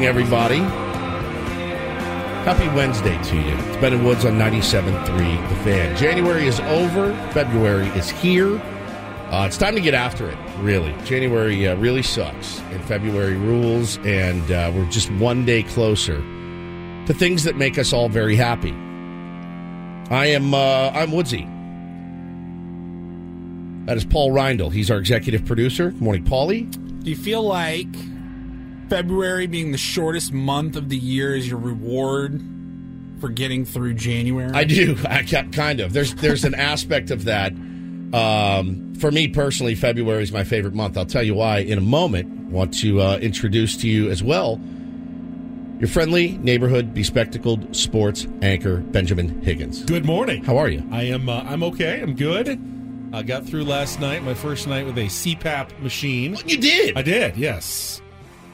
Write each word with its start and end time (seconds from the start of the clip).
Morning, 0.00 0.08
everybody. 0.08 0.58
Happy 2.44 2.68
Wednesday 2.74 3.22
to 3.22 3.36
you. 3.36 3.54
It's 3.68 3.76
Ben 3.82 3.92
and 3.92 4.02
Woods 4.02 4.24
on 4.24 4.38
97.3 4.38 5.48
The 5.50 5.54
Fan. 5.56 5.94
January 5.94 6.46
is 6.46 6.58
over. 6.60 7.12
February 7.32 7.88
is 7.88 8.08
here. 8.08 8.58
Uh, 9.30 9.44
it's 9.46 9.58
time 9.58 9.74
to 9.74 9.80
get 9.80 9.92
after 9.92 10.30
it, 10.30 10.38
really. 10.60 10.94
January 11.04 11.68
uh, 11.68 11.76
really 11.76 12.02
sucks, 12.02 12.60
and 12.70 12.82
February 12.84 13.36
rules, 13.36 13.98
and 13.98 14.50
uh, 14.50 14.72
we're 14.74 14.88
just 14.88 15.10
one 15.12 15.44
day 15.44 15.62
closer 15.64 16.16
to 16.16 17.12
things 17.12 17.44
that 17.44 17.56
make 17.56 17.76
us 17.76 17.92
all 17.92 18.08
very 18.08 18.36
happy. 18.36 18.72
I 20.10 20.26
am 20.28 20.54
uh, 20.54 20.92
I'm 20.94 21.12
Woodsy. 21.12 21.46
That 23.84 23.98
is 23.98 24.04
Paul 24.06 24.30
Reindl. 24.30 24.72
He's 24.72 24.90
our 24.90 24.98
executive 24.98 25.44
producer. 25.44 25.90
Good 25.90 26.00
morning, 26.00 26.24
Paulie. 26.24 26.70
Do 27.04 27.10
you 27.10 27.16
feel 27.16 27.42
like 27.42 27.86
February 28.90 29.46
being 29.46 29.70
the 29.70 29.78
shortest 29.78 30.32
month 30.32 30.74
of 30.74 30.88
the 30.88 30.96
year 30.96 31.34
is 31.36 31.48
your 31.48 31.60
reward 31.60 32.42
for 33.20 33.28
getting 33.28 33.64
through 33.64 33.94
January? 33.94 34.50
I 34.52 34.64
do. 34.64 34.96
I 35.08 35.22
ca- 35.22 35.44
kind 35.52 35.78
of. 35.80 35.92
There's 35.92 36.14
there's 36.16 36.44
an 36.44 36.56
aspect 36.56 37.10
of 37.12 37.24
that. 37.24 37.52
Um, 38.12 38.94
for 38.96 39.12
me 39.12 39.28
personally, 39.28 39.76
February 39.76 40.24
is 40.24 40.32
my 40.32 40.42
favorite 40.42 40.74
month. 40.74 40.98
I'll 40.98 41.06
tell 41.06 41.22
you 41.22 41.34
why 41.34 41.58
in 41.58 41.78
a 41.78 41.82
moment. 41.82 42.38
Want 42.50 42.74
to 42.80 43.00
uh, 43.00 43.18
introduce 43.18 43.76
to 43.76 43.88
you 43.88 44.10
as 44.10 44.24
well 44.24 44.60
your 45.78 45.88
friendly 45.88 46.36
neighborhood 46.38 46.92
bespectacled 46.92 47.74
sports 47.74 48.26
anchor 48.42 48.78
Benjamin 48.78 49.40
Higgins. 49.40 49.84
Good 49.84 50.04
morning. 50.04 50.42
How 50.44 50.58
are 50.58 50.68
you? 50.68 50.86
I 50.90 51.04
am. 51.04 51.28
Uh, 51.28 51.42
I'm 51.44 51.62
okay. 51.62 52.00
I'm 52.00 52.16
good. 52.16 52.60
I 53.12 53.22
got 53.22 53.46
through 53.46 53.64
last 53.64 54.00
night, 54.00 54.24
my 54.24 54.34
first 54.34 54.66
night 54.66 54.84
with 54.84 54.98
a 54.98 55.06
CPAP 55.06 55.80
machine. 55.80 56.36
You 56.44 56.58
did. 56.58 56.98
I 56.98 57.02
did. 57.02 57.36
Yes. 57.36 58.02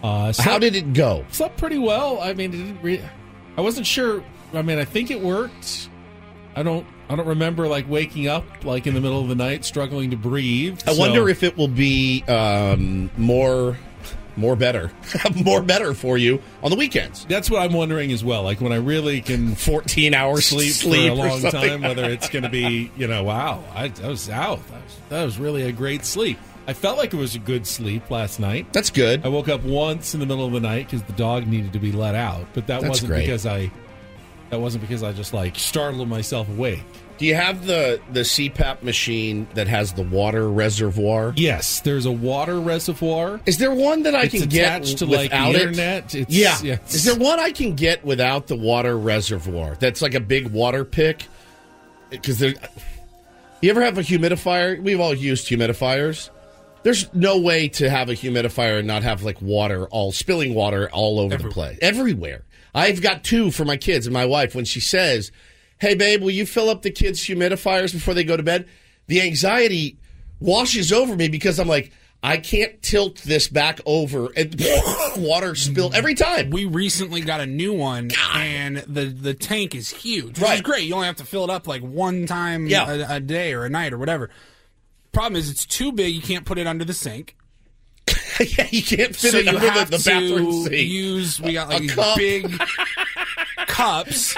Uh, 0.07 0.33
slept, 0.33 0.49
How 0.51 0.59
did 0.59 0.75
it 0.77 0.93
go? 0.93 1.25
slept 1.33 1.57
pretty 1.59 1.79
well. 1.79 2.21
I 2.21 2.33
mean, 2.33 2.53
it 2.55 2.57
didn't 2.57 2.83
re- 2.83 3.03
I 3.57 3.61
wasn't 3.61 3.87
sure. 3.87 4.23
I 4.55 4.63
mean, 4.63 4.79
I 4.79 4.85
think 4.85 5.11
it 5.11 5.21
worked. 5.21 5.89
I 6.55 6.63
don't. 6.63 6.87
I 7.09 7.15
don't 7.17 7.27
remember 7.27 7.69
like 7.69 7.89
waking 7.89 8.27
up 8.29 8.45
like 8.65 8.87
in 8.87 8.95
the 8.95 9.01
middle 9.01 9.21
of 9.21 9.29
the 9.29 9.35
night, 9.35 9.65
struggling 9.65 10.11
to 10.11 10.17
breathe. 10.17 10.81
I 10.87 10.93
So- 10.95 11.01
wonder 11.01 11.29
if 11.29 11.43
it 11.43 11.57
will 11.57 11.69
be 11.69 12.23
um, 12.29 13.11
more 13.17 13.77
more 14.39 14.55
better, 14.55 14.91
more 15.45 15.63
better 15.63 15.95
for 15.95 16.19
you 16.19 16.43
on 16.63 16.71
the 16.71 16.77
weekends. 16.77 17.25
that's 17.27 17.51
what 17.51 17.63
I'm 17.63 17.73
wondering 17.73 18.13
as 18.13 18.23
well. 18.23 18.43
Like 18.43 18.61
when 18.61 18.71
I 18.73 18.77
really 18.77 19.23
can 19.23 19.55
14 19.57 20.13
hours 20.15 20.45
sleep, 20.47 20.73
sleep 20.73 21.07
for 21.09 21.13
a 21.13 21.25
long 21.27 21.41
time, 21.51 21.81
whether 21.81 22.05
it's 22.05 22.29
going 22.29 22.43
to 22.43 22.51
be, 22.51 22.91
you 22.99 23.07
know, 23.07 23.23
wow, 23.25 23.65
I, 23.75 23.91
I 24.05 24.09
was 24.09 24.29
out. 24.29 24.59
That 24.69 24.83
was, 24.85 24.97
that 25.09 25.25
was 25.25 25.39
really 25.39 25.63
a 25.63 25.73
great 25.73 26.05
sleep. 26.05 26.39
I 26.67 26.73
felt 26.73 26.99
like 26.99 27.15
it 27.15 27.17
was 27.17 27.35
a 27.35 27.39
good 27.39 27.67
sleep 27.67 28.11
last 28.11 28.41
night. 28.41 28.73
That's 28.73 28.91
good. 28.91 29.25
I 29.25 29.29
woke 29.29 29.49
up 29.49 29.63
once 29.63 30.15
in 30.15 30.21
the 30.21 30.27
middle 30.27 30.45
of 30.47 30.53
the 30.53 30.61
night 30.61 30.87
because 30.87 31.03
the 31.05 31.13
dog 31.13 31.47
needed 31.47 31.73
to 31.75 31.79
be 31.79 31.93
let 31.93 32.15
out, 32.15 32.47
but 32.55 32.67
that 32.67 32.81
That's 32.81 32.89
wasn't 32.91 33.11
great. 33.11 33.21
because 33.27 33.47
I. 33.47 33.71
That 34.51 34.61
wasn't 34.61 34.83
because 34.83 35.03
I 35.03 35.13
just 35.13 35.33
like 35.33 35.59
startled 35.59 36.09
myself 36.09 36.49
awake. 36.49 36.83
Do 37.19 37.25
you 37.27 37.35
have 37.35 37.67
the 37.67 38.01
the 38.13 38.21
CPAP 38.21 38.83
machine 38.83 39.49
that 39.55 39.67
has 39.69 39.93
the 39.95 40.03
water 40.03 40.49
reservoir? 40.51 41.33
Yes, 41.37 41.81
there's 41.81 42.05
a 42.07 42.13
water 42.13 42.61
reservoir. 42.61 43.41
Is 43.47 43.59
there 43.59 43.73
one 43.75 44.03
that 44.05 44.15
I 44.15 44.25
It's 44.25 44.35
can 44.39 44.49
get 44.49 44.85
to, 44.85 45.07
like, 45.07 45.31
the 45.31 45.37
without 45.37 45.55
it? 45.55 46.15
It's- 46.15 46.27
yeah. 46.29 46.59
yes. 46.63 46.95
Is 46.95 47.05
there 47.05 47.17
one 47.17 47.41
I 47.41 47.51
can 47.53 47.75
get 47.75 48.05
without 48.05 48.47
the 48.49 48.55
water 48.57 48.97
reservoir? 48.99 49.77
That's 49.81 50.01
like 50.03 50.15
a 50.15 50.21
big 50.21 50.49
water 50.49 50.85
pick. 50.85 51.27
Because 52.11 52.39
there, 52.39 52.55
you 53.61 53.71
ever 53.71 53.83
have 53.83 53.99
a 53.99 54.03
humidifier? 54.03 54.81
We've 54.81 55.01
all 55.01 55.15
used 55.15 55.49
humidifiers. 55.49 56.31
There's 56.87 57.13
no 57.13 57.37
way 57.41 57.67
to 57.71 57.91
have 57.91 58.09
a 58.09 58.13
humidifier 58.13 58.79
and 58.79 58.87
not 58.87 59.03
have 59.03 59.25
like 59.25 59.43
water 59.43 59.89
all 59.89 60.13
spilling 60.13 60.55
water 60.55 60.89
all 60.93 61.19
over 61.19 61.37
the 61.37 61.49
place, 61.49 61.81
everywhere. 61.83 62.45
I've 62.73 63.03
got 63.03 63.25
two 63.25 63.51
for 63.51 63.65
my 63.65 63.77
kids 63.77 64.07
and 64.07 64.15
my 64.15 64.25
wife. 64.25 64.55
When 64.55 64.65
she 64.65 64.79
says, 64.79 65.33
"Hey, 65.79 65.97
babe, 65.97 66.23
will 66.23 66.31
you 66.31 66.47
fill 66.47 66.71
up 66.71 66.83
the 66.83 66.93
kids' 66.93 67.19
humidifiers 67.25 67.93
before 67.93 68.15
they 68.15 68.23
go 68.23 68.37
to 68.37 68.43
bed?" 68.45 68.69
The 69.09 69.21
anxiety 69.21 69.99
washes 70.39 70.93
over 70.93 71.17
me 71.17 71.27
because 71.27 71.59
I'm 71.59 71.67
like, 71.67 71.91
I 72.23 72.37
can't 72.37 72.81
tilt 72.83 73.17
this 73.23 73.49
back 73.49 73.81
over 73.85 74.29
and 74.37 74.55
water 75.17 75.57
spill 75.57 75.91
every 75.93 76.15
time. 76.15 76.51
we 76.51 76.67
recently 76.67 77.21
got 77.21 77.41
a 77.41 77.47
new 77.47 77.73
one, 77.73 78.11
and 78.33 78.77
the 78.87 79.07
the 79.07 79.35
tank 79.35 79.75
is 79.75 79.91
huge, 79.91 80.39
which 80.39 80.41
Right. 80.41 80.55
is 80.55 80.61
great. 80.63 80.85
You 80.85 80.95
only 80.95 81.07
have 81.09 81.17
to 81.17 81.25
fill 81.27 81.43
it 81.43 81.51
up 81.51 81.67
like 81.67 81.83
one 81.83 82.27
time 82.27 82.69
Yeah. 82.69 82.89
a, 83.11 83.17
a 83.17 83.21
day 83.21 83.55
or 83.55 83.65
a 83.65 83.69
night 83.71 83.93
or 83.93 83.99
whatever. 83.99 84.31
Problem 85.17 85.37
is, 85.37 85.49
it's 85.49 85.65
too 85.65 85.93
big. 85.93 86.15
You 86.15 86.21
can't 86.21 86.45
put 86.45 86.59
it 86.59 86.67
under 86.67 86.85
the 86.85 86.93
sink. 86.93 87.37
yeah, 88.39 88.67
you 88.71 88.83
can't 88.83 89.17
fit 89.17 89.33
so 89.33 89.39
it 89.39 89.49
under 89.49 89.61
the, 89.61 89.97
the 89.97 90.03
bathroom 90.05 90.53
sink. 90.65 90.73
use. 90.89 91.41
We 91.41 91.55
got 91.55 91.71
like 91.71 91.89
cup. 91.89 92.19
big 92.19 92.53
cups, 93.67 94.37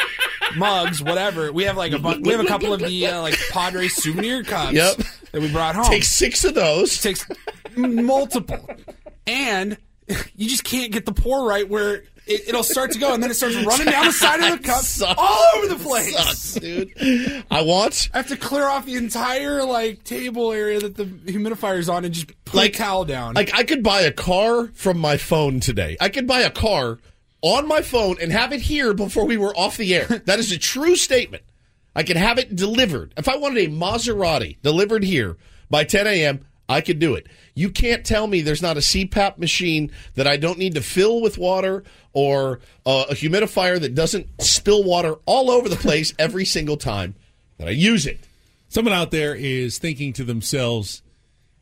mugs, 0.56 1.02
whatever. 1.02 1.50
We 1.52 1.64
have 1.64 1.76
like 1.76 1.91
a 1.93 1.99
bu- 1.99 2.20
we 2.23 2.31
have 2.31 2.41
a 2.41 2.47
couple 2.47 2.73
of 2.73 2.79
the 2.81 3.06
uh, 3.08 3.20
like 3.23 3.37
Padre 3.50 3.88
souvenir 3.88 4.44
cups 4.44 4.73
Yep. 4.75 4.97
that 5.32 5.43
we 5.43 5.50
brought 5.50 5.75
home. 5.75 5.87
Take 5.87 6.05
six 6.05 6.44
of 6.44 6.55
those. 6.55 7.00
takes 7.00 7.26
multiple, 7.76 8.69
and 9.26 9.76
you 10.37 10.49
just 10.49 10.62
can't 10.62 10.93
get 10.93 11.06
the 11.06 11.12
pour 11.12 11.44
right 11.47 11.69
where 11.69 12.05
it, 12.28 12.48
it'll 12.48 12.62
start 12.62 12.92
to 12.92 12.98
go, 12.98 13.14
and 13.14 13.22
then 13.22 13.30
it 13.30 13.34
starts 13.34 13.56
running 13.56 13.86
down 13.86 14.06
the 14.06 14.12
side 14.25 14.40
of 14.40 14.58
the 14.60 14.64
cup 14.69 14.82
Sucks. 14.82 15.14
all 15.19 15.44
over 15.56 15.69
the 15.69 15.76
place. 15.82 16.16
Sucks, 16.16 16.54
dude. 16.54 17.44
I 17.50 17.62
want 17.62 18.10
I 18.14 18.19
have 18.19 18.28
to 18.28 18.36
clear 18.36 18.64
off 18.66 18.86
the 18.86 18.96
entire 18.96 19.64
like 19.64 20.04
table 20.04 20.52
area 20.52 20.80
that 20.80 20.96
the 20.96 21.04
humidifier's 21.04 21.88
on 21.88 22.04
and 22.04 22.14
just 22.14 22.28
put 22.44 22.54
Like- 22.54 22.75
a 22.75 22.78
towel 22.78 23.04
down. 23.04 23.34
like 23.34 23.54
I 23.54 23.64
could 23.64 23.82
buy 23.82 24.02
a 24.02 24.12
car 24.12 24.69
from 24.75 24.98
my 24.98 25.16
phone 25.16 25.60
today. 25.60 25.96
I 26.00 26.08
could 26.08 26.26
buy 26.26 26.40
a 26.40 26.50
car 26.50 26.98
on 27.40 27.69
my 27.69 27.82
phone 27.82 28.16
and 28.20 28.32
have 28.32 28.52
it 28.52 28.60
here 28.62 28.92
before 28.94 29.25
we 29.25 29.36
were 29.36 29.56
off 29.56 29.76
the 29.76 29.94
air. 29.94 30.06
That 30.26 30.38
is 30.38 30.50
a 30.52 30.58
true 30.58 30.96
statement. 30.96 31.44
I 31.94 32.02
could 32.02 32.16
have 32.16 32.38
it 32.38 32.54
delivered. 32.54 33.14
If 33.16 33.28
I 33.28 33.36
wanted 33.36 33.64
a 33.69 33.70
Maserati 33.72 34.56
delivered 34.62 35.02
here 35.04 35.36
by 35.70 35.84
10 35.84 36.06
a.m., 36.06 36.44
I 36.69 36.81
could 36.82 36.99
do 36.99 37.15
it. 37.15 37.26
You 37.55 37.70
can't 37.70 38.05
tell 38.05 38.26
me 38.26 38.43
there's 38.43 38.62
not 38.62 38.76
a 38.76 38.81
CPAP 38.81 39.38
machine 39.38 39.91
that 40.15 40.26
I 40.26 40.37
don't 40.37 40.59
need 40.59 40.75
to 40.75 40.82
fill 40.82 41.23
with 41.23 41.38
water 41.38 41.82
or 42.12 42.61
uh, 42.85 43.06
a 43.09 43.15
humidifier 43.15 43.81
that 43.81 43.94
doesn't 43.94 44.29
spill 44.43 44.85
water 44.85 45.15
all 45.25 45.50
over 45.50 45.69
the 45.69 45.76
place 45.76 46.12
every 46.19 46.44
single 46.44 46.76
time 46.76 47.15
that 47.56 47.69
I 47.69 47.73
use 47.73 48.06
it. 48.06 48.20
Someone 48.69 48.93
out 48.93 49.11
there 49.11 49.35
is 49.35 49.79
thinking 49.79 50.12
to 50.15 50.25
themselves, 50.25 51.03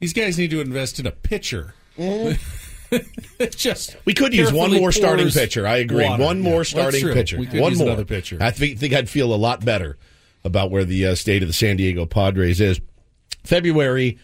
these 0.00 0.12
guys 0.12 0.38
need 0.38 0.50
to 0.50 0.60
invest 0.60 0.98
in 0.98 1.06
a 1.06 1.12
pitcher. 1.12 1.74
Just 3.50 3.96
We 4.04 4.14
could 4.14 4.34
use 4.34 4.52
one 4.52 4.72
more 4.72 4.92
starting 4.92 5.28
pitcher. 5.28 5.66
I 5.66 5.78
agree. 5.78 6.04
water. 6.04 6.22
One 6.22 6.40
more 6.40 6.58
that's 6.58 6.70
starting 6.70 7.08
pitcher. 7.12 7.38
One 7.38 7.76
more 7.76 8.04
pitcher. 8.04 8.38
I 8.40 8.50
think, 8.50 8.78
think 8.78 8.92
I'd 8.92 9.08
feel 9.08 9.32
a 9.32 9.36
lot 9.36 9.64
better 9.64 9.98
about 10.44 10.70
where 10.70 10.84
the 10.84 11.06
uh, 11.06 11.14
state 11.14 11.42
of 11.42 11.48
the 11.48 11.52
San 11.52 11.76
Diego 11.76 12.06
Padres 12.06 12.60
is. 12.60 12.80
February 13.44 14.18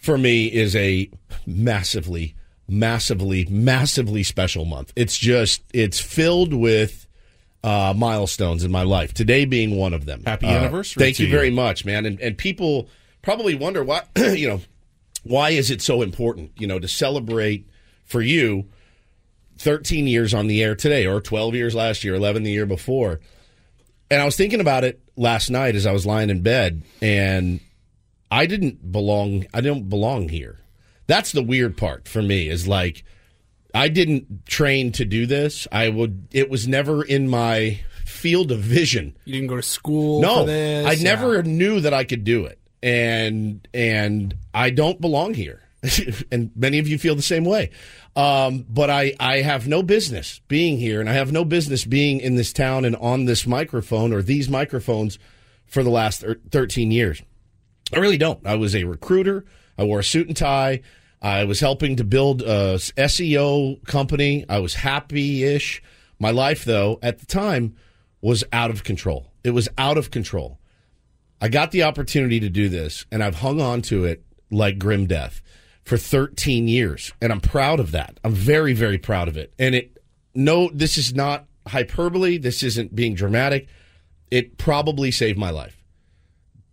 for 0.00 0.16
me 0.18 0.46
is 0.46 0.74
a 0.76 1.10
massively, 1.46 2.34
massively, 2.68 3.46
massively 3.50 4.22
special 4.22 4.64
month. 4.64 4.92
It's 4.96 5.16
just 5.18 5.62
it's 5.72 6.00
filled 6.00 6.52
with 6.54 7.06
uh, 7.62 7.92
milestones 7.96 8.64
in 8.64 8.70
my 8.70 8.82
life. 8.82 9.12
Today 9.12 9.44
being 9.44 9.76
one 9.76 9.92
of 9.92 10.06
them. 10.06 10.22
Happy 10.24 10.46
Uh, 10.46 10.50
anniversary 10.52 11.02
Thank 11.04 11.18
you 11.18 11.26
you. 11.26 11.32
very 11.32 11.50
much, 11.50 11.84
man. 11.84 12.06
And 12.06 12.18
and 12.20 12.36
people 12.38 12.88
probably 13.22 13.54
wonder 13.54 13.84
why 13.84 14.02
you 14.16 14.48
know 14.48 14.60
why 15.24 15.50
is 15.50 15.70
it 15.70 15.82
so 15.82 16.00
important 16.00 16.50
you 16.58 16.66
know 16.66 16.78
to 16.78 16.88
celebrate 16.88 17.68
for 18.06 18.22
you 18.22 18.64
13 19.58 20.06
years 20.06 20.32
on 20.32 20.46
the 20.46 20.62
air 20.62 20.74
today 20.74 21.06
or 21.06 21.20
12 21.20 21.54
years 21.54 21.74
last 21.74 22.02
year 22.02 22.14
11 22.14 22.42
the 22.44 22.50
year 22.50 22.64
before 22.64 23.20
and 24.10 24.22
i 24.22 24.24
was 24.24 24.34
thinking 24.36 24.58
about 24.60 24.82
it 24.84 24.98
last 25.16 25.50
night 25.50 25.74
as 25.76 25.84
i 25.84 25.92
was 25.92 26.06
lying 26.06 26.30
in 26.30 26.40
bed 26.40 26.80
and 27.02 27.60
i 28.30 28.46
didn't 28.46 28.90
belong 28.92 29.44
i 29.54 29.60
don't 29.60 29.88
belong 29.88 30.28
here 30.28 30.58
that's 31.06 31.32
the 31.32 31.42
weird 31.42 31.76
part 31.76 32.06
for 32.08 32.22
me 32.22 32.48
is 32.48 32.66
like 32.68 33.04
i 33.74 33.88
didn't 33.88 34.46
train 34.46 34.92
to 34.92 35.04
do 35.04 35.26
this 35.26 35.66
i 35.72 35.88
would 35.88 36.28
it 36.32 36.48
was 36.50 36.66
never 36.68 37.02
in 37.02 37.28
my 37.28 37.78
field 38.04 38.50
of 38.50 38.60
vision 38.60 39.16
You 39.24 39.34
didn't 39.34 39.48
go 39.48 39.56
to 39.56 39.62
school 39.62 40.20
no, 40.20 40.40
for 40.40 40.46
this. 40.46 40.86
I 40.86 41.02
never 41.02 41.36
Yeah. 41.36 41.42
knew 41.42 41.80
that 41.80 41.94
I 41.94 42.02
could 42.04 42.24
do 42.24 42.44
it, 42.44 42.58
and 42.82 43.66
and 43.72 44.34
I 44.52 44.70
don't 44.70 45.00
belong 45.00 45.32
here, 45.34 45.62
and 46.32 46.50
many 46.56 46.80
of 46.80 46.88
you 46.88 46.98
feel 46.98 47.14
the 47.14 47.22
same 47.22 47.44
way. 47.44 47.70
Um, 48.16 48.66
but 48.68 48.90
I 48.90 49.14
I 49.20 49.42
have 49.42 49.68
no 49.68 49.82
business 49.84 50.40
being 50.48 50.76
here, 50.78 51.00
and 51.00 51.08
I 51.08 51.12
have 51.12 51.30
no 51.30 51.44
business 51.44 51.84
being 51.84 52.18
in 52.20 52.34
this 52.34 52.52
town 52.52 52.84
and 52.84 52.96
on 52.96 53.26
this 53.26 53.46
microphone 53.46 54.12
or 54.12 54.22
these 54.22 54.48
microphones 54.50 55.18
for 55.66 55.84
the 55.84 55.90
last 55.90 56.20
thir- 56.22 56.40
thirteen 56.50 56.90
years. 56.90 57.22
I 57.94 57.98
really 57.98 58.18
don't. 58.18 58.46
I 58.46 58.54
was 58.54 58.74
a 58.74 58.84
recruiter. 58.84 59.44
I 59.76 59.84
wore 59.84 60.00
a 60.00 60.04
suit 60.04 60.28
and 60.28 60.36
tie. 60.36 60.82
I 61.22 61.44
was 61.44 61.60
helping 61.60 61.96
to 61.96 62.04
build 62.04 62.42
a 62.42 62.76
SEO 62.76 63.84
company. 63.86 64.44
I 64.48 64.58
was 64.58 64.74
happy 64.74 65.44
ish. 65.44 65.82
My 66.18 66.30
life, 66.30 66.64
though, 66.64 66.98
at 67.02 67.18
the 67.18 67.26
time 67.26 67.76
was 68.20 68.44
out 68.52 68.70
of 68.70 68.84
control. 68.84 69.32
It 69.44 69.50
was 69.50 69.68
out 69.76 69.98
of 69.98 70.10
control. 70.10 70.58
I 71.40 71.48
got 71.48 71.70
the 71.70 71.82
opportunity 71.82 72.40
to 72.40 72.50
do 72.50 72.68
this, 72.68 73.06
and 73.10 73.22
I've 73.24 73.36
hung 73.36 73.60
on 73.60 73.82
to 73.82 74.04
it 74.04 74.24
like 74.50 74.78
grim 74.78 75.06
death 75.06 75.42
for 75.84 75.96
13 75.96 76.68
years, 76.68 77.12
and 77.20 77.32
I'm 77.32 77.40
proud 77.40 77.80
of 77.80 77.92
that. 77.92 78.20
I'm 78.22 78.34
very, 78.34 78.74
very 78.74 78.98
proud 78.98 79.28
of 79.28 79.36
it. 79.36 79.52
And 79.58 79.74
it, 79.74 79.96
no, 80.34 80.70
this 80.72 80.98
is 80.98 81.14
not 81.14 81.46
hyperbole. 81.66 82.36
This 82.36 82.62
isn't 82.62 82.94
being 82.94 83.14
dramatic. 83.14 83.68
It 84.30 84.58
probably 84.58 85.10
saved 85.10 85.38
my 85.38 85.50
life 85.50 85.79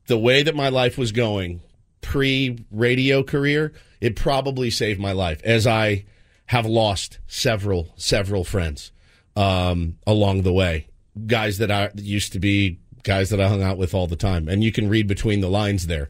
the 0.07 0.17
way 0.17 0.43
that 0.43 0.55
my 0.55 0.69
life 0.69 0.97
was 0.97 1.11
going 1.11 1.61
pre 2.01 2.65
radio 2.71 3.23
career, 3.23 3.73
it 4.01 4.15
probably 4.15 4.69
saved 4.69 4.99
my 4.99 5.11
life 5.11 5.41
as 5.43 5.67
I 5.67 6.05
have 6.47 6.65
lost 6.65 7.19
several, 7.27 7.93
several 7.95 8.43
friends 8.43 8.91
um, 9.35 9.97
along 10.07 10.41
the 10.41 10.53
way. 10.53 10.87
Guys 11.25 11.57
that 11.57 11.71
I 11.71 11.91
used 11.95 12.33
to 12.33 12.39
be 12.39 12.79
guys 13.07 13.29
that 13.29 13.39
I 13.39 13.47
hung 13.47 13.63
out 13.63 13.77
with 13.77 13.93
all 13.93 14.05
the 14.05 14.15
time. 14.15 14.47
And 14.47 14.63
you 14.63 14.71
can 14.71 14.89
read 14.89 15.07
between 15.07 15.39
the 15.39 15.49
lines 15.49 15.87
there. 15.87 16.09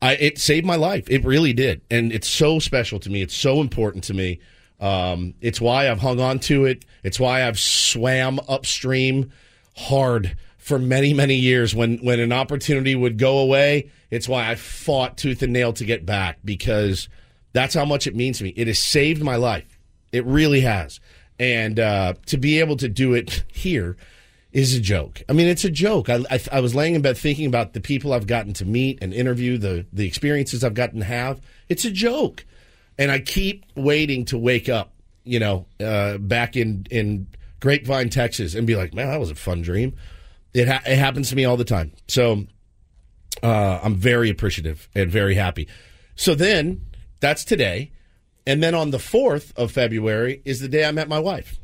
I, 0.00 0.14
it 0.14 0.38
saved 0.38 0.64
my 0.64 0.76
life. 0.76 1.04
It 1.10 1.24
really 1.24 1.52
did. 1.52 1.82
And 1.90 2.12
it's 2.12 2.28
so 2.28 2.58
special 2.58 2.98
to 3.00 3.10
me. 3.10 3.20
It's 3.20 3.34
so 3.34 3.60
important 3.60 4.04
to 4.04 4.14
me. 4.14 4.40
Um, 4.78 5.34
it's 5.40 5.60
why 5.60 5.90
I've 5.90 6.00
hung 6.00 6.20
on 6.20 6.38
to 6.40 6.64
it. 6.64 6.86
It's 7.02 7.20
why 7.20 7.46
I've 7.46 7.58
swam 7.58 8.40
upstream 8.48 9.30
hard 9.76 10.36
for 10.70 10.78
many, 10.78 11.12
many 11.12 11.34
years. 11.34 11.74
When, 11.74 11.98
when 11.98 12.20
an 12.20 12.32
opportunity 12.32 12.94
would 12.94 13.18
go 13.18 13.38
away, 13.38 13.90
it's 14.08 14.28
why 14.28 14.48
I 14.48 14.54
fought 14.54 15.18
tooth 15.18 15.42
and 15.42 15.52
nail 15.52 15.72
to 15.72 15.84
get 15.84 16.06
back 16.06 16.38
because 16.44 17.08
that's 17.52 17.74
how 17.74 17.84
much 17.84 18.06
it 18.06 18.14
means 18.14 18.38
to 18.38 18.44
me. 18.44 18.50
It 18.50 18.68
has 18.68 18.78
saved 18.78 19.20
my 19.20 19.34
life. 19.34 19.80
It 20.12 20.24
really 20.24 20.60
has. 20.60 21.00
And 21.40 21.80
uh, 21.80 22.14
to 22.26 22.36
be 22.36 22.60
able 22.60 22.76
to 22.76 22.88
do 22.88 23.14
it 23.14 23.42
here 23.52 23.96
is 24.52 24.72
a 24.76 24.80
joke. 24.80 25.22
I 25.28 25.32
mean, 25.32 25.48
it's 25.48 25.64
a 25.64 25.70
joke. 25.70 26.08
I, 26.08 26.20
I, 26.30 26.40
I 26.52 26.60
was 26.60 26.72
laying 26.72 26.94
in 26.94 27.02
bed 27.02 27.18
thinking 27.18 27.46
about 27.46 27.72
the 27.72 27.80
people 27.80 28.12
I've 28.12 28.28
gotten 28.28 28.52
to 28.54 28.64
meet 28.64 29.00
and 29.02 29.12
interview, 29.12 29.58
the 29.58 29.86
the 29.92 30.06
experiences 30.06 30.62
I've 30.62 30.74
gotten 30.74 31.00
to 31.00 31.04
have. 31.04 31.40
It's 31.68 31.84
a 31.84 31.90
joke, 31.90 32.44
and 32.96 33.10
I 33.10 33.18
keep 33.18 33.64
waiting 33.74 34.24
to 34.26 34.38
wake 34.38 34.68
up. 34.68 34.92
You 35.24 35.40
know, 35.40 35.66
uh, 35.84 36.18
back 36.18 36.56
in 36.56 36.86
in 36.90 37.26
Grapevine, 37.60 38.10
Texas, 38.10 38.54
and 38.54 38.66
be 38.66 38.76
like, 38.76 38.94
man, 38.94 39.08
that 39.08 39.20
was 39.20 39.30
a 39.30 39.36
fun 39.36 39.62
dream. 39.62 39.96
It 40.52 40.68
ha- 40.68 40.82
it 40.86 40.96
happens 40.96 41.30
to 41.30 41.36
me 41.36 41.44
all 41.44 41.56
the 41.56 41.64
time. 41.64 41.92
So 42.08 42.44
uh, 43.42 43.80
I'm 43.82 43.94
very 43.94 44.30
appreciative 44.30 44.88
and 44.94 45.10
very 45.10 45.34
happy. 45.34 45.68
So 46.16 46.34
then 46.34 46.86
that's 47.20 47.44
today. 47.44 47.92
And 48.46 48.62
then 48.62 48.74
on 48.74 48.90
the 48.90 48.98
4th 48.98 49.56
of 49.56 49.70
February 49.70 50.42
is 50.44 50.60
the 50.60 50.68
day 50.68 50.84
I 50.84 50.92
met 50.92 51.08
my 51.08 51.18
wife. 51.18 51.60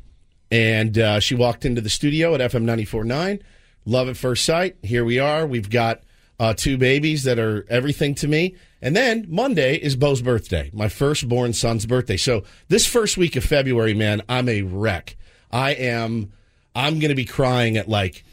And 0.50 0.96
uh, 0.98 1.20
she 1.20 1.34
walked 1.34 1.64
into 1.64 1.80
the 1.80 1.90
studio 1.90 2.34
at 2.34 2.40
FM 2.40 2.64
94.9. 2.64 3.42
Love 3.84 4.08
at 4.08 4.16
first 4.16 4.44
sight. 4.44 4.76
Here 4.82 5.04
we 5.04 5.18
are. 5.18 5.46
We've 5.46 5.70
got 5.70 6.02
uh, 6.38 6.54
two 6.54 6.76
babies 6.76 7.24
that 7.24 7.38
are 7.38 7.66
everything 7.68 8.14
to 8.16 8.28
me. 8.28 8.56
And 8.82 8.94
then 8.94 9.26
Monday 9.28 9.76
is 9.76 9.96
Bo's 9.96 10.22
birthday, 10.22 10.70
my 10.72 10.88
firstborn 10.88 11.54
son's 11.54 11.86
birthday. 11.86 12.16
So 12.16 12.44
this 12.68 12.86
first 12.86 13.16
week 13.16 13.36
of 13.36 13.44
February, 13.44 13.94
man, 13.94 14.22
I'm 14.28 14.48
a 14.48 14.62
wreck. 14.62 15.16
I 15.50 15.72
am, 15.72 16.32
I'm 16.74 16.98
going 16.98 17.08
to 17.08 17.14
be 17.16 17.24
crying 17.24 17.76
at 17.76 17.88
like 17.88 18.24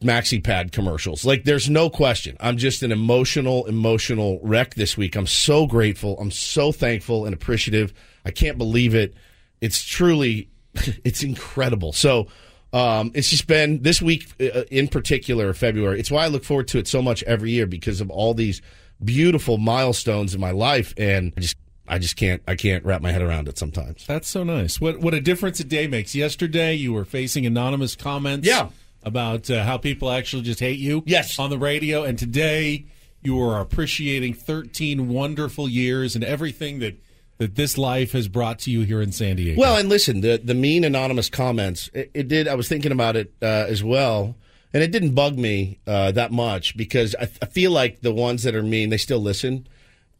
maxi 0.00 0.42
pad 0.42 0.72
commercials. 0.72 1.24
Like 1.24 1.44
there's 1.44 1.68
no 1.68 1.90
question. 1.90 2.36
I'm 2.40 2.56
just 2.56 2.82
an 2.82 2.92
emotional, 2.92 3.66
emotional 3.66 4.38
wreck 4.42 4.74
this 4.74 4.96
week. 4.96 5.16
I'm 5.16 5.26
so 5.26 5.66
grateful. 5.66 6.18
I'm 6.20 6.30
so 6.30 6.72
thankful 6.72 7.24
and 7.24 7.34
appreciative. 7.34 7.92
I 8.24 8.30
can't 8.30 8.58
believe 8.58 8.94
it. 8.94 9.14
It's 9.60 9.82
truly, 9.82 10.50
it's 11.04 11.22
incredible. 11.22 11.92
So, 11.92 12.28
um, 12.72 13.12
it's 13.14 13.30
just 13.30 13.46
been 13.46 13.82
this 13.82 14.02
week 14.02 14.30
uh, 14.40 14.64
in 14.70 14.88
particular, 14.88 15.52
February. 15.54 15.98
It's 15.98 16.10
why 16.10 16.24
I 16.24 16.28
look 16.28 16.44
forward 16.44 16.68
to 16.68 16.78
it 16.78 16.86
so 16.86 17.00
much 17.00 17.22
every 17.22 17.50
year 17.50 17.66
because 17.66 18.00
of 18.02 18.10
all 18.10 18.34
these 18.34 18.60
beautiful 19.02 19.56
milestones 19.56 20.34
in 20.34 20.40
my 20.40 20.50
life, 20.50 20.92
and 20.98 21.32
I 21.36 21.40
just, 21.40 21.56
I 21.86 21.98
just 21.98 22.16
can't, 22.16 22.42
I 22.46 22.56
can't 22.56 22.84
wrap 22.84 23.00
my 23.00 23.10
head 23.10 23.22
around 23.22 23.48
it 23.48 23.56
sometimes. 23.56 24.04
That's 24.06 24.28
so 24.28 24.44
nice. 24.44 24.82
What 24.82 25.00
what 25.00 25.14
a 25.14 25.20
difference 25.20 25.60
a 25.60 25.64
day 25.64 25.86
makes. 25.86 26.14
Yesterday, 26.14 26.74
you 26.74 26.92
were 26.92 27.06
facing 27.06 27.46
anonymous 27.46 27.96
comments. 27.96 28.46
Yeah. 28.46 28.68
About 29.08 29.50
uh, 29.50 29.64
how 29.64 29.78
people 29.78 30.10
actually 30.10 30.42
just 30.42 30.60
hate 30.60 30.78
you. 30.78 31.02
Yes. 31.06 31.38
On 31.38 31.48
the 31.48 31.58
radio, 31.58 32.04
and 32.04 32.18
today 32.18 32.86
you 33.22 33.40
are 33.40 33.60
appreciating 33.60 34.34
13 34.34 35.08
wonderful 35.08 35.68
years 35.68 36.14
and 36.14 36.22
everything 36.22 36.78
that 36.80 37.02
that 37.38 37.54
this 37.54 37.78
life 37.78 38.12
has 38.12 38.28
brought 38.28 38.58
to 38.58 38.70
you 38.70 38.82
here 38.82 39.00
in 39.00 39.12
San 39.12 39.36
Diego. 39.36 39.60
Well, 39.60 39.76
and 39.76 39.88
listen, 39.88 40.20
the 40.20 40.40
the 40.42 40.54
mean 40.54 40.84
anonymous 40.84 41.30
comments, 41.30 41.88
it, 41.94 42.10
it 42.12 42.28
did. 42.28 42.48
I 42.48 42.54
was 42.54 42.68
thinking 42.68 42.92
about 42.92 43.16
it 43.16 43.32
uh, 43.40 43.66
as 43.68 43.82
well, 43.82 44.36
and 44.72 44.82
it 44.82 44.90
didn't 44.90 45.14
bug 45.14 45.38
me 45.38 45.78
uh, 45.86 46.12
that 46.12 46.32
much 46.32 46.76
because 46.76 47.14
I, 47.18 47.28
I 47.40 47.46
feel 47.46 47.70
like 47.70 48.00
the 48.02 48.12
ones 48.12 48.42
that 48.42 48.54
are 48.54 48.62
mean, 48.62 48.90
they 48.90 48.98
still 48.98 49.20
listen. 49.20 49.66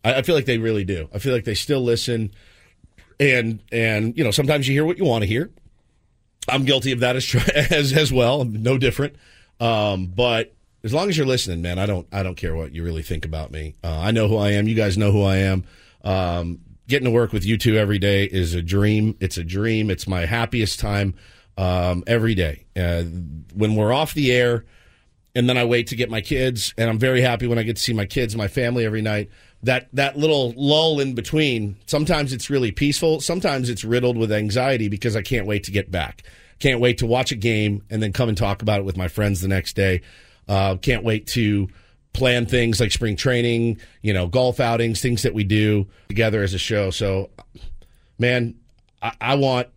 I, 0.05 0.15
I 0.15 0.23
feel 0.23 0.35
like 0.35 0.47
they 0.47 0.59
really 0.59 0.85
do. 0.85 1.09
I 1.13 1.19
feel 1.19 1.35
like 1.35 1.45
they 1.45 1.55
still 1.55 1.83
listen, 1.83 2.33
and 3.21 3.61
and 3.71 4.17
you 4.17 4.25
know 4.25 4.31
sometimes 4.31 4.67
you 4.67 4.75
hear 4.75 4.85
what 4.85 4.99
you 4.99 5.05
want 5.05 5.23
to 5.23 5.29
hear. 5.29 5.51
I'm 6.49 6.65
guilty 6.65 6.93
of 6.93 7.01
that 7.01 7.17
as 7.17 7.35
as 7.71 7.93
as 7.93 8.13
well. 8.13 8.41
I'm 8.43 8.63
no 8.63 8.79
different. 8.79 9.17
Um, 9.61 10.07
but 10.07 10.55
as 10.85 10.95
long 10.95 11.09
as 11.09 11.17
you're 11.17 11.27
listening, 11.27 11.63
man, 11.63 11.79
I 11.79 11.87
don't 11.87 12.07
I 12.13 12.23
don't 12.23 12.37
care 12.37 12.55
what 12.55 12.75
you 12.75 12.85
really 12.85 13.03
think 13.03 13.25
about 13.25 13.51
me. 13.51 13.75
Uh, 13.83 13.99
I 13.99 14.11
know 14.11 14.29
who 14.29 14.37
I 14.37 14.53
am. 14.53 14.69
You 14.69 14.75
guys 14.75 14.97
know 14.97 15.13
who 15.13 15.23
I 15.23 15.39
am. 15.39 15.65
Um, 16.05 16.61
getting 16.87 17.05
to 17.05 17.11
work 17.11 17.33
with 17.33 17.45
you 17.45 17.59
two 17.59 17.77
every 17.77 17.99
day 17.99 18.25
is 18.25 18.55
a 18.55 18.63
dream. 18.63 19.17
It's 19.21 19.37
a 19.37 19.45
dream. 19.45 19.91
It's 19.91 20.07
my 20.07 20.25
happiest 20.27 20.81
time 20.81 21.15
um, 21.57 22.05
every 22.07 22.35
day. 22.35 22.65
Uh, 22.77 23.03
when 23.55 23.75
we're 23.75 23.93
off 23.93 24.15
the 24.15 24.33
air, 24.33 24.65
and 25.35 25.49
then 25.49 25.57
I 25.59 25.65
wait 25.65 25.89
to 25.89 25.97
get 25.97 26.11
my 26.11 26.21
kids, 26.21 26.75
and 26.77 26.89
I'm 26.89 26.99
very 26.99 27.21
happy 27.21 27.47
when 27.47 27.59
I 27.59 27.63
get 27.63 27.77
to 27.77 27.83
see 27.83 27.93
my 27.93 28.07
kids, 28.07 28.35
my 28.37 28.49
family 28.49 28.85
every 28.85 29.03
night. 29.03 29.31
That 29.63 29.89
that 29.93 30.17
little 30.17 30.55
lull 30.57 31.01
in 31.01 31.15
between. 31.15 31.77
Sometimes 31.87 32.33
it's 32.33 32.49
really 32.49 32.71
peaceful. 32.71 33.21
Sometimes 33.21 33.69
it's 33.69 33.85
riddled 33.85 34.17
with 34.17 34.31
anxiety 34.31 34.89
because 34.89 35.17
I 35.17 35.23
can't 35.23 35.47
wait 35.47 35.65
to 35.65 35.73
get 35.73 35.91
back. 35.91 36.23
Can't 36.61 36.81
wait 36.81 36.99
to 36.99 37.07
watch 37.07 37.33
a 37.33 37.37
game 37.37 37.83
and 37.91 38.03
then 38.03 38.13
come 38.13 38.29
and 38.29 38.39
talk 38.39 38.63
about 38.63 38.81
it 38.81 38.85
with 38.85 38.97
my 38.97 39.09
friends 39.09 39.41
the 39.41 39.49
next 39.49 39.75
day. 39.75 40.03
Uh, 40.49 40.77
can't 40.77 41.05
wait 41.05 41.27
to 41.29 41.69
plan 42.13 42.47
things 42.47 42.81
like 42.81 42.91
spring 42.91 43.17
training, 43.17 43.79
you 44.03 44.13
know, 44.13 44.27
golf 44.27 44.61
outings, 44.61 45.01
things 45.01 45.23
that 45.23 45.35
we 45.35 45.45
do 45.45 45.87
together 46.09 46.43
as 46.43 46.55
a 46.55 46.59
show. 46.59 46.91
So, 46.91 47.31
man, 48.19 48.55
I, 49.03 49.13
I 49.21 49.35
want 49.37 49.69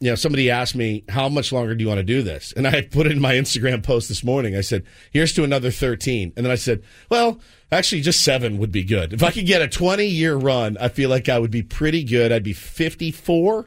you 0.00 0.10
know, 0.10 0.14
somebody 0.14 0.50
asked 0.50 0.76
me, 0.76 1.04
how 1.08 1.28
much 1.28 1.52
longer 1.52 1.74
do 1.74 1.82
you 1.82 1.88
want 1.88 1.98
to 1.98 2.04
do 2.04 2.22
this? 2.22 2.52
And 2.52 2.66
I 2.66 2.82
put 2.82 3.06
it 3.06 3.12
in 3.12 3.20
my 3.20 3.34
Instagram 3.34 3.82
post 3.82 4.08
this 4.08 4.22
morning. 4.22 4.54
I 4.54 4.60
said, 4.60 4.84
here's 5.10 5.32
to 5.34 5.44
another 5.44 5.70
13. 5.70 6.34
And 6.36 6.44
then 6.44 6.52
I 6.52 6.56
said, 6.56 6.82
well, 7.10 7.40
actually, 7.72 8.02
just 8.02 8.22
seven 8.22 8.58
would 8.58 8.72
be 8.72 8.84
good. 8.84 9.14
If 9.14 9.22
I 9.22 9.30
could 9.30 9.46
get 9.46 9.62
a 9.62 9.68
20 9.68 10.04
year 10.04 10.36
run, 10.36 10.76
I 10.78 10.88
feel 10.88 11.08
like 11.08 11.28
I 11.28 11.38
would 11.38 11.50
be 11.50 11.62
pretty 11.62 12.04
good. 12.04 12.30
I'd 12.30 12.42
be 12.42 12.52
54 12.52 13.66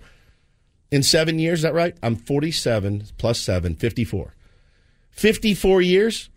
in 0.92 1.02
seven 1.02 1.40
years. 1.40 1.60
Is 1.60 1.64
that 1.64 1.74
right? 1.74 1.98
I'm 2.04 2.16
47 2.16 3.06
plus 3.18 3.40
seven, 3.40 3.76
54. 3.76 4.36
54 5.10 5.82
years 5.82 6.30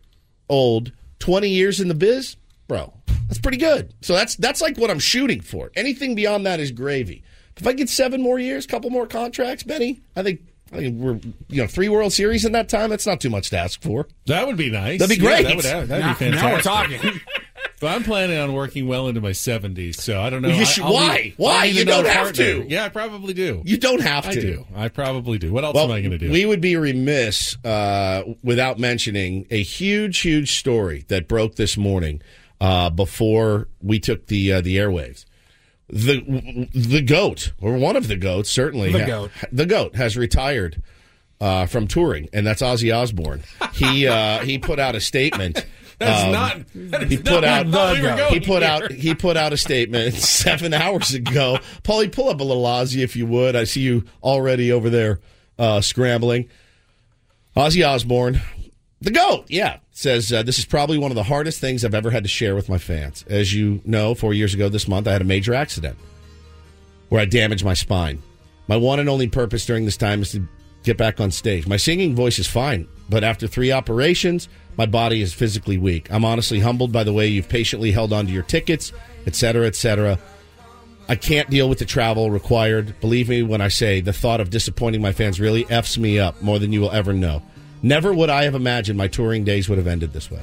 old, 0.48 0.92
20 1.18 1.48
years 1.48 1.80
in 1.80 1.88
the 1.88 1.94
biz, 1.94 2.36
bro. 2.66 2.94
That's 3.28 3.40
pretty 3.40 3.58
good. 3.58 3.94
So 4.00 4.14
that's 4.14 4.36
that's 4.36 4.60
like 4.60 4.76
what 4.76 4.90
I'm 4.90 4.98
shooting 4.98 5.40
for. 5.40 5.70
Anything 5.76 6.14
beyond 6.14 6.46
that 6.46 6.60
is 6.60 6.70
gravy. 6.70 7.22
If 7.62 7.66
I 7.68 7.72
get 7.72 7.88
seven 7.88 8.20
more 8.20 8.38
years, 8.38 8.66
couple 8.66 8.90
more 8.90 9.06
contracts, 9.06 9.62
Benny, 9.62 10.00
I 10.16 10.22
think, 10.24 10.40
I 10.72 10.78
think 10.78 11.00
we're 11.00 11.20
you 11.48 11.62
know 11.62 11.66
three 11.68 11.88
World 11.88 12.12
Series 12.12 12.44
in 12.44 12.52
that 12.52 12.68
time. 12.68 12.90
That's 12.90 13.06
not 13.06 13.20
too 13.20 13.30
much 13.30 13.50
to 13.50 13.58
ask 13.58 13.80
for. 13.80 14.08
That 14.26 14.46
would 14.48 14.56
be 14.56 14.70
nice. 14.70 14.98
That'd 14.98 15.16
be 15.16 15.22
Yeah, 15.24 15.30
great. 15.30 15.46
that 15.46 15.56
would, 15.56 15.64
that'd 15.64 15.88
now, 15.88 16.08
be 16.12 16.14
fantastic. 16.14 16.32
now 16.32 16.52
we're 16.52 16.60
talking. 16.60 17.20
But 17.80 17.96
I'm 17.96 18.04
planning 18.04 18.38
on 18.38 18.52
working 18.52 18.86
well 18.86 19.08
into 19.08 19.20
my 19.20 19.30
70s, 19.32 19.96
so 19.96 20.20
I 20.20 20.30
don't 20.30 20.40
know. 20.40 20.50
You 20.50 20.64
should- 20.64 20.84
I'll 20.84 20.92
why? 20.94 21.16
need- 21.16 21.34
Why? 21.36 21.64
You 21.64 21.84
don't 21.84 22.06
have 22.06 22.26
partner. 22.26 22.44
to. 22.62 22.66
Yeah, 22.68 22.84
I 22.84 22.88
probably 22.90 23.34
do. 23.34 23.60
You 23.64 23.76
don't 23.76 24.00
have 24.00 24.22
to. 24.24 24.30
I 24.30 24.34
do. 24.34 24.66
I 24.76 24.86
probably 24.88 25.38
do. 25.38 25.52
What 25.52 25.64
else 25.64 25.74
Well, 25.74 25.86
am 25.86 25.90
I 25.90 25.98
going 26.00 26.12
to 26.12 26.18
do? 26.18 26.30
we 26.30 26.44
would 26.46 26.60
be 26.60 26.76
remiss 26.76 27.56
uh, 27.64 28.22
without 28.44 28.78
mentioning 28.78 29.46
a 29.50 29.60
huge, 29.64 30.20
huge 30.20 30.52
story 30.52 31.04
that 31.08 31.26
broke 31.26 31.56
this 31.56 31.76
morning 31.76 32.22
uh, 32.60 32.88
before 32.88 33.66
we 33.82 33.98
took 33.98 34.26
the 34.28 34.52
uh, 34.52 34.60
the 34.60 34.76
airwaves. 34.76 35.24
The 35.88 36.68
the 36.74 37.02
goat, 37.02 37.52
or 37.60 37.76
one 37.76 37.96
of 37.96 38.08
the 38.08 38.16
goats, 38.16 38.50
certainly 38.50 38.92
The 38.92 39.04
goat. 39.04 39.30
the 39.50 39.66
goat 39.66 39.94
has 39.96 40.16
retired 40.16 40.82
uh, 41.40 41.66
from 41.66 41.86
touring, 41.86 42.28
and 42.32 42.46
that's 42.46 42.62
Ozzy 42.62 42.94
Osbourne. 42.94 43.42
He 43.74 44.06
uh, 44.06 44.38
he 44.40 44.58
put 44.58 44.78
out 44.78 44.94
a 44.94 45.00
statement. 45.00 45.64
That's 45.98 46.24
um, 46.24 46.32
not. 46.32 46.58
That 46.74 47.08
he 47.08 47.16
put 47.16 47.44
out 47.44 47.66
we 47.66 48.34
he 48.34 48.40
put 48.40 48.62
here. 48.62 48.70
out 48.72 48.90
he 48.90 49.14
put 49.14 49.36
out 49.36 49.52
a 49.52 49.56
statement 49.56 50.14
seven 50.16 50.74
hours 50.74 51.14
ago. 51.14 51.58
Paulie, 51.84 52.10
pull 52.10 52.28
up 52.28 52.40
a 52.40 52.44
little 52.44 52.64
Ozzy 52.64 53.04
if 53.04 53.14
you 53.14 53.24
would. 53.26 53.54
I 53.54 53.62
see 53.64 53.82
you 53.82 54.04
already 54.20 54.72
over 54.72 54.90
there 54.90 55.20
uh, 55.60 55.80
scrambling. 55.80 56.48
Ozzy 57.56 57.86
Osbourne, 57.86 58.40
the 59.00 59.12
goat, 59.12 59.44
yeah, 59.48 59.78
says 59.92 60.32
uh, 60.32 60.42
this 60.42 60.58
is 60.58 60.64
probably 60.64 60.98
one 60.98 61.10
of 61.10 61.14
the 61.14 61.22
hardest 61.22 61.60
things 61.60 61.84
I've 61.84 61.94
ever 61.94 62.10
had 62.10 62.24
to 62.24 62.28
share 62.28 62.54
with 62.54 62.68
my 62.68 62.78
fans. 62.78 63.24
As 63.28 63.54
you 63.54 63.80
know, 63.84 64.14
four 64.14 64.34
years 64.34 64.54
ago 64.54 64.68
this 64.68 64.88
month, 64.88 65.06
I 65.06 65.12
had 65.12 65.22
a 65.22 65.26
major 65.26 65.54
accident 65.54 65.98
where 67.10 67.20
I 67.20 67.26
damaged 67.26 67.64
my 67.64 67.74
spine. 67.74 68.22
My 68.68 68.76
one 68.76 68.98
and 68.98 69.08
only 69.08 69.28
purpose 69.28 69.66
during 69.66 69.84
this 69.84 69.98
time 69.98 70.22
is 70.22 70.32
to 70.32 70.46
get 70.82 70.96
back 70.96 71.20
on 71.20 71.30
stage. 71.30 71.66
My 71.66 71.76
singing 71.76 72.16
voice 72.16 72.38
is 72.38 72.46
fine, 72.46 72.88
but 73.08 73.22
after 73.22 73.46
three 73.46 73.70
operations, 73.70 74.48
my 74.76 74.86
body 74.86 75.20
is 75.20 75.34
physically 75.34 75.76
weak. 75.76 76.10
I'm 76.10 76.24
honestly 76.24 76.60
humbled 76.60 76.92
by 76.92 77.04
the 77.04 77.12
way 77.12 77.28
you've 77.28 77.48
patiently 77.48 77.92
held 77.92 78.12
on 78.12 78.26
to 78.26 78.32
your 78.32 78.42
tickets, 78.42 78.92
etc., 79.26 79.34
cetera, 79.34 79.66
et 79.66 79.76
cetera. 79.76 80.18
I 81.08 81.16
can't 81.16 81.50
deal 81.50 81.68
with 81.68 81.78
the 81.78 81.84
travel 81.84 82.30
required. 82.30 82.98
Believe 83.00 83.28
me 83.28 83.42
when 83.42 83.60
I 83.60 83.68
say 83.68 84.00
the 84.00 84.12
thought 84.12 84.40
of 84.40 84.48
disappointing 84.48 85.02
my 85.02 85.12
fans 85.12 85.38
really 85.38 85.68
F's 85.68 85.98
me 85.98 86.18
up 86.18 86.40
more 86.40 86.58
than 86.58 86.72
you 86.72 86.80
will 86.80 86.92
ever 86.92 87.12
know. 87.12 87.42
Never 87.82 88.12
would 88.12 88.30
I 88.30 88.44
have 88.44 88.54
imagined 88.54 88.96
my 88.96 89.08
touring 89.08 89.44
days 89.44 89.68
would 89.68 89.78
have 89.78 89.86
ended 89.86 90.12
this 90.12 90.30
way. 90.30 90.42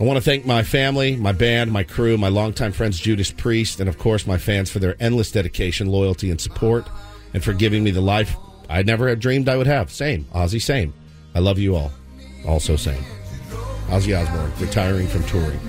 I 0.00 0.04
want 0.04 0.16
to 0.16 0.22
thank 0.22 0.44
my 0.44 0.64
family, 0.64 1.14
my 1.14 1.32
band, 1.32 1.70
my 1.70 1.84
crew, 1.84 2.18
my 2.18 2.28
longtime 2.28 2.72
friends 2.72 2.98
Judas 2.98 3.30
Priest, 3.30 3.78
and 3.78 3.88
of 3.88 3.98
course 3.98 4.26
my 4.26 4.36
fans 4.36 4.68
for 4.70 4.80
their 4.80 4.96
endless 4.98 5.30
dedication, 5.30 5.86
loyalty, 5.86 6.30
and 6.30 6.40
support, 6.40 6.88
and 7.34 7.44
for 7.44 7.52
giving 7.52 7.84
me 7.84 7.92
the 7.92 8.00
life 8.00 8.34
I 8.68 8.82
never 8.82 9.08
had 9.08 9.20
dreamed 9.20 9.48
I 9.48 9.56
would 9.56 9.66
have. 9.68 9.92
Same, 9.92 10.24
Ozzy, 10.34 10.60
same. 10.60 10.92
I 11.34 11.38
love 11.38 11.58
you 11.58 11.76
all. 11.76 11.92
Also, 12.46 12.74
same. 12.74 13.04
Ozzy 13.88 14.18
Osbourne 14.18 14.52
retiring 14.58 15.06
from 15.06 15.22
touring. 15.24 15.60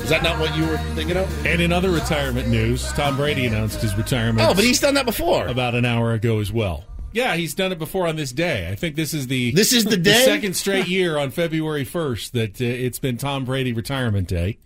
Is 0.00 0.08
that 0.08 0.22
not 0.22 0.38
what 0.38 0.56
you 0.56 0.64
were 0.64 0.78
thinking 0.94 1.16
of? 1.16 1.46
And 1.46 1.60
in 1.60 1.70
other 1.72 1.90
retirement 1.90 2.48
news, 2.48 2.90
Tom 2.92 3.16
Brady 3.16 3.46
announced 3.46 3.82
his 3.82 3.94
retirement. 3.94 4.48
Oh, 4.48 4.54
but 4.54 4.64
he's 4.64 4.80
done 4.80 4.94
that 4.94 5.04
before. 5.04 5.48
about 5.48 5.74
an 5.74 5.84
hour 5.84 6.14
ago 6.14 6.38
as 6.38 6.50
well. 6.50 6.84
Yeah, 7.18 7.34
he's 7.36 7.52
done 7.54 7.72
it 7.72 7.78
before 7.78 8.06
on 8.06 8.14
this 8.16 8.30
day. 8.32 8.68
I 8.70 8.74
think 8.76 8.94
this 8.94 9.12
is 9.12 9.26
the 9.26 9.50
This 9.50 9.72
is 9.72 9.84
the 9.84 9.96
day? 10.12 10.24
second 10.24 10.54
straight 10.54 10.86
year 10.96 11.18
on 11.18 11.30
February 11.30 11.84
first 11.84 12.32
that 12.32 12.60
uh, 12.60 12.64
it's 12.64 12.98
been 13.00 13.16
Tom 13.16 13.44
Brady 13.44 13.72
retirement 13.72 14.28
day, 14.28 14.58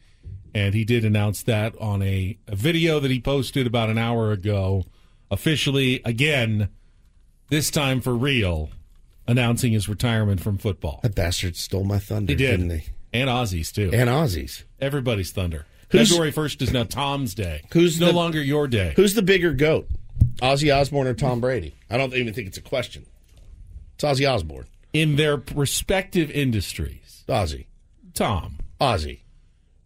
and 0.54 0.74
he 0.74 0.84
did 0.84 1.04
announce 1.04 1.42
that 1.44 1.74
on 1.80 2.02
a, 2.02 2.36
a 2.46 2.54
video 2.54 3.00
that 3.00 3.10
he 3.10 3.20
posted 3.20 3.66
about 3.66 3.88
an 3.90 3.96
hour 3.98 4.32
ago. 4.32 4.84
Officially, 5.30 6.02
again, 6.04 6.68
this 7.48 7.70
time 7.70 8.02
for 8.02 8.14
real, 8.14 8.68
announcing 9.26 9.72
his 9.72 9.88
retirement 9.88 10.40
from 10.40 10.58
football. 10.58 11.00
That 11.02 11.14
bastard 11.14 11.56
stole 11.56 11.84
my 11.84 11.98
thunder, 11.98 12.32
He 12.32 12.36
did, 12.36 12.50
didn't 12.60 12.70
he? 12.80 12.82
and 13.14 13.30
Ozzy's 13.30 13.72
too. 13.72 13.90
And 13.94 14.10
Ozzy's. 14.10 14.64
Everybody's 14.78 15.30
thunder. 15.30 15.64
Who's- 15.90 16.08
February 16.10 16.32
first 16.32 16.60
is 16.60 16.70
now 16.72 16.84
Tom's 16.84 17.34
day. 17.34 17.62
Who's 17.72 17.98
no 17.98 18.06
the- 18.08 18.12
longer 18.12 18.42
your 18.42 18.68
day? 18.68 18.92
Who's 18.96 19.14
the 19.14 19.22
bigger 19.22 19.52
goat? 19.54 19.88
Ozzy 20.40 20.74
Osbourne 20.74 21.06
or 21.06 21.14
Tom 21.14 21.40
Brady? 21.40 21.74
I 21.90 21.96
don't 21.98 22.14
even 22.14 22.32
think 22.34 22.48
it's 22.48 22.58
a 22.58 22.62
question. 22.62 23.06
It's 23.94 24.04
Ozzy 24.04 24.28
Osbourne. 24.32 24.66
in 24.92 25.16
their 25.16 25.42
respective 25.54 26.30
industries? 26.30 27.24
Ozzy. 27.28 27.66
Tom. 28.14 28.58
Ozzy. 28.80 29.20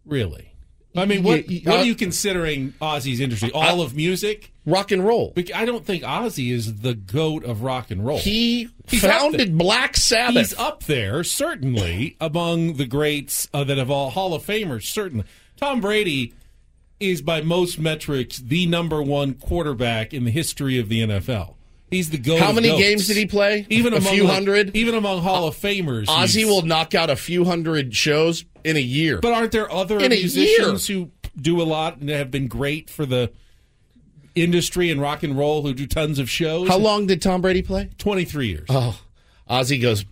Really? 0.05 0.53
I 0.95 1.05
mean, 1.05 1.21
what, 1.21 1.45
Y- 1.47 1.61
y- 1.65 1.71
what 1.71 1.75
uh, 1.75 1.79
are 1.81 1.85
you 1.85 1.93
considering 1.95 2.73
Ozzy's 2.81 3.19
industry? 3.19 3.51
All 3.53 3.81
of 3.81 3.95
music? 3.95 4.51
Rock 4.65 4.91
and 4.91 5.05
roll. 5.05 5.33
I 5.53 5.63
don't 5.65 5.85
think 5.85 6.03
Ozzy 6.03 6.51
is 6.51 6.79
the 6.81 6.93
goat 6.95 7.43
of 7.45 7.61
rock 7.61 7.91
and 7.91 8.03
roll. 8.05 8.17
He 8.17 8.69
He's 8.87 9.01
founded. 9.01 9.57
Black 9.57 9.95
Sabbath. 9.95 10.35
He's 10.35 10.53
up 10.55 10.83
there, 10.85 11.23
certainly, 11.23 12.17
among 12.19 12.73
the 12.73 12.85
greats 12.87 13.47
uh, 13.53 13.63
that 13.63 13.77
have 13.77 13.91
all 13.91 14.09
Hall 14.09 14.33
of 14.33 14.43
Famers, 14.43 14.83
certainly. 14.83 15.25
Tom 15.57 15.79
Brady 15.81 16.33
is, 16.99 17.21
by 17.21 17.41
most 17.41 17.79
metrics, 17.79 18.37
the 18.37 18.65
number 18.65 19.01
one 19.01 19.33
quarterback 19.33 20.13
in 20.13 20.25
the 20.25 20.31
history 20.31 20.79
of 20.79 20.89
the 20.89 21.01
NFL. 21.01 21.55
He's 21.89 22.09
the 22.09 22.17
goat. 22.17 22.39
How 22.39 22.51
many 22.51 22.69
games 22.77 23.07
did 23.07 23.15
he 23.15 23.25
play? 23.25 23.65
Even 23.69 23.93
a 23.93 24.01
few 24.01 24.25
like- 24.25 24.33
hundred. 24.33 24.75
Even 24.75 24.95
among 24.95 25.21
Hall 25.21 25.47
of 25.47 25.55
Famers, 25.55 26.05
Ozzy 26.07 26.43
will 26.45 26.63
knock 26.63 26.93
out 26.93 27.09
a 27.09 27.15
few 27.15 27.45
hundred 27.45 27.95
shows 27.95 28.43
in 28.65 28.75
a 28.75 28.81
year. 28.81 29.19
But 29.21 29.33
aren't 29.33 29.53
there 29.53 29.71
other 29.71 29.97
In 29.99 30.09
musicians 30.09 30.87
who 30.87 31.11
do 31.39 31.61
a 31.61 31.63
lot 31.63 31.97
and 31.97 32.09
have 32.09 32.29
been 32.29 32.47
great 32.47 32.89
for 32.89 33.05
the 33.05 33.31
industry 34.35 34.91
and 34.91 34.99
rock 35.01 35.23
and 35.23 35.37
roll 35.37 35.61
who 35.61 35.73
do 35.73 35.87
tons 35.87 36.19
of 36.19 36.29
shows? 36.29 36.67
How 36.67 36.77
long 36.77 37.07
did 37.07 37.21
Tom 37.21 37.41
Brady 37.41 37.61
play? 37.61 37.89
23 37.99 38.47
years. 38.47 38.65
Oh, 38.69 38.99
Ozzy 39.49 39.81
goes. 39.81 40.03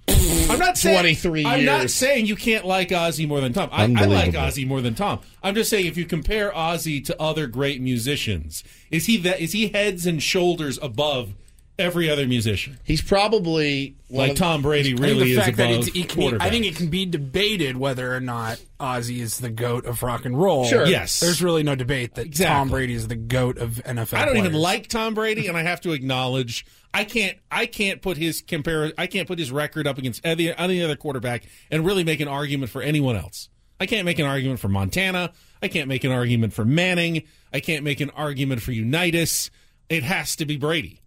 I'm 0.55 0.67
not 0.67 0.77
saying 0.77 0.95
23 0.95 1.45
I'm 1.45 1.65
not 1.65 1.89
saying 1.89 2.25
you 2.25 2.35
can't 2.35 2.65
like 2.65 2.89
Ozzy 2.89 3.27
more 3.27 3.41
than 3.41 3.53
Tom. 3.53 3.69
I, 3.71 3.83
I 3.83 4.05
like 4.05 4.33
Ozzy 4.33 4.67
more 4.67 4.81
than 4.81 4.95
Tom. 4.95 5.19
I'm 5.43 5.55
just 5.55 5.69
saying 5.69 5.85
if 5.85 5.97
you 5.97 6.05
compare 6.05 6.51
Ozzy 6.51 7.03
to 7.05 7.21
other 7.21 7.47
great 7.47 7.81
musicians, 7.81 8.63
is 8.91 9.05
he 9.05 9.17
that 9.17 9.39
is 9.39 9.51
he 9.51 9.69
heads 9.69 10.05
and 10.05 10.21
shoulders 10.21 10.79
above 10.81 11.33
every 11.77 12.09
other 12.09 12.25
musician? 12.25 12.79
He's 12.83 13.01
probably 13.01 13.95
Like 14.09 14.31
of- 14.31 14.38
Tom 14.38 14.62
Brady 14.62 14.93
really 14.93 15.31
is 15.33 15.47
above 15.47 15.59
it's, 15.59 15.88
it 15.89 16.09
can 16.09 16.31
be, 16.31 16.38
I 16.39 16.50
think 16.50 16.65
it 16.65 16.75
can 16.75 16.88
be 16.89 17.05
debated 17.05 17.75
whether 17.77 18.15
or 18.15 18.19
not 18.21 18.62
Ozzy 18.79 19.19
is 19.19 19.39
the 19.39 19.50
goat 19.50 19.85
of 19.85 20.01
rock 20.03 20.25
and 20.25 20.39
roll. 20.39 20.65
Sure. 20.65 20.85
Yes. 20.85 21.19
there's 21.19 21.41
really 21.41 21.63
no 21.63 21.75
debate 21.75 22.15
that 22.15 22.33
Tom 22.33 22.69
Brady 22.69 22.93
is 22.93 23.07
the 23.07 23.15
goat 23.15 23.57
of 23.57 23.81
NFL. 23.85 24.17
I 24.17 24.25
don't 24.25 24.38
even 24.38 24.53
like 24.53 24.88
Tom 24.88 25.13
Brady, 25.13 25.47
and 25.47 25.57
I 25.57 25.63
have 25.63 25.81
to 25.81 25.91
acknowledge 25.91 26.65
I 26.96 27.04
can't 27.04 27.38
I 27.52 27.66
can't 27.66 28.02
put 28.02 28.16
his 28.18 28.42
compare 28.42 28.94
I 28.98 29.08
can't 29.08 29.28
put 29.28 29.38
his 29.38 29.52
record 29.52 29.86
up 29.86 29.98
against 29.98 30.25
any, 30.25 30.56
any 30.56 30.82
other 30.82 30.96
quarterback 30.96 31.44
and 31.70 31.86
really 31.86 32.04
make 32.06 32.22
an 32.22 32.28
argument 32.30 32.72
for 32.72 32.82
anyone 32.82 33.16
else. 33.18 33.50
I 33.80 33.86
can't 33.86 34.06
make 34.06 34.18
an 34.20 34.25
argument 34.25 34.62
for 34.62 34.70
Montana. 34.70 35.34
I 35.62 35.68
can't 35.68 35.90
make 35.90 36.06
an 36.06 36.12
argument 36.14 36.54
for 36.54 36.64
Manning. 36.64 37.24
I 37.54 37.60
can't 37.60 37.84
make 37.84 38.00
an 38.00 38.10
argument 38.12 38.62
for 38.62 38.72
Unitas. 38.72 39.52
It 39.90 40.04
has 40.04 40.38
to 40.38 40.46
be 40.46 40.56
Brady. 40.56 41.02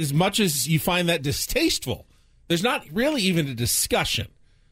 As 0.00 0.12
much 0.12 0.38
as 0.40 0.68
you 0.68 0.78
find 0.78 1.08
that 1.08 1.22
distasteful, 1.22 2.06
there's 2.48 2.62
not 2.62 2.84
really 2.92 3.22
even 3.22 3.48
a 3.48 3.54
discussion. 3.54 4.28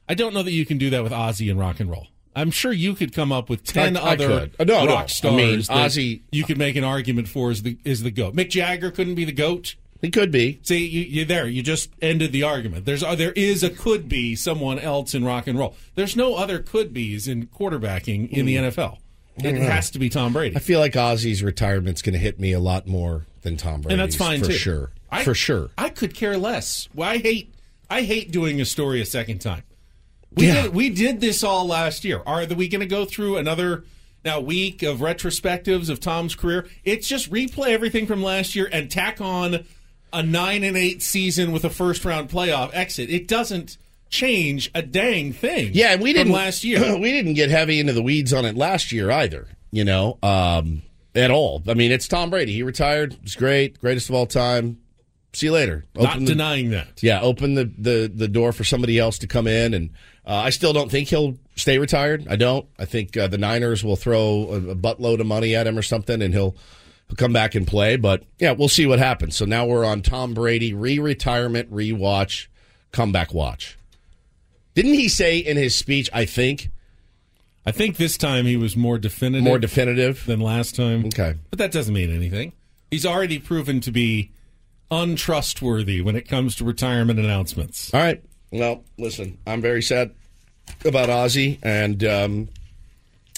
I 0.08 0.14
don't 0.14 0.34
know 0.34 0.42
that 0.42 0.52
you 0.52 0.66
can 0.66 0.76
do 0.76 0.90
that 0.90 1.02
with 1.02 1.12
Ozzy 1.12 1.50
and 1.50 1.58
rock 1.58 1.80
and 1.80 1.90
roll. 1.90 2.08
I'm 2.36 2.50
sure 2.50 2.72
you 2.72 2.94
could 2.94 3.14
come 3.14 3.32
up 3.32 3.48
with 3.48 3.64
ten 3.64 3.96
I- 3.96 4.00
I 4.00 4.12
other. 4.12 4.50
Uh, 4.58 4.64
no, 4.64 4.84
no. 4.84 4.92
rock 4.92 5.04
I 5.04 5.06
stars 5.06 5.34
mean, 5.34 5.58
that 5.60 5.90
Ozzy- 5.90 6.20
you 6.30 6.44
could 6.44 6.58
make 6.58 6.76
an 6.76 6.84
argument 6.84 7.28
for 7.28 7.50
is 7.50 7.62
the 7.62 7.78
is 7.84 8.02
the 8.02 8.10
goat. 8.10 8.36
Mick 8.36 8.50
Jagger 8.50 8.90
couldn't 8.90 9.14
be 9.16 9.24
the 9.24 9.32
goat. 9.32 9.74
He 10.00 10.10
could 10.10 10.30
be. 10.30 10.60
See, 10.62 10.86
you, 10.86 11.02
you're 11.02 11.24
there. 11.24 11.46
You 11.48 11.62
just 11.62 11.90
ended 12.00 12.30
the 12.32 12.44
argument. 12.44 12.84
There's 12.84 13.02
uh, 13.02 13.14
there 13.16 13.32
is 13.32 13.62
a 13.64 13.70
could 13.70 14.08
be 14.08 14.36
someone 14.36 14.78
else 14.78 15.12
in 15.14 15.24
rock 15.24 15.46
and 15.48 15.58
roll. 15.58 15.74
There's 15.96 16.14
no 16.16 16.36
other 16.36 16.60
could 16.60 16.92
be's 16.94 17.26
in 17.26 17.46
quarterbacking 17.48 18.30
in 18.30 18.46
the 18.46 18.56
NFL. 18.56 18.98
It 19.38 19.56
has 19.56 19.90
to 19.92 19.98
be 20.00 20.08
Tom 20.08 20.32
Brady, 20.32 20.56
I 20.56 20.58
feel 20.58 20.80
like 20.80 20.94
Ozzy's 20.94 21.42
retirement's 21.44 22.02
going 22.02 22.14
to 22.14 22.18
hit 22.18 22.40
me 22.40 22.52
a 22.52 22.58
lot 22.60 22.88
more 22.88 23.26
than 23.42 23.56
Tom 23.56 23.82
Brady's. 23.82 23.92
and 23.92 24.00
that's 24.00 24.16
fine 24.16 24.40
for 24.40 24.46
too. 24.46 24.52
sure. 24.52 24.90
I, 25.12 25.22
for 25.22 25.32
sure. 25.34 25.70
I 25.78 25.90
could 25.90 26.12
care 26.14 26.36
less. 26.36 26.88
Well, 26.94 27.08
I 27.08 27.18
hate 27.18 27.54
I 27.88 28.02
hate 28.02 28.30
doing 28.32 28.60
a 28.60 28.64
story 28.64 29.00
a 29.00 29.06
second 29.06 29.38
time. 29.40 29.62
We 30.32 30.46
Yeah. 30.48 30.62
did 30.62 30.74
we 30.74 30.90
did 30.90 31.20
this 31.20 31.42
all 31.44 31.66
last 31.66 32.04
year. 32.04 32.20
Are 32.26 32.44
we 32.46 32.68
going 32.68 32.80
to 32.80 32.86
go 32.86 33.04
through 33.04 33.36
another 33.36 33.84
now 34.24 34.40
week 34.40 34.82
of 34.82 34.98
retrospectives 34.98 35.88
of 35.88 36.00
Tom's 36.00 36.34
career? 36.34 36.66
It's 36.84 37.06
just 37.08 37.30
replay 37.30 37.68
everything 37.68 38.06
from 38.06 38.22
last 38.22 38.54
year 38.56 38.68
and 38.72 38.90
tack 38.90 39.20
on 39.20 39.64
a 40.12 40.22
nine 40.22 40.64
and 40.64 40.76
eight 40.76 41.02
season 41.02 41.52
with 41.52 41.64
a 41.64 41.70
first 41.70 42.04
round 42.04 42.28
playoff 42.28 42.70
exit. 42.72 43.10
It 43.10 43.28
doesn't 43.28 43.78
change 44.10 44.70
a 44.74 44.82
dang 44.82 45.32
thing. 45.32 45.70
Yeah, 45.74 45.92
and 45.92 46.02
we 46.02 46.12
didn't 46.12 46.32
last 46.32 46.64
year. 46.64 46.96
we 46.98 47.10
didn't 47.12 47.34
get 47.34 47.50
heavy 47.50 47.80
into 47.80 47.92
the 47.92 48.02
weeds 48.02 48.32
on 48.32 48.44
it 48.44 48.56
last 48.56 48.92
year 48.92 49.10
either. 49.10 49.48
You 49.70 49.84
know, 49.84 50.18
um, 50.22 50.82
at 51.14 51.30
all. 51.30 51.62
I 51.68 51.74
mean, 51.74 51.92
it's 51.92 52.08
Tom 52.08 52.30
Brady. 52.30 52.52
He 52.52 52.62
retired. 52.62 53.16
It's 53.22 53.36
great, 53.36 53.78
greatest 53.80 54.08
of 54.08 54.14
all 54.14 54.26
time. 54.26 54.78
See 55.34 55.46
you 55.46 55.52
later. 55.52 55.84
Not 55.94 56.20
the, 56.20 56.24
denying 56.24 56.70
that. 56.70 57.02
yeah, 57.02 57.20
open 57.20 57.54
the, 57.54 57.70
the 57.76 58.10
the 58.12 58.28
door 58.28 58.52
for 58.52 58.64
somebody 58.64 58.98
else 58.98 59.18
to 59.18 59.26
come 59.26 59.46
in, 59.46 59.74
and 59.74 59.90
uh, 60.26 60.34
I 60.34 60.50
still 60.50 60.72
don't 60.72 60.90
think 60.90 61.08
he'll 61.08 61.36
stay 61.54 61.78
retired. 61.78 62.26
I 62.30 62.36
don't. 62.36 62.66
I 62.78 62.86
think 62.86 63.14
uh, 63.16 63.26
the 63.26 63.36
Niners 63.36 63.84
will 63.84 63.96
throw 63.96 64.48
a, 64.50 64.70
a 64.70 64.74
buttload 64.74 65.20
of 65.20 65.26
money 65.26 65.54
at 65.54 65.66
him 65.66 65.76
or 65.76 65.82
something, 65.82 66.22
and 66.22 66.32
he'll 66.32 66.56
he'll 67.08 67.16
come 67.16 67.32
back 67.32 67.54
and 67.54 67.66
play. 67.66 67.96
But 67.96 68.22
yeah, 68.38 68.52
we'll 68.52 68.68
see 68.68 68.86
what 68.86 68.98
happens. 68.98 69.36
So 69.36 69.44
now 69.44 69.66
we're 69.66 69.84
on 69.84 70.02
Tom 70.02 70.34
Brady 70.34 70.72
re-retirement, 70.72 71.68
re-watch, 71.70 72.50
comeback 72.92 73.34
watch. 73.34 73.76
Didn't 74.74 74.94
he 74.94 75.08
say 75.08 75.38
in 75.38 75.56
his 75.56 75.74
speech? 75.74 76.08
I 76.12 76.24
think 76.24 76.70
I 77.66 77.72
think 77.72 77.96
this 77.96 78.16
time 78.16 78.46
he 78.46 78.56
was 78.56 78.76
more 78.76 78.96
definitive. 78.96 79.44
more 79.44 79.58
definitive. 79.58 80.24
than 80.24 80.40
last 80.40 80.74
time. 80.74 81.04
Okay. 81.06 81.34
But 81.50 81.58
that 81.58 81.70
doesn't 81.70 81.92
mean 81.92 82.14
anything. 82.14 82.52
He's 82.90 83.04
already 83.04 83.38
proven 83.38 83.80
to 83.80 83.90
be 83.90 84.30
untrustworthy 84.90 86.00
when 86.00 86.16
it 86.16 86.26
comes 86.26 86.54
to 86.56 86.64
retirement 86.64 87.18
announcements. 87.18 87.92
All 87.92 88.00
right. 88.00 88.22
Well, 88.50 88.84
listen, 88.96 89.36
I'm 89.46 89.60
very 89.60 89.82
sad 89.82 90.12
about 90.84 91.10
Ozzy, 91.10 91.58
and 91.62 92.02
um, 92.04 92.48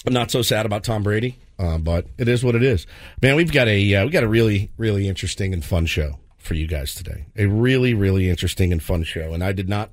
I'm 0.05 0.13
not 0.13 0.31
so 0.31 0.41
sad 0.41 0.65
about 0.65 0.85
Tom 0.85 1.03
Brady. 1.03 1.37
Uh, 1.61 1.77
but 1.77 2.07
it 2.17 2.27
is 2.27 2.43
what 2.43 2.55
it 2.55 2.63
is, 2.63 2.87
man. 3.21 3.35
We've 3.35 3.51
got 3.51 3.67
a 3.67 3.95
uh, 3.95 4.05
we 4.05 4.11
got 4.11 4.23
a 4.23 4.27
really 4.27 4.71
really 4.77 5.07
interesting 5.07 5.53
and 5.53 5.63
fun 5.63 5.85
show 5.85 6.17
for 6.39 6.55
you 6.55 6.65
guys 6.65 6.95
today. 6.95 7.25
A 7.37 7.45
really 7.45 7.93
really 7.93 8.29
interesting 8.29 8.71
and 8.71 8.81
fun 8.81 9.03
show, 9.03 9.33
and 9.33 9.43
I 9.43 9.51
did 9.51 9.69
not 9.69 9.91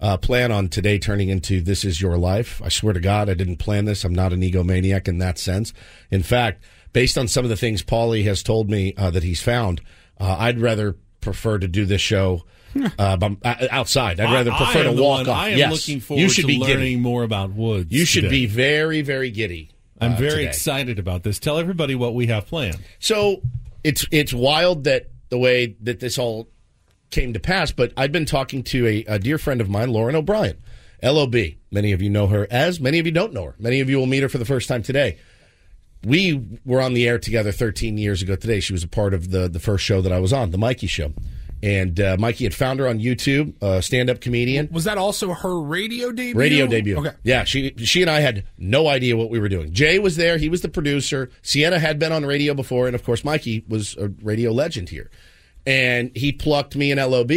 uh, 0.00 0.16
plan 0.16 0.50
on 0.50 0.68
today 0.68 0.98
turning 0.98 1.28
into 1.28 1.60
"This 1.60 1.84
Is 1.84 2.00
Your 2.02 2.18
Life." 2.18 2.60
I 2.64 2.70
swear 2.70 2.92
to 2.92 2.98
God, 2.98 3.30
I 3.30 3.34
didn't 3.34 3.58
plan 3.58 3.84
this. 3.84 4.04
I'm 4.04 4.14
not 4.14 4.32
an 4.32 4.40
egomaniac 4.40 5.06
in 5.06 5.18
that 5.18 5.38
sense. 5.38 5.72
In 6.10 6.24
fact, 6.24 6.64
based 6.92 7.16
on 7.16 7.28
some 7.28 7.44
of 7.44 7.50
the 7.50 7.56
things 7.56 7.84
Paulie 7.84 8.24
has 8.24 8.42
told 8.42 8.68
me 8.68 8.92
uh, 8.98 9.10
that 9.10 9.22
he's 9.22 9.40
found, 9.40 9.82
uh, 10.18 10.34
I'd 10.40 10.60
rather 10.60 10.96
prefer 11.20 11.58
to 11.58 11.68
do 11.68 11.84
this 11.84 12.00
show. 12.00 12.42
Uh, 12.98 13.16
uh, 13.42 13.54
outside, 13.70 14.20
I'd 14.20 14.34
rather 14.34 14.50
prefer 14.50 14.82
to 14.82 14.92
walk 14.92 15.20
one- 15.26 15.30
off. 15.30 15.36
I 15.36 15.48
am 15.48 15.58
yes, 15.58 15.72
looking 15.72 15.98
forward 15.98 16.20
you 16.20 16.28
should 16.28 16.42
to 16.42 16.46
be 16.46 16.58
learning 16.58 16.76
giddy. 16.76 16.96
more 16.96 17.22
about 17.22 17.52
Woods. 17.52 17.90
You 17.90 18.04
should 18.04 18.24
today. 18.24 18.40
be 18.40 18.46
very, 18.46 19.00
very 19.00 19.30
giddy. 19.30 19.70
I'm 20.00 20.12
uh, 20.12 20.16
very 20.16 20.30
today. 20.30 20.48
excited 20.48 20.98
about 20.98 21.22
this. 21.22 21.38
Tell 21.38 21.58
everybody 21.58 21.94
what 21.94 22.14
we 22.14 22.26
have 22.26 22.46
planned. 22.46 22.78
So 22.98 23.42
it's 23.84 24.06
it's 24.10 24.32
wild 24.32 24.84
that 24.84 25.10
the 25.28 25.38
way 25.38 25.76
that 25.82 26.00
this 26.00 26.18
all 26.18 26.48
came 27.10 27.32
to 27.32 27.40
pass. 27.40 27.72
But 27.72 27.92
I've 27.96 28.12
been 28.12 28.26
talking 28.26 28.62
to 28.64 28.86
a, 28.86 29.04
a 29.06 29.18
dear 29.18 29.38
friend 29.38 29.60
of 29.60 29.68
mine, 29.68 29.90
Lauren 29.90 30.16
O'Brien, 30.16 30.58
LOB. 31.02 31.36
Many 31.70 31.92
of 31.92 32.02
you 32.02 32.10
know 32.10 32.26
her 32.26 32.46
as. 32.50 32.80
Many 32.80 32.98
of 32.98 33.06
you 33.06 33.12
don't 33.12 33.32
know 33.32 33.44
her. 33.44 33.54
Many 33.58 33.80
of 33.80 33.88
you 33.88 33.98
will 33.98 34.06
meet 34.06 34.22
her 34.22 34.28
for 34.28 34.38
the 34.38 34.44
first 34.44 34.68
time 34.68 34.82
today. 34.82 35.18
We 36.04 36.60
were 36.64 36.80
on 36.80 36.94
the 36.94 37.08
air 37.08 37.18
together 37.18 37.50
13 37.50 37.98
years 37.98 38.22
ago 38.22 38.36
today. 38.36 38.60
She 38.60 38.72
was 38.72 38.84
a 38.84 38.88
part 38.88 39.14
of 39.14 39.30
the 39.30 39.48
the 39.48 39.60
first 39.60 39.84
show 39.84 40.00
that 40.02 40.12
I 40.12 40.20
was 40.20 40.32
on, 40.32 40.50
the 40.50 40.58
Mikey 40.58 40.86
Show. 40.86 41.12
And 41.62 41.98
uh, 41.98 42.16
Mikey 42.18 42.44
had 42.44 42.54
found 42.54 42.80
her 42.80 42.86
on 42.88 42.98
YouTube, 42.98 43.54
a 43.62 43.80
stand 43.80 44.10
up 44.10 44.20
comedian. 44.20 44.68
Was 44.70 44.84
that 44.84 44.98
also 44.98 45.32
her 45.32 45.58
radio 45.58 46.12
debut? 46.12 46.38
Radio 46.38 46.66
debut. 46.66 46.98
Okay. 46.98 47.12
Yeah, 47.22 47.44
she 47.44 47.72
she 47.78 48.02
and 48.02 48.10
I 48.10 48.20
had 48.20 48.44
no 48.58 48.88
idea 48.88 49.16
what 49.16 49.30
we 49.30 49.38
were 49.38 49.48
doing. 49.48 49.72
Jay 49.72 49.98
was 49.98 50.16
there; 50.16 50.36
he 50.36 50.48
was 50.48 50.60
the 50.60 50.68
producer. 50.68 51.30
Sienna 51.42 51.78
had 51.78 51.98
been 51.98 52.12
on 52.12 52.26
radio 52.26 52.52
before, 52.52 52.86
and 52.86 52.94
of 52.94 53.02
course, 53.04 53.24
Mikey 53.24 53.64
was 53.68 53.96
a 53.96 54.08
radio 54.22 54.52
legend 54.52 54.90
here. 54.90 55.10
And 55.66 56.12
he 56.14 56.30
plucked 56.30 56.76
me 56.76 56.92
and 56.92 57.00
LOB. 57.00 57.32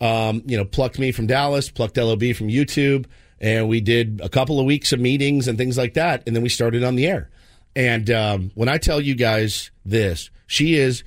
Um, 0.00 0.42
you 0.46 0.56
know, 0.56 0.64
plucked 0.64 0.98
me 0.98 1.12
from 1.12 1.26
Dallas, 1.28 1.70
plucked 1.70 1.96
LOB 1.96 2.34
from 2.34 2.48
YouTube, 2.48 3.06
and 3.40 3.68
we 3.68 3.80
did 3.80 4.20
a 4.22 4.28
couple 4.28 4.58
of 4.58 4.66
weeks 4.66 4.92
of 4.92 5.00
meetings 5.00 5.48
and 5.48 5.56
things 5.56 5.78
like 5.78 5.94
that, 5.94 6.22
and 6.26 6.34
then 6.34 6.42
we 6.42 6.48
started 6.48 6.82
on 6.82 6.96
the 6.96 7.06
air. 7.06 7.30
And 7.76 8.10
um, 8.10 8.50
when 8.54 8.68
I 8.68 8.78
tell 8.78 9.00
you 9.00 9.14
guys 9.14 9.70
this, 9.84 10.30
she 10.46 10.74
is 10.74 11.04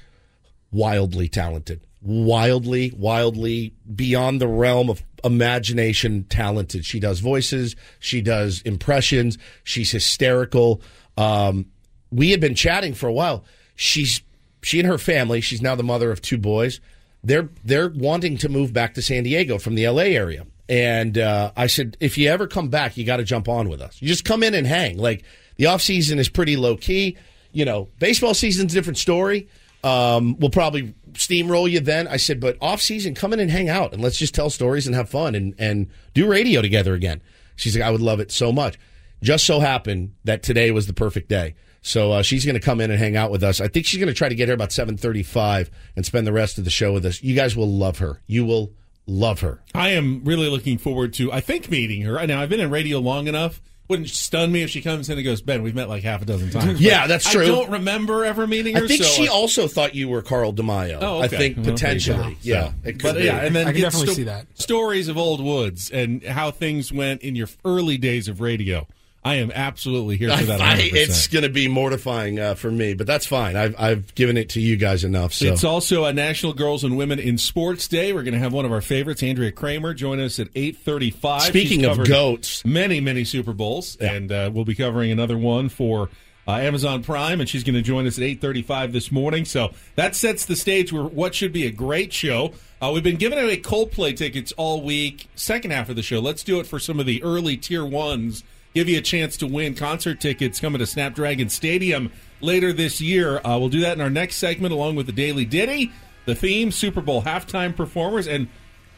wildly 0.72 1.28
talented, 1.30 1.82
wildly, 2.02 2.92
wildly 2.96 3.74
beyond 3.96 4.42
the 4.42 4.48
realm 4.48 4.90
of 4.90 5.04
imagination 5.24 6.26
talented. 6.26 6.86
She 6.86 7.00
does 7.00 7.20
voices, 7.20 7.76
she 8.00 8.22
does 8.22 8.62
impressions, 8.62 9.38
she's 9.64 9.92
hysterical. 9.92 10.82
Um, 11.18 11.66
we 12.12 12.32
had 12.32 12.40
been 12.40 12.56
chatting 12.56 12.94
for 12.94 13.08
a 13.08 13.14
while. 13.14 13.44
She's 13.76 14.22
she 14.62 14.80
and 14.80 14.88
her 14.88 14.98
family. 14.98 15.42
She's 15.42 15.62
now 15.62 15.76
the 15.76 15.84
mother 15.84 16.12
of 16.12 16.22
two 16.22 16.38
boys. 16.38 16.80
They're 17.24 17.50
they're 17.64 17.90
wanting 17.90 18.38
to 18.38 18.50
move 18.50 18.74
back 18.74 18.94
to 18.96 19.02
San 19.02 19.24
Diego 19.24 19.58
from 19.58 19.76
the 19.76 19.86
L.A. 19.86 20.16
area. 20.16 20.46
And 20.70 21.18
uh, 21.18 21.52
I 21.56 21.68
said, 21.68 21.96
if 22.00 22.18
you 22.18 22.30
ever 22.30 22.46
come 22.46 22.68
back, 22.70 22.98
you 22.98 23.06
got 23.06 23.18
to 23.18 23.24
jump 23.24 23.48
on 23.48 23.70
with 23.70 23.82
us. 23.82 24.02
You 24.02 24.08
just 24.08 24.26
come 24.26 24.44
in 24.44 24.54
and 24.54 24.68
hang. 24.68 24.98
Like 24.98 25.24
the 25.56 25.68
off 25.68 25.82
season 25.82 26.20
is 26.20 26.30
pretty 26.30 26.58
low 26.58 26.76
key. 26.76 27.18
You 27.54 27.66
know, 27.66 27.88
baseball 28.00 28.34
season's 28.34 28.74
a 28.74 28.76
different 28.76 28.98
story. 28.98 29.48
Um, 29.84 30.38
we'll 30.40 30.50
probably 30.50 30.96
steamroll 31.14 31.70
you 31.70 31.80
then. 31.80 32.08
I 32.08 32.18
said, 32.18 32.40
but 32.40 32.58
off 32.62 32.82
season, 32.82 33.16
come 33.16 33.34
in 33.34 33.40
and 33.40 33.50
hang 33.50 33.70
out 33.70 33.94
and 33.94 34.02
let's 34.02 34.18
just 34.18 34.36
tell 34.36 34.50
stories 34.50 34.88
and 34.88 34.96
have 34.96 35.10
fun 35.10 35.36
and, 35.36 35.56
and 35.58 35.90
do 36.14 36.28
radio 36.28 36.62
together 36.62 36.94
again. 36.94 37.22
She's 37.56 37.76
like, 37.76 37.86
I 37.86 37.92
would 37.92 38.02
love 38.02 38.20
it 38.20 38.32
so 38.32 38.52
much. 38.52 38.78
Just 39.22 39.46
so 39.46 39.60
happened 39.60 40.14
that 40.26 40.44
today 40.44 40.72
was 40.72 40.88
the 40.88 40.94
perfect 40.94 41.30
day. 41.30 41.56
So 41.82 42.12
uh, 42.12 42.22
she's 42.22 42.44
going 42.44 42.56
to 42.56 42.60
come 42.60 42.82
in 42.82 42.92
and 42.92 43.00
hang 43.00 43.16
out 43.16 43.32
with 43.32 43.44
us. 43.44 43.62
I 43.62 43.68
think 43.68 43.86
she's 43.86 44.00
going 44.00 44.10
to 44.10 44.14
try 44.14 44.30
to 44.30 44.36
get 44.36 44.48
here 44.48 44.56
about 44.56 44.72
seven 44.72 44.98
thirty-five 44.98 45.72
and 45.96 46.06
spend 46.06 46.28
the 46.28 46.34
rest 46.34 46.58
of 46.58 46.66
the 46.66 46.70
show 46.70 46.92
with 46.92 47.06
us. 47.06 47.24
You 47.24 47.36
guys 47.36 47.56
will 47.56 47.72
love 47.72 48.00
her. 48.00 48.22
You 48.28 48.46
will 48.46 48.74
love 49.06 49.40
her. 49.40 49.64
I 49.74 49.90
am 49.90 50.24
really 50.26 50.50
looking 50.50 50.78
forward 50.78 51.14
to, 51.14 51.32
I 51.32 51.40
think, 51.40 51.72
meeting 51.72 52.02
her. 52.02 52.28
Now, 52.28 52.42
I've 52.42 52.50
been 52.50 52.60
in 52.60 52.70
radio 52.70 53.00
long 53.00 53.28
enough. 53.28 53.62
Wouldn't 53.90 54.10
stun 54.10 54.52
me 54.52 54.64
if 54.64 54.70
she 54.70 54.82
comes 54.82 55.10
in 55.10 55.18
and 55.18 55.24
goes, 55.24 55.42
Ben, 55.42 55.64
we've 55.64 55.74
met 55.76 55.88
like 55.88 56.04
half 56.04 56.22
a 56.22 56.26
dozen 56.26 56.50
times. 56.50 56.82
Yeah, 56.88 57.08
that's 57.08 57.30
true. 57.32 57.44
I 57.44 57.46
don't 57.48 57.72
remember 57.72 58.26
ever 58.26 58.46
meeting 58.46 58.76
her. 58.76 58.84
I 58.84 58.88
think 58.88 59.02
so 59.04 59.08
she 59.10 59.28
I- 59.30 59.32
also 59.32 59.68
thought 59.68 59.96
you 59.96 60.10
were 60.10 60.22
Carl 60.22 60.54
DeMaio. 60.54 60.98
Oh, 61.02 61.18
okay. 61.18 61.24
I 61.24 61.28
think 61.30 61.58
Well, 61.58 61.66
potentially. 61.68 62.38
Yeah, 62.42 62.68
So- 62.70 62.74
it 62.84 62.92
could 62.94 63.02
but 63.04 63.16
be. 63.16 63.24
yeah, 63.24 63.38
and 63.46 63.56
then 63.56 63.68
I 63.68 63.72
can 63.72 63.80
get 63.82 63.92
definitely 63.92 64.14
see 64.16 64.24
that. 64.24 64.48
Stories 64.60 65.08
of 65.08 65.18
old 65.18 65.40
woods 65.42 65.90
and 65.90 66.22
how 66.24 66.52
things 66.52 66.92
went 66.92 67.22
in 67.22 67.36
your 67.38 67.48
early 67.64 67.98
days 67.98 68.28
of 68.28 68.42
radio. 68.42 68.88
I 69.28 69.36
am 69.36 69.52
absolutely 69.52 70.18
here 70.18 70.36
for 70.36 70.44
that. 70.46 70.62
I- 70.62 70.78
100%. 70.78 70.90
it's 70.94 71.28
going 71.28 71.44
to 71.44 71.50
be 71.50 71.68
mortifying 71.68 72.40
uh, 72.40 72.56
for 72.56 72.72
me, 72.72 72.94
but 72.94 73.08
that's 73.08 73.26
fine. 73.26 73.56
I've, 73.56 73.76
I've 73.80 74.16
given 74.16 74.38
it 74.38 74.50
to 74.50 74.62
you 74.62 74.76
guys 74.78 75.04
enough. 75.04 75.34
So 75.34 75.46
It's 75.48 75.64
also 75.64 76.06
a 76.06 76.14
National 76.14 76.54
Girls 76.54 76.84
and 76.84 76.98
Women 76.98 77.20
in 77.20 77.38
Sports 77.38 77.88
Day. 77.88 78.14
We're 78.14 78.24
going 78.24 78.34
to 78.34 78.40
have 78.40 78.54
one 78.54 78.66
of 78.66 78.72
our 78.72 78.82
favorites, 78.82 79.22
Andrea 79.24 79.52
Kremer, 79.52 79.94
join 79.94 80.20
us 80.20 80.40
at 80.40 80.48
eight 80.56 80.78
thirty-five. 80.78 81.44
Speaking 81.44 81.86
of 81.86 82.04
goats. 82.06 82.64
many 82.66 83.00
many 83.02 83.24
Super 83.24 83.54
Bowls, 83.54 83.96
and 83.98 84.32
uh, 84.32 84.50
we'll 84.54 84.66
be 84.66 84.76
covering 84.76 85.12
another 85.12 85.38
one 85.38 85.70
for 85.70 86.10
uh, 86.48 86.52
Amazon 86.54 87.04
Prime, 87.04 87.42
and 87.42 87.50
she's 87.50 87.64
going 87.66 87.76
to 87.76 87.82
join 87.82 88.08
us 88.08 88.18
at 88.18 88.24
eight 88.24 88.40
thirty-five 88.40 88.94
this 88.94 89.12
morning. 89.12 89.44
So 89.44 89.74
that 89.96 90.16
sets 90.16 90.46
the 90.46 90.56
stage 90.56 90.92
for 90.92 91.04
what 91.04 91.36
should 91.36 91.52
be 91.52 91.66
a 91.66 91.72
great 91.72 92.14
show. 92.14 92.54
Uh, 92.82 92.92
we've 92.94 93.04
been 93.04 93.18
giving 93.18 93.40
away 93.40 93.58
Coldplay 93.58 94.16
tickets 94.16 94.52
all 94.54 94.82
week. 94.84 95.28
Second 95.36 95.72
half 95.72 95.90
of 95.90 95.96
the 95.96 96.04
show, 96.04 96.20
let's 96.20 96.44
do 96.44 96.60
it 96.60 96.68
for 96.68 96.80
some 96.80 97.00
of 97.00 97.06
the 97.06 97.22
early 97.24 97.58
tier 97.58 97.84
ones. 97.86 98.44
Give 98.78 98.90
you 98.90 99.00
a 99.00 99.02
chance 99.02 99.38
to 99.38 99.48
win 99.48 99.74
concert 99.74 100.20
tickets 100.20 100.60
coming 100.60 100.78
to 100.78 100.86
Snapdragon 100.86 101.50
Stadium 101.50 102.12
later 102.42 102.72
this 102.72 103.02
year. 103.02 103.40
Uh, 103.40 103.58
we'll 103.58 103.70
do 103.70 103.80
that 103.80 103.94
in 103.94 104.02
our 104.02 104.10
next 104.12 104.36
segment, 104.36 104.72
along 104.72 104.96
with 104.96 105.08
the 105.08 105.12
Daily 105.12 105.46
Ditty, 105.46 105.92
the 106.26 106.36
theme, 106.36 106.70
Super 106.70 107.02
Bowl 107.02 107.24
halftime 107.24 107.76
performers, 107.76 108.28
and 108.28 108.48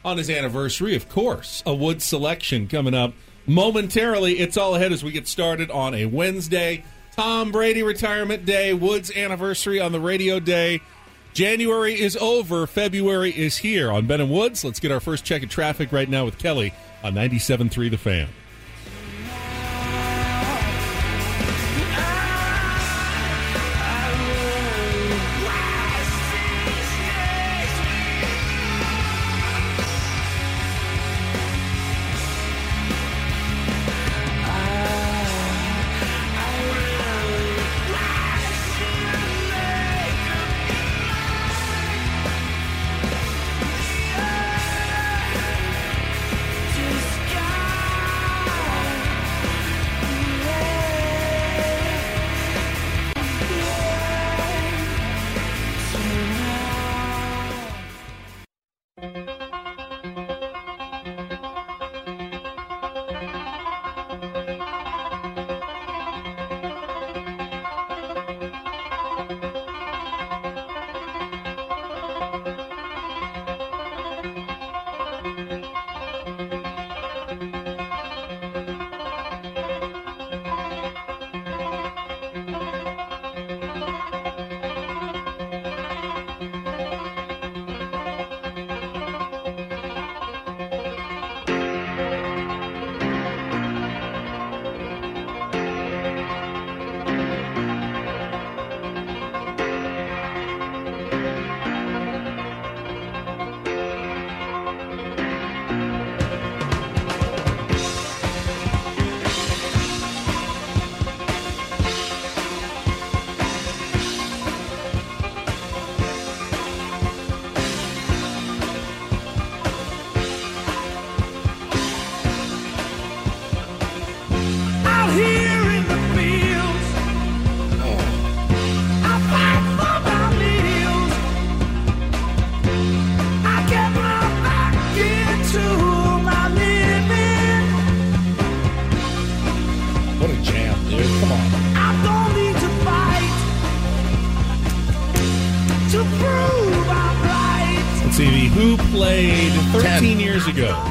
on 0.04 0.18
his 0.18 0.30
anniversary, 0.30 0.98
of 0.98 1.08
course, 1.08 1.64
a 1.66 1.74
Wood 1.74 2.02
selection 2.02 2.68
coming 2.68 2.94
up 2.94 3.14
momentarily. 3.48 4.40
It's 4.40 4.58
all 4.58 4.76
ahead 4.76 4.92
as 4.92 5.02
we 5.02 5.14
get 5.14 5.30
started 5.30 5.72
on 5.72 5.94
a 5.94 6.08
Wednesday. 6.08 6.84
Tom 7.14 7.50
Brady 7.54 7.82
retirement 7.82 8.46
day, 8.46 8.74
Woods 8.74 9.10
anniversary 9.16 9.80
on 9.80 9.94
the 9.94 10.02
radio 10.02 10.42
day. 10.42 10.82
January 11.32 11.98
is 11.98 12.18
over, 12.18 12.68
February 12.68 13.32
is 13.32 13.56
here 13.56 13.94
on 13.94 14.08
Ben 14.08 14.20
and 14.20 14.30
Woods. 14.30 14.66
Let's 14.66 14.82
get 14.82 14.92
our 14.92 15.00
first 15.00 15.24
check 15.24 15.42
of 15.42 15.50
traffic 15.50 15.94
right 15.94 16.10
now 16.10 16.26
with 16.26 16.38
Kelly 16.38 16.74
on 17.02 17.14
97.3 17.14 17.90
The 17.90 17.98
Fan. 17.98 18.28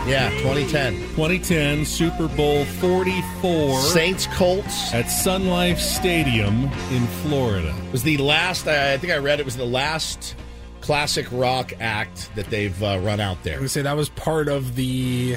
Yeah, 0.08 0.30
2010. 0.38 0.94
2010 1.16 1.84
Super 1.84 2.28
Bowl 2.28 2.64
44 2.64 3.80
Saints 3.82 4.26
Colts 4.28 4.94
at 4.94 5.06
Sun 5.06 5.48
Life 5.48 5.78
Stadium 5.78 6.64
in 6.90 7.06
Florida. 7.22 7.74
It 7.86 7.92
was 7.92 8.02
the 8.02 8.16
last. 8.18 8.66
I 8.66 8.94
I 8.94 8.96
think 8.96 9.12
I 9.12 9.18
read 9.18 9.38
it 9.38 9.44
was 9.44 9.56
the 9.56 9.66
last 9.66 10.34
classic 10.80 11.26
rock 11.30 11.72
act 11.80 12.30
that 12.36 12.46
they've 12.46 12.82
uh, 12.82 12.98
run 13.02 13.20
out 13.20 13.42
there. 13.42 13.52
I 13.52 13.56
there. 13.56 13.60
would 13.60 13.70
say 13.70 13.82
that 13.82 13.96
was 13.96 14.08
part 14.08 14.48
of 14.48 14.76
the 14.76 15.36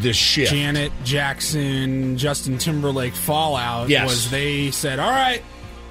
The 0.00 0.12
shit. 0.12 0.48
Janet 0.48 0.90
Jackson, 1.04 2.18
Justin 2.18 2.58
Timberlake 2.58 3.14
fallout. 3.14 3.88
Yes. 3.88 4.08
Was 4.08 4.30
they 4.30 4.72
said, 4.72 4.98
all 4.98 5.10
right, 5.12 5.42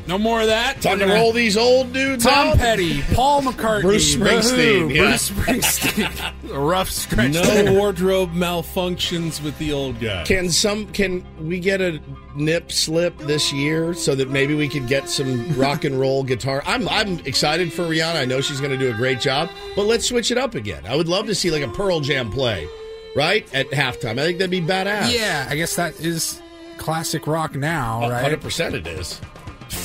no 0.07 0.17
more 0.17 0.41
of 0.41 0.47
that. 0.47 0.81
Time 0.81 0.99
to 0.99 1.05
roll 1.07 1.31
these 1.31 1.57
old 1.57 1.91
dudes 1.93 2.23
Tom 2.23 2.49
out. 2.49 2.57
Petty, 2.57 3.01
Paul 3.13 3.41
McCartney, 3.41 3.81
Bruce 3.81 4.15
Springsteen, 4.15 4.93
yeah. 4.93 5.03
Bruce 5.03 5.29
Springsteen. 5.29 6.33
A 6.51 6.59
rough 6.59 6.89
stretch. 6.89 7.33
No 7.33 7.43
there. 7.43 7.73
wardrobe 7.79 8.31
malfunctions 8.33 9.41
with 9.43 9.57
the 9.57 9.73
old 9.73 9.99
guy. 9.99 10.23
Can 10.25 10.49
some? 10.49 10.87
Can 10.93 11.25
we 11.47 11.59
get 11.59 11.81
a 11.81 11.99
nip 12.35 12.71
slip 12.71 13.17
this 13.19 13.51
year 13.51 13.93
so 13.93 14.13
that 14.15 14.29
maybe 14.29 14.53
we 14.53 14.67
could 14.69 14.87
get 14.87 15.09
some 15.09 15.51
rock 15.57 15.83
and 15.83 15.99
roll 15.99 16.23
guitar? 16.23 16.61
I'm 16.65 16.87
I'm 16.89 17.19
excited 17.19 17.73
for 17.73 17.83
Rihanna. 17.83 18.15
I 18.15 18.25
know 18.25 18.41
she's 18.41 18.59
going 18.59 18.71
to 18.71 18.77
do 18.77 18.89
a 18.91 18.97
great 18.97 19.19
job, 19.19 19.49
but 19.75 19.85
let's 19.85 20.07
switch 20.07 20.31
it 20.31 20.37
up 20.37 20.55
again. 20.55 20.85
I 20.85 20.95
would 20.95 21.07
love 21.07 21.25
to 21.27 21.35
see 21.35 21.51
like 21.51 21.63
a 21.63 21.67
Pearl 21.69 21.99
Jam 21.99 22.31
play, 22.31 22.67
right 23.15 23.51
at 23.53 23.69
halftime. 23.71 24.19
I 24.19 24.25
think 24.25 24.37
that'd 24.37 24.51
be 24.51 24.61
badass. 24.61 25.13
Yeah, 25.13 25.47
I 25.49 25.55
guess 25.55 25.75
that 25.75 25.99
is 25.99 26.41
classic 26.77 27.25
rock 27.27 27.55
now, 27.55 28.09
right? 28.09 28.21
hundred 28.21 28.41
percent 28.41 28.75
it 28.75 28.85
is. 28.87 29.19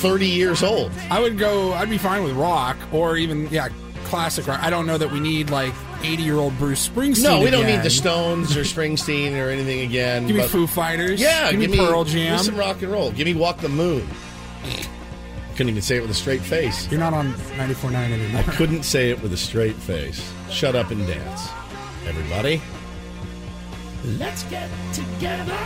Thirty 0.01 0.27
years 0.27 0.63
old. 0.63 0.91
I 1.09 1.19
would 1.19 1.37
go. 1.37 1.73
I'd 1.73 1.89
be 1.89 1.97
fine 1.97 2.23
with 2.23 2.33
rock 2.33 2.77
or 2.91 3.17
even 3.17 3.47
yeah, 3.49 3.69
classic 4.05 4.47
rock. 4.47 4.61
I 4.61 4.69
don't 4.69 4.87
know 4.87 4.97
that 4.97 5.11
we 5.11 5.19
need 5.19 5.49
like 5.49 5.73
eighty-year-old 6.03 6.57
Bruce 6.57 6.89
Springsteen. 6.89 7.23
No, 7.23 7.41
we 7.41 7.51
don't 7.51 7.67
need 7.67 7.83
the 7.83 7.89
Stones 7.89 8.57
or 8.57 8.61
Springsteen 8.61 9.33
or 9.33 9.49
anything 9.49 9.81
again. 9.81 10.27
Give 10.27 10.35
me 10.35 10.47
Foo 10.47 10.67
Fighters. 10.67 11.21
Yeah, 11.21 11.51
give, 11.51 11.69
me 11.69 11.77
Pearl 11.77 12.03
Jam. 12.03 12.37
Give 12.37 12.39
me 12.39 12.51
some 12.51 12.57
rock 12.57 12.81
and 12.81 12.91
roll. 12.91 13.11
Give 13.11 13.25
me 13.25 13.33
Walk 13.33 13.59
the 13.59 13.69
Moon. 13.69 14.07
Couldn't 15.51 15.69
even 15.69 15.81
say 15.81 15.97
it 15.97 16.01
with 16.01 16.11
a 16.11 16.15
straight 16.15 16.41
face. 16.41 16.89
You're 16.89 16.99
not 16.99 17.13
on 17.13 17.33
94.9 17.33 17.93
anymore. 17.93 18.39
I 18.39 18.43
couldn't 18.55 18.83
say 18.83 19.11
it 19.11 19.21
with 19.21 19.33
a 19.33 19.37
straight 19.37 19.75
face. 19.75 20.33
Shut 20.49 20.75
up 20.75 20.91
and 20.91 21.05
dance, 21.05 21.49
everybody. 22.07 22.61
Let's 24.03 24.43
get 24.45 24.69
together. 24.93 25.57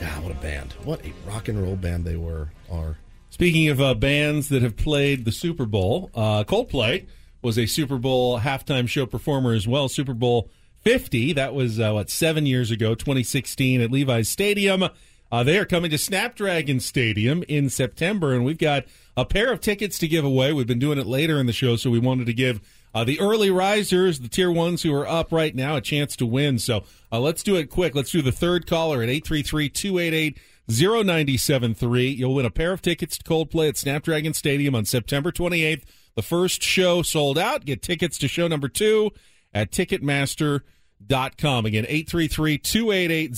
God, 0.00 0.22
what 0.22 0.32
a 0.32 0.36
band! 0.36 0.72
What 0.84 1.04
a 1.04 1.12
rock 1.26 1.48
and 1.48 1.60
roll 1.60 1.76
band 1.76 2.04
they 2.04 2.16
were. 2.16 2.50
Are 2.70 2.96
Speaking 3.30 3.68
of 3.68 3.80
uh, 3.80 3.94
bands 3.94 4.48
that 4.48 4.62
have 4.62 4.76
played 4.76 5.24
the 5.24 5.32
Super 5.32 5.66
Bowl, 5.66 6.10
uh, 6.14 6.44
Coldplay 6.44 7.06
was 7.42 7.58
a 7.58 7.66
Super 7.66 7.98
Bowl 7.98 8.40
halftime 8.40 8.88
show 8.88 9.06
performer 9.06 9.52
as 9.52 9.66
well. 9.66 9.88
Super 9.88 10.14
Bowl 10.14 10.50
50, 10.82 11.32
that 11.34 11.54
was, 11.54 11.78
uh, 11.80 11.92
what, 11.92 12.10
seven 12.10 12.46
years 12.46 12.70
ago, 12.70 12.94
2016 12.94 13.80
at 13.80 13.90
Levi's 13.90 14.28
Stadium. 14.28 14.84
Uh, 15.30 15.42
they 15.42 15.58
are 15.58 15.66
coming 15.66 15.90
to 15.90 15.98
Snapdragon 15.98 16.80
Stadium 16.80 17.44
in 17.48 17.68
September, 17.68 18.34
and 18.34 18.44
we've 18.44 18.58
got 18.58 18.84
a 19.16 19.24
pair 19.24 19.52
of 19.52 19.60
tickets 19.60 19.98
to 19.98 20.08
give 20.08 20.24
away. 20.24 20.52
We've 20.52 20.66
been 20.66 20.78
doing 20.78 20.98
it 20.98 21.06
later 21.06 21.38
in 21.38 21.46
the 21.46 21.52
show, 21.52 21.76
so 21.76 21.90
we 21.90 21.98
wanted 21.98 22.26
to 22.26 22.32
give 22.32 22.60
uh, 22.94 23.04
the 23.04 23.20
early 23.20 23.50
risers, 23.50 24.20
the 24.20 24.28
tier 24.28 24.50
ones 24.50 24.82
who 24.82 24.94
are 24.94 25.06
up 25.06 25.32
right 25.32 25.54
now, 25.54 25.76
a 25.76 25.80
chance 25.80 26.16
to 26.16 26.26
win. 26.26 26.58
So 26.58 26.84
uh, 27.12 27.20
let's 27.20 27.42
do 27.42 27.56
it 27.56 27.70
quick. 27.70 27.94
Let's 27.94 28.10
do 28.10 28.22
the 28.22 28.32
third 28.32 28.66
caller 28.66 29.02
at 29.02 29.08
833 29.08 29.68
288 29.68 30.38
0973. 30.70 32.08
You'll 32.08 32.34
win 32.34 32.46
a 32.46 32.50
pair 32.50 32.72
of 32.72 32.82
tickets 32.82 33.18
to 33.18 33.24
Coldplay 33.24 33.70
at 33.70 33.76
Snapdragon 33.76 34.34
Stadium 34.34 34.74
on 34.74 34.84
September 34.84 35.32
28th. 35.32 35.84
The 36.14 36.22
first 36.22 36.62
show 36.62 37.02
sold 37.02 37.38
out. 37.38 37.64
Get 37.64 37.82
tickets 37.82 38.18
to 38.18 38.28
show 38.28 38.48
number 38.48 38.68
two 38.68 39.10
at 39.54 39.70
Ticketmaster.com. 39.70 40.62
Again, 41.06 41.84
833 41.88 42.58
288 42.58 43.34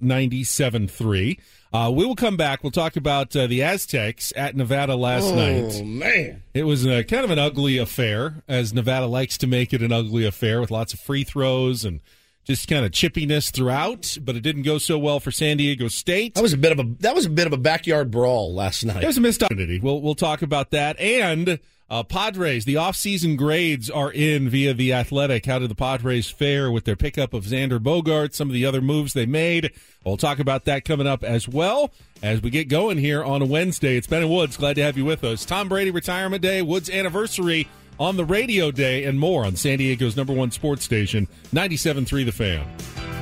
0973. 0.00 1.38
Uh, 1.72 1.90
we 1.94 2.04
will 2.04 2.16
come 2.16 2.36
back. 2.36 2.62
We'll 2.62 2.70
talk 2.70 2.96
about 2.96 3.34
uh, 3.34 3.46
the 3.46 3.62
Aztecs 3.62 4.32
at 4.36 4.54
Nevada 4.54 4.94
last 4.94 5.34
night. 5.34 5.72
oh 5.80 5.84
man, 5.84 6.42
It 6.52 6.64
was 6.64 6.84
a, 6.84 7.02
kind 7.02 7.24
of 7.24 7.30
an 7.30 7.38
ugly 7.38 7.78
affair, 7.78 8.42
as 8.46 8.74
Nevada 8.74 9.06
likes 9.06 9.38
to 9.38 9.46
make 9.46 9.72
it 9.72 9.80
an 9.80 9.90
ugly 9.90 10.26
affair 10.26 10.60
with 10.60 10.70
lots 10.70 10.92
of 10.92 11.00
free 11.00 11.24
throws 11.24 11.84
and 11.86 12.00
just 12.44 12.68
kind 12.68 12.84
of 12.84 12.90
chippiness 12.90 13.50
throughout. 13.50 14.18
But 14.20 14.36
it 14.36 14.40
didn't 14.40 14.62
go 14.62 14.76
so 14.76 14.98
well 14.98 15.18
for 15.18 15.30
San 15.30 15.56
Diego 15.56 15.88
State. 15.88 16.34
that 16.34 16.42
was 16.42 16.52
a 16.52 16.58
bit 16.58 16.72
of 16.72 16.78
a 16.78 16.84
that 17.00 17.14
was 17.14 17.24
a 17.24 17.30
bit 17.30 17.46
of 17.46 17.54
a 17.54 17.58
backyard 17.58 18.10
brawl 18.10 18.52
last 18.54 18.84
night. 18.84 19.02
It 19.02 19.06
was 19.06 19.16
a 19.16 19.22
missed 19.22 19.42
opportunity. 19.42 19.80
We'll 19.80 20.02
we'll 20.02 20.14
talk 20.14 20.42
about 20.42 20.70
that 20.72 20.98
and. 21.00 21.58
Uh, 21.92 22.02
Padres, 22.02 22.64
the 22.64 22.76
offseason 22.76 23.36
grades 23.36 23.90
are 23.90 24.10
in 24.10 24.48
via 24.48 24.72
the 24.72 24.94
Athletic. 24.94 25.44
How 25.44 25.58
did 25.58 25.68
the 25.68 25.74
Padres 25.74 26.30
fare 26.30 26.70
with 26.70 26.86
their 26.86 26.96
pickup 26.96 27.34
of 27.34 27.44
Xander 27.44 27.78
Bogaerts? 27.78 28.32
Some 28.32 28.48
of 28.48 28.54
the 28.54 28.64
other 28.64 28.80
moves 28.80 29.12
they 29.12 29.26
made. 29.26 29.72
We'll 30.02 30.16
talk 30.16 30.38
about 30.38 30.64
that 30.64 30.86
coming 30.86 31.06
up 31.06 31.22
as 31.22 31.46
well 31.46 31.92
as 32.22 32.40
we 32.40 32.48
get 32.48 32.70
going 32.70 32.96
here 32.96 33.22
on 33.22 33.42
a 33.42 33.44
Wednesday. 33.44 33.98
It's 33.98 34.06
Ben 34.06 34.22
and 34.22 34.30
Woods. 34.30 34.56
Glad 34.56 34.76
to 34.76 34.82
have 34.82 34.96
you 34.96 35.04
with 35.04 35.22
us. 35.22 35.44
Tom 35.44 35.68
Brady 35.68 35.90
Retirement 35.90 36.40
Day, 36.40 36.62
Woods 36.62 36.88
anniversary 36.88 37.68
on 38.00 38.16
the 38.16 38.24
radio 38.24 38.70
day, 38.70 39.04
and 39.04 39.20
more 39.20 39.44
on 39.44 39.54
San 39.54 39.76
Diego's 39.76 40.16
number 40.16 40.32
one 40.32 40.50
sports 40.50 40.84
station, 40.84 41.28
97.3 41.52 42.24
The 42.24 42.32
Fan. 42.32 43.21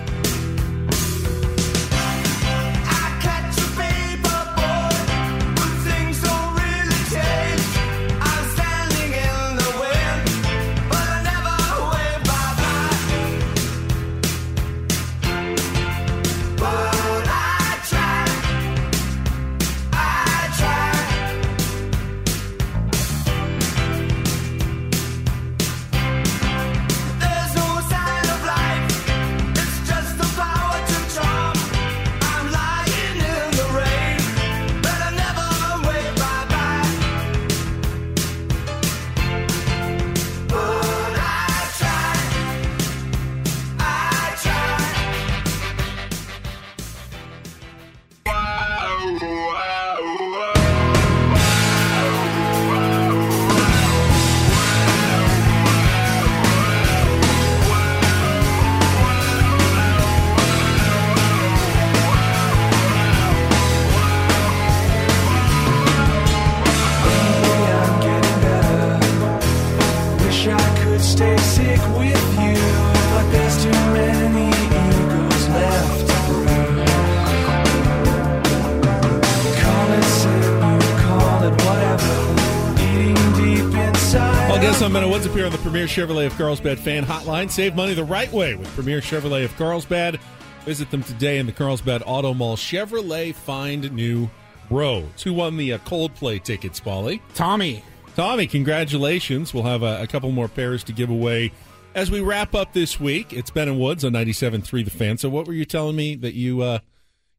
On 85.50 85.56
the 85.56 85.62
Premier 85.62 85.86
Chevrolet 85.86 86.26
of 86.26 86.36
Carlsbad 86.36 86.78
fan 86.78 87.04
hotline. 87.04 87.50
Save 87.50 87.74
money 87.74 87.92
the 87.92 88.04
right 88.04 88.30
way 88.30 88.54
with 88.54 88.68
Premier 88.68 89.00
Chevrolet 89.00 89.44
of 89.44 89.56
Carlsbad. 89.56 90.20
Visit 90.64 90.92
them 90.92 91.02
today 91.02 91.38
in 91.38 91.46
the 91.46 91.52
Carlsbad 91.52 92.04
Auto 92.06 92.32
Mall. 92.34 92.56
Chevrolet 92.56 93.34
find 93.34 93.90
new 93.92 94.30
roads. 94.70 95.24
Who 95.24 95.34
won 95.34 95.56
the 95.56 95.72
uh, 95.72 95.78
Coldplay 95.78 96.40
tickets, 96.40 96.78
Paulie? 96.78 97.20
Tommy. 97.34 97.82
Tommy, 98.14 98.46
congratulations. 98.46 99.52
We'll 99.52 99.64
have 99.64 99.82
a, 99.82 100.02
a 100.02 100.06
couple 100.06 100.30
more 100.30 100.46
pairs 100.46 100.84
to 100.84 100.92
give 100.92 101.10
away 101.10 101.50
as 101.96 102.12
we 102.12 102.20
wrap 102.20 102.54
up 102.54 102.72
this 102.72 103.00
week. 103.00 103.32
It's 103.32 103.50
Ben 103.50 103.66
and 103.66 103.80
Woods 103.80 104.04
on 104.04 104.12
97.3 104.12 104.84
The 104.84 104.90
Fan. 104.90 105.18
So 105.18 105.28
what 105.28 105.48
were 105.48 105.54
you 105.54 105.64
telling 105.64 105.96
me 105.96 106.14
that 106.16 106.34
you 106.34 106.60
uh, 106.62 106.78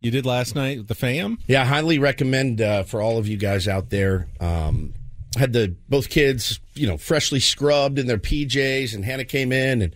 you 0.01 0.11
did 0.11 0.25
last 0.25 0.53
night 0.53 0.79
with 0.79 0.87
the 0.87 0.95
fam? 0.95 1.37
Yeah, 1.47 1.61
I 1.61 1.65
highly 1.65 1.97
recommend 1.97 2.59
uh, 2.59 2.83
for 2.83 3.01
all 3.01 3.19
of 3.19 3.27
you 3.29 3.37
guys 3.37 3.69
out 3.69 3.89
there. 3.89 4.27
Um, 4.41 4.95
had 5.37 5.53
the 5.53 5.75
both 5.87 6.09
kids, 6.09 6.59
you 6.73 6.87
know, 6.87 6.97
freshly 6.97 7.39
scrubbed 7.39 7.97
in 7.97 8.07
their 8.07 8.17
PJs, 8.17 8.93
and 8.93 9.05
Hannah 9.05 9.25
came 9.25 9.51
in, 9.51 9.81
and 9.81 9.95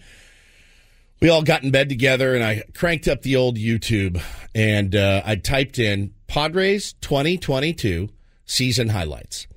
we 1.21 1.29
all 1.29 1.43
got 1.43 1.63
in 1.63 1.71
bed 1.71 1.89
together, 1.89 2.35
and 2.35 2.43
I 2.43 2.63
cranked 2.73 3.07
up 3.07 3.21
the 3.21 3.35
old 3.35 3.57
YouTube, 3.57 4.21
and 4.53 4.95
uh, 4.95 5.21
I 5.25 5.35
typed 5.35 5.79
in 5.79 6.13
Padres 6.27 6.93
2022 7.01 8.09
season 8.45 8.89
highlights, 8.89 9.47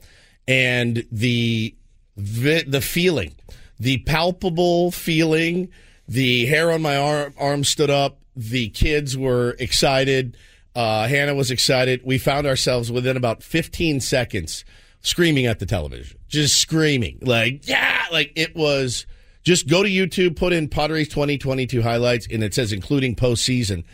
and 0.47 1.07
the 1.13 1.75
the 2.17 2.81
feeling, 2.83 3.37
the 3.79 3.99
palpable 3.99 4.91
feeling, 4.91 5.69
the 6.09 6.47
hair 6.47 6.73
on 6.73 6.83
my 6.83 6.97
arm, 6.97 7.35
arm 7.39 7.63
stood 7.63 7.91
up. 7.91 8.19
The 8.35 8.71
kids 8.71 9.17
were 9.17 9.55
excited. 9.61 10.37
Uh, 10.75 11.07
Hannah 11.07 11.35
was 11.35 11.53
excited. 11.53 12.01
We 12.05 12.19
found 12.19 12.47
ourselves 12.47 12.91
within 12.91 13.17
about 13.17 13.43
15 13.45 14.01
seconds 14.01 14.65
screaming 15.01 15.47
at 15.47 15.59
the 15.59 15.67
television, 15.67 16.19
just 16.29 16.59
screaming 16.59 17.19
like, 17.23 17.67
yeah, 17.69 18.05
like 18.13 18.33
it 18.37 18.55
was. 18.55 19.07
Just 19.45 19.67
go 19.67 19.83
to 19.83 19.89
YouTube, 19.89 20.37
put 20.37 20.53
in 20.53 20.69
Padres 20.69 21.09
2022 21.09 21.81
highlights, 21.81 22.27
and 22.31 22.45
it 22.45 22.53
says 22.53 22.71
including 22.71 23.15
postseason, 23.15 23.85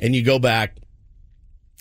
and 0.00 0.16
you 0.16 0.24
go 0.24 0.40
back 0.40 0.76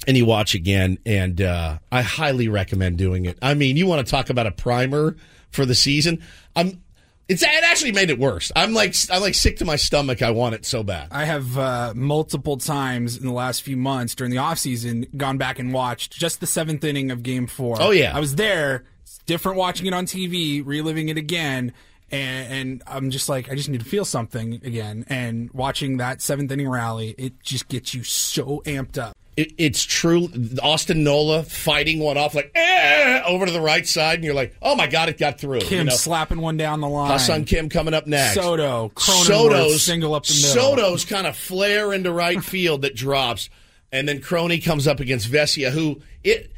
and 0.06 0.16
you 0.16 0.26
watch 0.26 0.54
again. 0.54 1.00
And 1.06 1.42
uh, 1.42 1.80
I 1.92 2.02
highly 2.04 2.48
recommend 2.48 2.98
doing 2.98 3.26
it. 3.26 3.40
I 3.42 3.56
mean, 3.56 3.76
you 3.76 3.88
want 3.88 4.06
to 4.06 4.12
talk 4.12 4.30
about 4.30 4.46
a 4.46 4.52
primer 4.52 5.16
for 5.50 5.66
the 5.66 5.74
season? 5.74 6.22
I'm. 6.56 6.83
It's 7.30 7.42
it 7.42 7.64
actually 7.64 7.94
made 7.94 8.10
it 8.10 8.20
worse. 8.20 8.52
I'm 8.56 8.74
like 8.74 8.96
I'm 9.10 9.22
like 9.22 9.36
sick 9.36 9.58
to 9.58 9.66
my 9.66 9.78
stomach. 9.78 10.22
I 10.22 10.32
want 10.32 10.56
it 10.56 10.66
so 10.66 10.84
bad. 10.84 11.08
I 11.12 11.24
have 11.24 11.58
uh, 11.58 11.94
multiple 11.96 12.58
times 12.58 13.16
in 13.18 13.26
the 13.26 13.32
last 13.32 13.62
few 13.64 13.78
months 13.78 14.14
during 14.14 14.32
the 14.32 14.38
offseason 14.38 15.16
gone 15.16 15.38
back 15.38 15.58
and 15.58 15.74
watched 15.74 16.12
just 16.12 16.42
the 16.42 16.48
seventh 16.48 16.84
inning 16.84 17.12
of 17.12 17.24
game 17.24 17.48
four. 17.48 17.78
Oh, 17.80 17.92
yeah. 17.92 18.16
I 18.16 18.20
was 18.20 18.36
there. 18.36 18.84
It's 19.04 19.20
different 19.20 19.58
watching 19.58 19.86
it 19.86 19.94
on 19.94 20.06
TV, 20.06 20.64
reliving 20.66 21.10
it 21.10 21.18
again. 21.18 21.74
And, 22.12 22.54
and 22.54 22.84
I'm 22.86 23.10
just 23.10 23.30
like, 23.30 23.52
I 23.52 23.56
just 23.56 23.70
need 23.70 23.80
to 23.80 23.86
feel 23.86 24.06
something 24.06 24.56
again. 24.64 25.06
And 25.10 25.52
watching 25.52 25.98
that 25.98 26.22
seventh 26.22 26.52
inning 26.52 26.70
rally, 26.70 27.16
it 27.18 27.42
just 27.42 27.68
gets 27.68 27.94
you 27.94 28.04
so 28.04 28.62
amped 28.66 28.98
up. 28.98 29.18
It, 29.36 29.54
it's 29.58 29.84
true. 29.84 30.30
Austin 30.62 31.04
Nola 31.04 31.42
fighting 31.44 32.00
one 32.00 32.18
off 32.18 32.36
like 32.36 32.52
eh, 32.54 33.22
over 33.26 33.48
to 33.48 33.52
the 33.52 33.62
right 33.62 33.88
side, 33.88 34.16
and 34.16 34.24
you're 34.24 34.36
like, 34.36 34.56
oh 34.62 34.76
my 34.76 34.86
god, 34.86 35.10
it 35.10 35.18
got 35.18 35.40
through. 35.40 35.62
Kim 35.62 35.80
you 35.80 35.84
know? 35.86 35.96
slapping 35.96 36.40
one 36.40 36.56
down 36.56 36.82
the 36.82 36.88
line. 36.88 37.10
Ha-Seong 37.10 37.48
Kim 37.48 37.68
coming 37.68 37.96
up 37.96 38.06
next. 38.06 38.36
Soto, 38.36 38.92
Soto's 38.96 39.82
single 39.82 40.14
up 40.14 40.26
the 40.26 40.36
middle. 40.36 40.50
Soto's 40.50 41.04
kind 41.04 41.26
of 41.26 41.36
flare 41.36 41.94
into 41.94 42.12
right 42.12 42.44
field 42.44 42.84
that 42.84 42.96
drops, 42.96 43.50
and 43.92 44.08
then 44.08 44.22
Crony 44.22 44.60
comes 44.60 44.88
up 44.88 45.00
against 45.00 45.32
Vesia, 45.32 45.72
who 45.72 46.00
it 46.24 46.52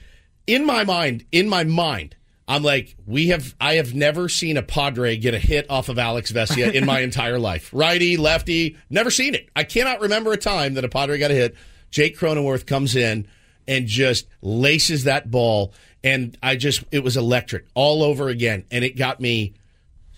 in 0.46 0.66
my 0.66 0.84
mind, 0.84 1.26
in 1.32 1.48
my 1.48 1.64
mind, 1.64 2.16
I'm 2.48 2.62
like, 2.62 2.96
we 3.06 3.28
have 3.28 3.56
I 3.60 3.76
have 3.76 3.96
never 3.96 4.30
seen 4.30 4.58
a 4.58 4.62
Padre 4.62 5.18
get 5.18 5.34
a 5.34 5.40
hit 5.40 5.70
off 5.70 5.90
of 5.90 5.98
Alex 5.98 6.32
Vesia 6.32 6.74
in 6.74 6.86
my 6.86 7.00
entire 7.02 7.40
life. 7.40 7.70
Righty, 7.74 8.18
lefty, 8.18 8.78
never 8.90 9.10
seen 9.10 9.34
it. 9.34 9.50
I 9.56 9.64
cannot 9.64 10.02
remember 10.02 10.32
a 10.32 10.38
time 10.38 10.76
that 10.76 10.86
a 10.86 10.90
Padre 10.90 11.18
got 11.18 11.32
a 11.32 11.36
hit. 11.36 11.56
Jake 11.90 12.18
Cronenworth 12.18 12.66
comes 12.66 12.96
in 12.96 13.28
and 13.68 13.88
just 13.88 14.28
laces 14.42 15.06
that 15.06 15.32
ball, 15.32 15.74
and 16.04 16.38
I 16.44 16.56
just 16.56 16.84
it 16.92 17.04
was 17.04 17.18
electric 17.18 17.66
all 17.74 18.04
over 18.04 18.30
again, 18.30 18.66
and 18.70 18.86
it 18.86 18.96
got 18.96 19.20
me 19.20 19.56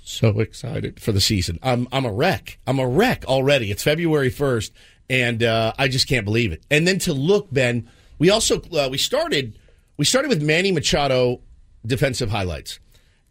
so 0.03 0.39
excited 0.39 0.99
for 0.99 1.13
the 1.13 1.21
season. 1.21 1.59
I'm 1.63 1.87
I'm 1.93 2.05
a 2.05 2.11
wreck. 2.11 2.59
I'm 2.67 2.79
a 2.79 2.87
wreck 2.87 3.25
already. 3.25 3.71
It's 3.71 3.83
February 3.83 4.29
first, 4.29 4.73
and 5.09 5.43
uh, 5.43 5.73
I 5.77 5.87
just 5.87 6.09
can't 6.09 6.25
believe 6.25 6.51
it. 6.51 6.63
And 6.69 6.85
then 6.85 6.99
to 6.99 7.13
look, 7.13 7.47
Ben, 7.53 7.89
we 8.19 8.29
also 8.29 8.59
uh, 8.73 8.89
we 8.91 8.97
started 8.97 9.57
we 9.95 10.03
started 10.03 10.27
with 10.27 10.41
Manny 10.41 10.73
Machado 10.73 11.41
defensive 11.87 12.29
highlights, 12.29 12.79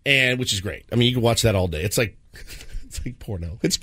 and 0.05 0.38
which 0.38 0.53
is 0.53 0.61
great. 0.61 0.85
I 0.92 0.97
mean, 0.97 1.09
you 1.09 1.14
can 1.14 1.23
watch 1.23 1.42
that 1.42 1.55
all 1.55 1.69
day. 1.69 1.83
It's 1.83 1.99
like 1.99 2.16
it's 2.85 3.05
like 3.05 3.19
porno. 3.19 3.59
It's 3.62 3.79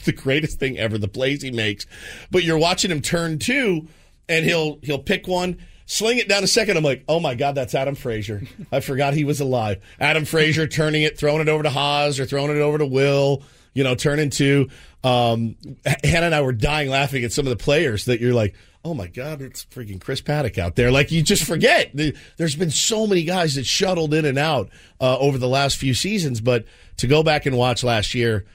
the 0.00 0.12
greatest 0.12 0.58
thing 0.58 0.78
ever. 0.78 0.98
The 0.98 1.08
plays 1.08 1.42
he 1.42 1.50
makes, 1.50 1.86
but 2.30 2.44
you're 2.44 2.58
watching 2.58 2.90
him 2.90 3.00
turn 3.00 3.38
two, 3.38 3.88
and 4.28 4.44
he'll 4.44 4.78
he'll 4.82 4.98
pick 4.98 5.26
one. 5.26 5.58
Sling 5.88 6.18
it 6.18 6.28
down 6.28 6.42
a 6.42 6.48
second. 6.48 6.76
I'm 6.76 6.82
like, 6.82 7.04
oh 7.08 7.20
my 7.20 7.36
God, 7.36 7.54
that's 7.54 7.72
Adam 7.72 7.94
Frazier. 7.94 8.42
I 8.72 8.80
forgot 8.80 9.14
he 9.14 9.22
was 9.22 9.40
alive. 9.40 9.80
Adam 10.00 10.24
Frazier 10.24 10.66
turning 10.66 11.02
it, 11.02 11.16
throwing 11.16 11.40
it 11.40 11.48
over 11.48 11.62
to 11.62 11.70
Haas 11.70 12.18
or 12.18 12.26
throwing 12.26 12.50
it 12.50 12.60
over 12.60 12.76
to 12.78 12.86
Will, 12.86 13.44
you 13.72 13.84
know, 13.84 13.94
turning 13.94 14.30
to. 14.30 14.68
Um, 15.06 15.56
Hannah 16.02 16.26
and 16.26 16.34
I 16.34 16.40
were 16.40 16.52
dying 16.52 16.90
laughing 16.90 17.22
at 17.24 17.32
some 17.32 17.46
of 17.46 17.50
the 17.50 17.62
players 17.62 18.06
that 18.06 18.20
you're 18.20 18.34
like, 18.34 18.54
oh 18.84 18.92
my 18.92 19.06
God, 19.06 19.40
it's 19.40 19.64
freaking 19.66 20.00
Chris 20.00 20.20
Paddack 20.20 20.58
out 20.58 20.74
there. 20.74 20.90
Like 20.90 21.12
you 21.12 21.22
just 21.22 21.44
forget. 21.44 21.90
There's 22.36 22.56
been 22.56 22.70
so 22.70 23.06
many 23.06 23.22
guys 23.22 23.54
that 23.54 23.66
shuttled 23.66 24.14
in 24.14 24.24
and 24.24 24.38
out 24.38 24.68
uh, 25.00 25.16
over 25.18 25.38
the 25.38 25.48
last 25.48 25.76
few 25.76 25.94
seasons, 25.94 26.40
but 26.40 26.64
to 26.96 27.06
go 27.06 27.22
back 27.22 27.46
and 27.46 27.56
watch 27.56 27.84
last 27.84 28.14
year, 28.14 28.46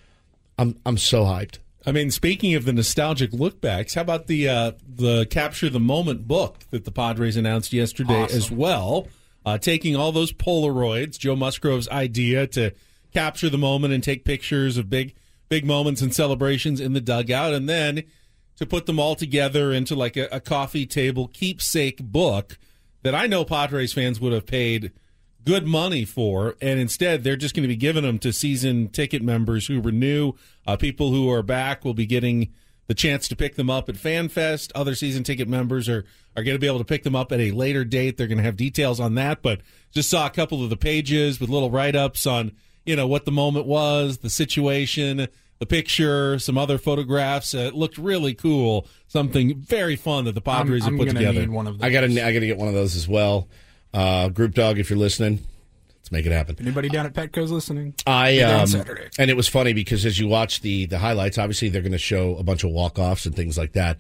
I'm 0.58 0.78
I'm 0.86 0.98
so 0.98 1.24
hyped. 1.24 1.60
I 1.86 1.92
mean, 1.92 2.12
speaking 2.12 2.54
of 2.56 2.66
the 2.66 2.74
nostalgic 2.74 3.32
lookbacks, 3.32 3.96
how 3.96 4.02
about 4.02 4.28
the 4.28 4.50
uh, 4.50 4.72
the 4.88 5.26
capture 5.26 5.70
the 5.70 5.80
moment 5.80 6.28
book 6.28 6.60
that 6.72 6.86
the 6.86 6.92
Padres 6.92 7.38
announced 7.38 7.74
yesterday 7.74 8.24
Awesome. 8.24 8.38
as 8.38 8.52
well? 8.52 9.08
Uh, 9.46 9.58
taking 9.58 9.96
all 9.96 10.12
those 10.12 10.32
Polaroids, 10.32 11.18
Joe 11.18 11.36
Musgrove's 11.36 11.90
idea 11.90 12.46
to 12.48 12.72
capture 13.14 13.50
the 13.50 13.58
moment 13.58 13.94
and 13.94 14.04
take 14.04 14.24
pictures 14.24 14.78
of 14.78 14.90
big 14.90 15.16
big 15.52 15.66
moments 15.66 16.02
and 16.02 16.16
celebrations 16.16 16.80
in 16.80 16.94
the 16.94 17.02
dugout, 17.02 17.54
and 17.54 17.68
then 17.68 18.04
to 18.56 18.66
put 18.66 18.86
them 18.86 18.98
all 18.98 19.16
together 19.16 19.74
into 19.74 19.94
like 19.94 20.16
a, 20.16 20.30
a 20.32 20.40
coffee 20.40 20.86
table 20.86 21.28
keepsake 21.28 22.02
book 22.02 22.58
that 23.04 23.14
I 23.14 23.28
know 23.28 23.44
Padres 23.44 23.92
fans 23.92 24.22
would 24.22 24.32
have 24.32 24.46
paid 24.46 24.94
good 25.44 25.68
money 25.68 26.06
for, 26.06 26.56
and 26.62 26.80
instead 26.80 27.26
they're 27.26 27.36
just 27.36 27.54
going 27.54 27.64
to 27.64 27.68
be 27.68 27.76
giving 27.76 28.04
them 28.04 28.18
to 28.20 28.32
season 28.32 28.88
ticket 28.88 29.22
members 29.22 29.68
who 29.68 29.82
renew. 29.82 30.32
Uh, 30.66 30.78
people 30.78 31.12
who 31.12 31.30
are 31.30 31.44
back 31.44 31.84
will 31.84 31.94
be 31.94 32.06
getting 32.06 32.54
the 32.88 32.94
chance 32.94 33.28
to 33.28 33.36
pick 33.36 33.56
them 33.56 33.70
up 33.70 33.90
at 33.90 33.96
FanFest. 33.96 34.72
Other 34.74 34.96
season 34.96 35.26
ticket 35.26 35.50
members 35.50 35.90
are 35.90 36.06
are 36.38 36.44
going 36.44 36.56
to 36.56 36.60
be 36.60 36.68
able 36.68 36.78
to 36.78 36.86
pick 36.86 37.04
them 37.04 37.16
up 37.16 37.34
at 37.34 37.42
a 37.42 37.52
later 37.52 37.84
date. 37.84 38.16
They're 38.16 38.28
going 38.28 38.38
to 38.38 38.44
have 38.46 38.56
details 38.56 39.02
on 39.02 39.16
that, 39.16 39.42
but 39.42 39.60
just 39.92 40.10
saw 40.10 40.28
a 40.28 40.30
couple 40.30 40.64
of 40.64 40.70
the 40.70 40.78
pages 40.78 41.42
with 41.42 41.50
little 41.50 41.70
write 41.70 41.98
ups 41.98 42.26
on 42.26 42.54
you 42.86 42.96
know 42.96 43.08
what 43.08 43.26
the 43.26 43.32
moment 43.32 43.66
was, 43.66 44.20
the 44.20 44.30
situation. 44.30 45.28
The 45.60 45.66
picture, 45.68 46.40
some 46.40 46.58
other 46.58 46.80
photographs. 46.80 47.54
Uh, 47.54 47.60
it 47.60 47.76
looked 47.76 48.00
really 48.00 48.34
cool. 48.34 48.88
Something 49.08 49.60
very 49.60 49.96
fun 49.96 50.26
that 50.26 50.32
the 50.34 50.42
I'm, 50.44 50.66
Padres 50.66 50.84
I'm 50.88 50.94
have 50.94 51.00
put 51.00 51.06
gonna 51.14 51.20
together. 51.20 51.42
need 51.42 51.50
one 51.52 51.68
of 51.68 51.78
those. 51.78 51.86
I 51.86 51.92
gotta 51.92 52.08
I 52.08 52.34
gotta 52.34 52.48
get 52.48 52.58
one 52.58 52.68
of 52.68 52.74
those 52.74 52.96
as 52.96 53.08
well. 53.08 53.48
Uh, 53.94 54.30
Group 54.30 54.56
Dog, 54.56 54.80
if 54.80 54.90
you're 54.90 54.98
listening, 54.98 55.40
let's 56.00 56.12
make 56.12 56.26
it 56.26 56.32
happen. 56.32 56.56
Anybody 56.60 56.90
down 56.90 57.06
at 57.06 57.14
Petco's 57.14 57.52
listening? 57.52 57.94
I 58.08 58.38
there 58.38 58.60
um, 58.62 58.66
Saturday. 58.66 59.10
and 59.20 59.30
it 59.30 59.38
was 59.38 59.48
funny 59.48 59.74
because 59.74 60.04
as 60.04 60.18
you 60.18 60.28
watch 60.28 60.62
the 60.62 60.88
the 60.88 60.98
highlights, 60.98 61.38
obviously 61.38 61.70
they're 61.70 61.84
going 61.84 61.92
to 61.92 62.00
show 62.00 62.38
a 62.38 62.44
bunch 62.44 62.64
of 62.64 62.72
walk 62.72 62.98
offs 62.98 63.28
and 63.28 63.36
things 63.36 63.56
like 63.56 63.74
that. 63.74 63.98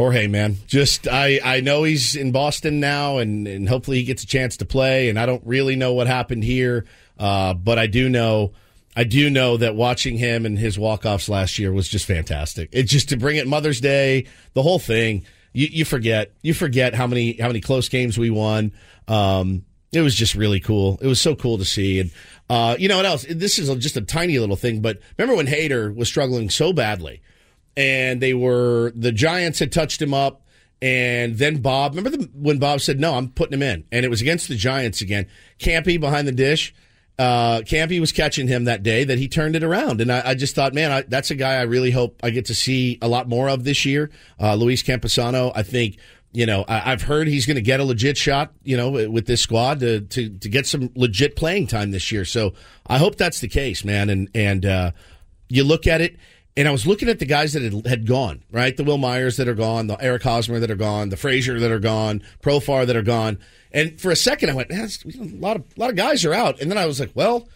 Jorge, 0.00 0.28
man, 0.28 0.56
just 0.66 1.06
I 1.06 1.40
I 1.44 1.60
know 1.60 1.82
he's 1.82 2.16
in 2.16 2.32
Boston 2.32 2.80
now, 2.80 3.18
and 3.18 3.46
and 3.46 3.68
hopefully 3.68 3.98
he 3.98 4.04
gets 4.04 4.22
a 4.22 4.26
chance 4.26 4.56
to 4.56 4.64
play. 4.64 5.10
And 5.10 5.18
I 5.18 5.26
don't 5.26 5.42
really 5.44 5.76
know 5.76 5.92
what 5.92 6.06
happened 6.06 6.42
here, 6.42 6.86
uh, 7.18 7.52
but 7.52 7.78
I 7.78 7.86
do 7.86 8.08
know. 8.08 8.52
I 8.96 9.04
do 9.04 9.28
know 9.28 9.58
that 9.58 9.76
watching 9.76 10.16
him 10.16 10.46
and 10.46 10.58
his 10.58 10.78
walk 10.78 11.04
offs 11.04 11.28
last 11.28 11.58
year 11.58 11.70
was 11.70 11.86
just 11.86 12.06
fantastic. 12.06 12.70
It 12.72 12.84
just 12.84 13.10
to 13.10 13.18
bring 13.18 13.36
it 13.36 13.46
Mother's 13.46 13.78
Day, 13.78 14.26
the 14.54 14.62
whole 14.62 14.78
thing. 14.78 15.26
You, 15.52 15.68
you 15.70 15.84
forget, 15.84 16.32
you 16.40 16.54
forget 16.54 16.94
how 16.94 17.06
many 17.06 17.34
how 17.34 17.48
many 17.48 17.60
close 17.60 17.90
games 17.90 18.16
we 18.16 18.30
won. 18.30 18.72
Um, 19.06 19.66
it 19.92 20.00
was 20.00 20.14
just 20.14 20.34
really 20.34 20.60
cool. 20.60 20.98
It 21.02 21.08
was 21.08 21.20
so 21.20 21.34
cool 21.34 21.58
to 21.58 21.64
see. 21.66 22.00
And 22.00 22.10
uh, 22.48 22.74
you 22.78 22.88
know 22.88 22.96
what 22.96 23.06
else? 23.06 23.26
This 23.28 23.58
is 23.58 23.68
just 23.76 23.98
a 23.98 24.00
tiny 24.00 24.38
little 24.38 24.56
thing, 24.56 24.80
but 24.80 24.98
remember 25.18 25.36
when 25.36 25.46
Hader 25.46 25.94
was 25.94 26.08
struggling 26.08 26.48
so 26.48 26.72
badly, 26.72 27.20
and 27.76 28.20
they 28.20 28.34
were 28.34 28.92
the 28.94 29.12
Giants 29.12 29.58
had 29.58 29.72
touched 29.72 30.00
him 30.00 30.14
up, 30.14 30.42
and 30.82 31.36
then 31.38 31.58
Bob. 31.58 31.94
Remember 31.94 32.16
the, 32.16 32.30
when 32.34 32.58
Bob 32.58 32.80
said, 32.80 33.00
"No, 33.00 33.14
I'm 33.14 33.30
putting 33.30 33.54
him 33.54 33.62
in," 33.62 33.84
and 33.92 34.04
it 34.04 34.08
was 34.08 34.20
against 34.20 34.48
the 34.48 34.56
Giants 34.56 35.00
again. 35.00 35.26
Campy 35.58 35.98
behind 36.00 36.26
the 36.28 36.32
dish. 36.32 36.74
Uh, 37.18 37.60
Campy 37.60 38.00
was 38.00 38.12
catching 38.12 38.48
him 38.48 38.64
that 38.64 38.82
day 38.82 39.04
that 39.04 39.18
he 39.18 39.28
turned 39.28 39.54
it 39.54 39.62
around, 39.62 40.00
and 40.00 40.10
I, 40.10 40.30
I 40.30 40.34
just 40.34 40.54
thought, 40.54 40.72
man, 40.72 40.90
I, 40.90 41.02
that's 41.02 41.30
a 41.30 41.34
guy 41.34 41.56
I 41.56 41.62
really 41.62 41.90
hope 41.90 42.18
I 42.22 42.30
get 42.30 42.46
to 42.46 42.54
see 42.54 42.98
a 43.02 43.08
lot 43.08 43.28
more 43.28 43.50
of 43.50 43.64
this 43.64 43.84
year. 43.84 44.10
Uh, 44.40 44.54
Luis 44.54 44.82
Campusano, 44.82 45.52
I 45.54 45.62
think 45.62 45.98
you 46.32 46.46
know, 46.46 46.64
I, 46.68 46.92
I've 46.92 47.02
heard 47.02 47.26
he's 47.26 47.46
going 47.46 47.56
to 47.56 47.62
get 47.62 47.80
a 47.80 47.84
legit 47.84 48.16
shot, 48.16 48.52
you 48.62 48.76
know, 48.76 48.90
with 48.90 49.26
this 49.26 49.40
squad 49.40 49.80
to, 49.80 50.00
to 50.00 50.30
to 50.30 50.48
get 50.48 50.66
some 50.66 50.90
legit 50.94 51.36
playing 51.36 51.66
time 51.66 51.90
this 51.90 52.12
year. 52.12 52.24
So 52.24 52.54
I 52.86 52.98
hope 52.98 53.16
that's 53.16 53.40
the 53.40 53.48
case, 53.48 53.84
man. 53.84 54.10
And 54.10 54.30
and 54.34 54.64
uh, 54.64 54.90
you 55.48 55.64
look 55.64 55.86
at 55.86 56.00
it, 56.00 56.16
and 56.56 56.68
I 56.68 56.72
was 56.72 56.86
looking 56.86 57.08
at 57.08 57.18
the 57.18 57.26
guys 57.26 57.52
that 57.52 57.62
had, 57.62 57.86
had 57.86 58.06
gone, 58.06 58.42
right? 58.50 58.76
The 58.76 58.84
Wil 58.84 58.98
Myers 58.98 59.36
that 59.36 59.48
are 59.48 59.54
gone, 59.54 59.86
the 59.86 60.02
Eric 60.02 60.22
Hosmer 60.22 60.58
that 60.58 60.70
are 60.70 60.76
gone, 60.76 61.08
the 61.08 61.16
Frazier 61.16 61.58
that 61.60 61.70
are 61.70 61.78
gone, 61.78 62.22
Profar 62.42 62.86
that 62.86 62.96
are 62.96 63.02
gone. 63.02 63.38
And 63.72 64.00
for 64.00 64.10
a 64.10 64.16
second, 64.16 64.50
I 64.50 64.54
went, 64.54 64.70
a 64.72 64.88
lot 65.38 65.56
of 65.56 65.64
a 65.76 65.80
lot 65.80 65.90
of 65.90 65.96
guys 65.96 66.24
are 66.24 66.34
out. 66.34 66.60
And 66.60 66.70
then 66.70 66.78
I 66.78 66.86
was 66.86 66.98
like, 66.98 67.12
well, 67.14 67.48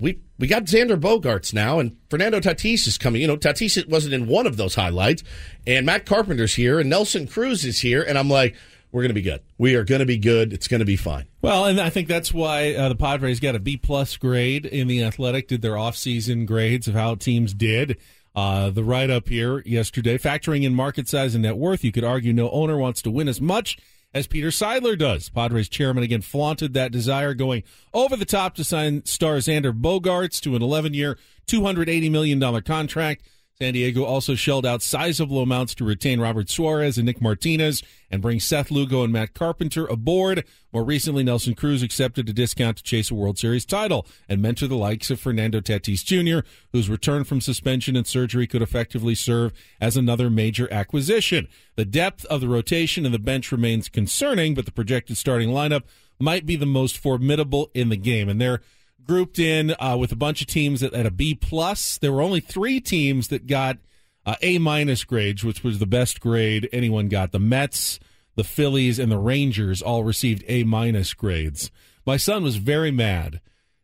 we 0.00 0.20
we 0.38 0.46
got 0.46 0.64
Xander 0.64 0.98
Bogaerts 0.98 1.52
now, 1.52 1.80
and 1.80 1.96
Fernando 2.08 2.40
Tatis 2.40 2.86
is 2.86 2.98
coming. 2.98 3.20
You 3.20 3.26
know, 3.26 3.36
Tatis 3.36 3.88
wasn't 3.88 4.14
in 4.14 4.28
one 4.28 4.46
of 4.46 4.56
those 4.56 4.76
highlights, 4.76 5.24
and 5.66 5.84
Matt 5.84 6.06
Carpenter's 6.06 6.54
here, 6.54 6.78
and 6.78 6.88
Nelson 6.88 7.26
Cruz 7.26 7.64
is 7.64 7.80
here, 7.80 8.02
and 8.02 8.16
I'm 8.16 8.30
like, 8.30 8.54
we're 8.92 9.02
going 9.02 9.10
to 9.10 9.14
be 9.14 9.22
good. 9.22 9.42
We 9.58 9.74
are 9.74 9.84
going 9.84 9.98
to 9.98 10.06
be 10.06 10.16
good. 10.16 10.52
It's 10.52 10.68
going 10.68 10.78
to 10.78 10.86
be 10.86 10.96
fine. 10.96 11.26
Well, 11.42 11.66
and 11.66 11.80
I 11.80 11.90
think 11.90 12.08
that's 12.08 12.32
why 12.32 12.74
uh, 12.74 12.88
the 12.88 12.94
Padres 12.94 13.40
got 13.40 13.54
a 13.54 13.58
B 13.58 13.76
plus 13.76 14.16
grade 14.16 14.64
in 14.64 14.86
the 14.86 15.02
Athletic. 15.02 15.48
Did 15.48 15.62
their 15.62 15.72
offseason 15.72 16.46
grades 16.46 16.88
of 16.88 16.94
how 16.94 17.16
teams 17.16 17.52
did. 17.52 17.98
Uh, 18.38 18.70
the 18.70 18.84
write 18.84 19.10
up 19.10 19.28
here 19.28 19.64
yesterday, 19.66 20.16
factoring 20.16 20.62
in 20.62 20.72
market 20.72 21.08
size 21.08 21.34
and 21.34 21.42
net 21.42 21.56
worth, 21.56 21.82
you 21.82 21.90
could 21.90 22.04
argue 22.04 22.32
no 22.32 22.48
owner 22.50 22.78
wants 22.78 23.02
to 23.02 23.10
win 23.10 23.26
as 23.26 23.40
much 23.40 23.76
as 24.14 24.28
Peter 24.28 24.46
Seidler 24.46 24.96
does. 24.96 25.28
Padres 25.28 25.68
chairman 25.68 26.04
again 26.04 26.20
flaunted 26.20 26.72
that 26.72 26.92
desire, 26.92 27.34
going 27.34 27.64
over 27.92 28.14
the 28.14 28.24
top 28.24 28.54
to 28.54 28.62
sign 28.62 29.04
star 29.04 29.38
Xander 29.38 29.72
Bogaerts 29.72 30.40
to 30.42 30.54
an 30.54 30.62
11 30.62 30.94
year, 30.94 31.18
$280 31.48 32.12
million 32.12 32.62
contract. 32.62 33.24
San 33.60 33.72
Diego 33.72 34.04
also 34.04 34.36
shelled 34.36 34.64
out 34.64 34.82
sizable 34.82 35.42
amounts 35.42 35.74
to 35.74 35.84
retain 35.84 36.20
Robert 36.20 36.48
Suarez 36.48 36.96
and 36.96 37.06
Nick 37.06 37.20
Martinez 37.20 37.82
and 38.08 38.22
bring 38.22 38.38
Seth 38.38 38.70
Lugo 38.70 39.02
and 39.02 39.12
Matt 39.12 39.34
Carpenter 39.34 39.84
aboard. 39.86 40.44
More 40.72 40.84
recently, 40.84 41.24
Nelson 41.24 41.56
Cruz 41.56 41.82
accepted 41.82 42.28
a 42.28 42.32
discount 42.32 42.76
to 42.76 42.84
chase 42.84 43.10
a 43.10 43.16
World 43.16 43.36
Series 43.36 43.64
title 43.66 44.06
and 44.28 44.40
mentor 44.40 44.68
the 44.68 44.76
likes 44.76 45.10
of 45.10 45.18
Fernando 45.18 45.58
Tatis 45.60 46.04
Jr., 46.04 46.46
whose 46.70 46.88
return 46.88 47.24
from 47.24 47.40
suspension 47.40 47.96
and 47.96 48.06
surgery 48.06 48.46
could 48.46 48.62
effectively 48.62 49.16
serve 49.16 49.52
as 49.80 49.96
another 49.96 50.30
major 50.30 50.72
acquisition. 50.72 51.48
The 51.74 51.84
depth 51.84 52.24
of 52.26 52.40
the 52.40 52.48
rotation 52.48 53.04
and 53.04 53.12
the 53.12 53.18
bench 53.18 53.50
remains 53.50 53.88
concerning, 53.88 54.54
but 54.54 54.66
the 54.66 54.72
projected 54.72 55.16
starting 55.16 55.48
lineup 55.48 55.82
might 56.20 56.46
be 56.46 56.54
the 56.54 56.64
most 56.64 56.96
formidable 56.96 57.72
in 57.74 57.88
the 57.88 57.96
game. 57.96 58.28
And 58.28 58.40
they're 58.40 58.60
grouped 59.08 59.38
in 59.38 59.74
uh, 59.80 59.96
with 59.98 60.12
a 60.12 60.16
bunch 60.16 60.40
of 60.40 60.46
teams 60.46 60.82
at, 60.82 60.92
at 60.92 61.06
a 61.06 61.10
B 61.10 61.34
plus. 61.34 61.98
There 61.98 62.12
were 62.12 62.22
only 62.22 62.40
three 62.40 62.80
teams 62.80 63.28
that 63.28 63.46
got 63.46 63.78
uh, 64.24 64.36
A 64.42 64.58
minus 64.58 65.02
grades, 65.04 65.42
which 65.42 65.64
was 65.64 65.78
the 65.78 65.86
best 65.86 66.20
grade 66.20 66.68
anyone 66.72 67.08
got. 67.08 67.32
The 67.32 67.40
Mets, 67.40 67.98
the 68.36 68.44
Phillies, 68.44 68.98
and 68.98 69.10
the 69.10 69.18
Rangers 69.18 69.82
all 69.82 70.04
received 70.04 70.44
A 70.46 70.62
minus 70.64 71.14
grades. 71.14 71.70
My 72.06 72.16
son 72.16 72.44
was 72.44 72.56
very 72.56 72.90
mad 72.90 73.40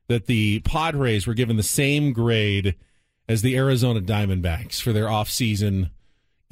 that 0.08 0.26
the 0.26 0.60
Padres 0.60 1.26
were 1.26 1.34
given 1.34 1.56
the 1.56 1.62
same 1.62 2.12
grade 2.12 2.76
as 3.28 3.42
the 3.42 3.56
Arizona 3.56 4.00
Diamondbacks 4.00 4.80
for 4.80 4.92
their 4.92 5.06
offseason 5.06 5.90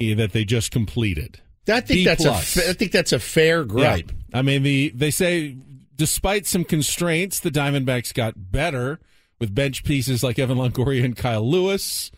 eh, 0.01 0.15
that 0.15 0.31
they 0.31 0.43
just 0.43 0.71
completed. 0.71 1.39
I 1.67 1.79
think 1.79 1.87
B 1.87 2.03
that's 2.03 2.23
plus. 2.23 2.57
a 2.57 2.69
I 2.71 2.73
think 2.73 2.91
that's 2.91 3.13
a 3.13 3.19
fair 3.19 3.63
gripe. 3.63 4.11
Yeah. 4.11 4.39
I 4.39 4.41
mean, 4.41 4.63
the 4.63 4.89
they 4.95 5.11
say 5.11 5.55
despite 5.95 6.45
some 6.45 6.63
constraints, 6.63 7.39
the 7.39 7.51
Diamondbacks 7.51 8.13
got 8.13 8.51
better 8.51 8.99
with 9.39 9.53
bench 9.53 9.83
pieces 9.83 10.23
like 10.23 10.39
Evan 10.39 10.57
Longoria 10.57 11.03
and 11.03 11.15
Kyle 11.15 11.47
Lewis. 11.47 12.11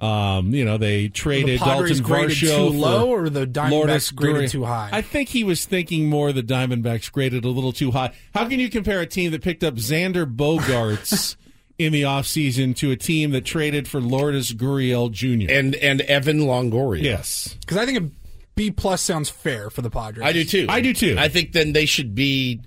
Um, 0.00 0.54
you 0.54 0.64
know, 0.64 0.78
they 0.78 1.02
the 1.02 1.08
traded 1.10 1.60
Padres 1.60 2.00
Dalton 2.00 2.04
graded 2.04 2.36
Varsho 2.38 2.56
too 2.56 2.70
for 2.72 2.76
low, 2.78 3.10
or 3.10 3.28
the 3.28 3.46
Diamondbacks 3.46 3.70
Lourdes 3.70 4.10
graded 4.12 4.42
Gurriel. 4.44 4.50
too 4.50 4.64
high. 4.64 4.88
I 4.92 5.02
think 5.02 5.28
he 5.28 5.44
was 5.44 5.66
thinking 5.66 6.08
more 6.08 6.32
the 6.32 6.42
Diamondbacks 6.42 7.12
graded 7.12 7.44
a 7.44 7.50
little 7.50 7.72
too 7.72 7.90
high. 7.90 8.14
How 8.34 8.48
can 8.48 8.60
you 8.60 8.70
compare 8.70 9.00
a 9.00 9.06
team 9.06 9.30
that 9.32 9.42
picked 9.42 9.62
up 9.62 9.74
Xander 9.74 10.24
Bogaerts 10.24 11.36
in 11.78 11.92
the 11.92 12.02
offseason 12.02 12.74
to 12.76 12.90
a 12.92 12.96
team 12.96 13.32
that 13.32 13.44
traded 13.44 13.86
for 13.88 14.00
Lourdes 14.00 14.54
Gurriel 14.54 15.10
Jr.? 15.10 15.52
And 15.52 15.74
and 15.74 16.00
Evan 16.02 16.40
Longoria. 16.40 17.02
yes. 17.02 17.54
because 17.60 17.76
I 17.76 17.84
think 17.84 17.98
a 17.98 18.10
B 18.54 18.70
plus 18.70 19.02
sounds 19.02 19.28
fair 19.28 19.68
for 19.68 19.82
the 19.82 19.90
Padres. 19.90 20.24
I 20.24 20.32
do 20.32 20.44
too. 20.44 20.64
I 20.68 20.80
do 20.80 20.94
too. 20.94 21.16
I 21.18 21.28
think 21.28 21.52
then 21.52 21.74
they 21.74 21.84
should 21.84 22.14
be, 22.14 22.62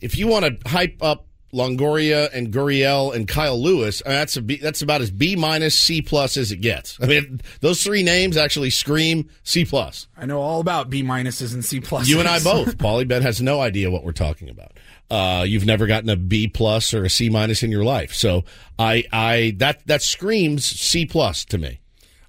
if 0.00 0.16
you 0.16 0.26
want 0.26 0.44
to 0.44 0.68
hype 0.68 1.02
up 1.02 1.26
Longoria 1.52 2.32
and 2.34 2.52
Gurriel 2.52 3.14
and 3.14 3.26
Kyle 3.26 3.60
Lewis, 3.60 4.02
uh, 4.04 4.10
that's 4.10 4.36
a 4.36 4.42
B, 4.42 4.56
that's 4.56 4.82
about 4.82 5.00
as 5.00 5.10
B 5.10 5.36
minus 5.36 5.78
C 5.78 6.02
plus 6.02 6.36
as 6.36 6.52
it 6.52 6.58
gets. 6.58 6.98
I 7.00 7.06
mean, 7.06 7.40
those 7.60 7.82
three 7.82 8.02
names 8.02 8.36
actually 8.36 8.70
scream 8.70 9.30
C 9.42 9.64
plus. 9.64 10.08
I 10.16 10.26
know 10.26 10.40
all 10.40 10.60
about 10.60 10.90
B 10.90 11.02
minuses 11.02 11.54
and 11.54 11.64
C 11.64 11.80
plus. 11.80 12.08
You 12.08 12.18
and 12.20 12.28
I 12.28 12.40
both. 12.40 12.76
Paulie 12.78 13.08
Ben 13.08 13.22
has 13.22 13.40
no 13.40 13.60
idea 13.60 13.90
what 13.90 14.04
we're 14.04 14.12
talking 14.12 14.50
about. 14.50 14.72
Uh, 15.08 15.44
you've 15.46 15.64
never 15.64 15.86
gotten 15.86 16.10
a 16.10 16.16
B 16.16 16.48
plus 16.48 16.92
or 16.92 17.04
a 17.04 17.10
C 17.10 17.30
minus 17.30 17.62
in 17.62 17.70
your 17.70 17.84
life, 17.84 18.12
so 18.12 18.44
I, 18.78 19.04
I 19.12 19.54
that 19.58 19.86
that 19.86 20.02
screams 20.02 20.64
C 20.64 21.06
plus 21.06 21.44
to 21.46 21.58
me. 21.58 21.80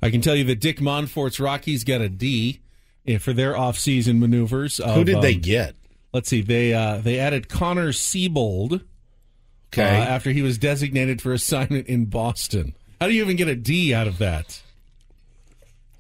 I 0.02 0.12
can 0.12 0.22
tell 0.22 0.36
you 0.36 0.44
that 0.46 0.60
Dick 0.60 0.80
Monfort's 0.80 1.40
Rockies 1.40 1.84
got 1.84 2.02
a 2.02 2.10
D 2.10 2.62
eh, 3.08 3.18
for 3.18 3.34
their 3.34 3.54
offseason 3.54 4.20
maneuvers. 4.20 4.80
Of, 4.80 4.94
Who 4.94 5.04
did 5.04 5.22
they 5.22 5.34
um, 5.34 5.42
get? 5.42 5.76
Let's 6.14 6.30
see. 6.30 6.42
They 6.42 6.74
uh, 6.74 6.98
they 6.98 7.20
added 7.20 7.50
Connor 7.50 7.90
Seabold 7.90 8.82
Okay, 9.74 9.84
uh, 9.84 10.04
after 10.04 10.32
he 10.32 10.42
was 10.42 10.58
designated 10.58 11.22
for 11.22 11.34
assignment 11.34 11.88
in 11.88 12.06
Boston. 12.06 12.76
How 13.00 13.08
do 13.08 13.14
you 13.14 13.22
even 13.24 13.36
get 13.36 13.48
a 13.48 13.56
D 13.56 13.94
out 13.94 14.08
of 14.08 14.18
that? 14.18 14.62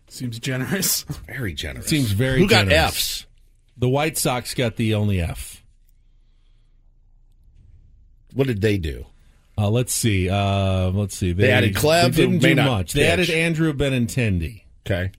seems 0.09 0.39
generous. 0.39 1.03
very 1.27 1.53
generous. 1.53 1.87
Seems 1.87 2.11
very 2.11 2.39
Who 2.39 2.47
got. 2.47 2.71
Fs? 2.71 3.25
The 3.77 3.89
White 3.89 4.17
Sox 4.17 4.53
got 4.55 4.77
the 4.77 4.95
only 4.95 5.21
F. 5.21 5.63
What 8.33 8.47
did 8.47 8.61
they 8.61 8.77
do? 8.77 9.05
Uh, 9.57 9.69
let's 9.69 9.93
see. 9.93 10.29
Uh, 10.29 10.89
let's 10.89 11.15
see. 11.15 11.33
They 11.33 11.51
added 11.51 11.75
Clev, 11.75 12.13
They 12.13 12.23
who 12.23 12.31
didn't 12.31 12.41
do 12.41 12.55
not 12.55 12.65
much. 12.65 12.93
They 12.93 13.05
added 13.05 13.29
Andrew 13.29 13.73
Benintendi. 13.73 14.63
Okay, 14.85 15.11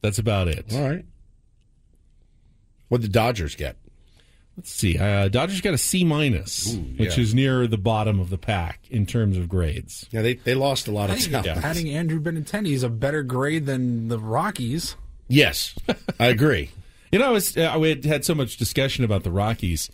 That's 0.00 0.18
about 0.18 0.48
it. 0.48 0.66
all 0.72 0.88
right. 0.88 1.04
What 2.88 3.00
did 3.00 3.10
the 3.10 3.12
Dodgers 3.12 3.54
get? 3.56 3.76
Let's 4.58 4.72
see. 4.72 4.98
Uh, 4.98 5.28
Dodgers 5.28 5.60
got 5.60 5.72
a 5.72 5.78
C 5.78 6.04
minus, 6.04 6.74
which 6.96 7.16
yeah. 7.16 7.22
is 7.22 7.32
near 7.32 7.68
the 7.68 7.78
bottom 7.78 8.18
of 8.18 8.28
the 8.28 8.38
pack 8.38 8.80
in 8.90 9.06
terms 9.06 9.36
of 9.36 9.48
grades. 9.48 10.04
Yeah, 10.10 10.22
they 10.22 10.34
they 10.34 10.56
lost 10.56 10.88
a 10.88 10.90
lot 10.90 11.10
I 11.10 11.14
of 11.14 11.20
think 11.20 11.44
talent. 11.44 11.64
adding 11.64 11.88
Andrew 11.90 12.20
Benintendi 12.20 12.72
is 12.72 12.82
a 12.82 12.88
better 12.88 13.22
grade 13.22 13.66
than 13.66 14.08
the 14.08 14.18
Rockies. 14.18 14.96
Yes, 15.28 15.74
I 16.18 16.26
agree. 16.26 16.70
You 17.10 17.18
know, 17.18 17.28
I 17.28 17.30
was 17.30 17.56
uh, 17.56 17.74
we 17.80 17.88
had 17.88 18.04
had 18.04 18.24
so 18.26 18.34
much 18.34 18.58
discussion 18.58 19.02
about 19.02 19.22
the 19.22 19.30
Rockies. 19.30 19.90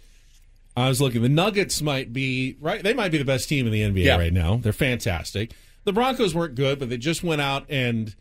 I 0.76 0.88
was 0.88 1.00
looking. 1.00 1.22
The 1.22 1.28
Nuggets 1.28 1.80
might 1.80 2.12
be 2.12 2.56
right. 2.60 2.82
They 2.82 2.92
might 2.92 3.12
be 3.12 3.18
the 3.18 3.24
best 3.24 3.48
team 3.48 3.66
in 3.66 3.72
the 3.72 3.82
NBA 3.82 4.04
Yeah. 4.04 4.16
right 4.16 4.32
now. 4.32 4.56
They're 4.56 4.72
fantastic. 4.72 5.52
The 5.84 5.92
Broncos 5.92 6.34
weren't 6.34 6.56
good, 6.56 6.80
but 6.80 6.88
they 6.88 6.96
just 6.96 7.22
went 7.22 7.40
out 7.40 7.66
and 7.68 8.16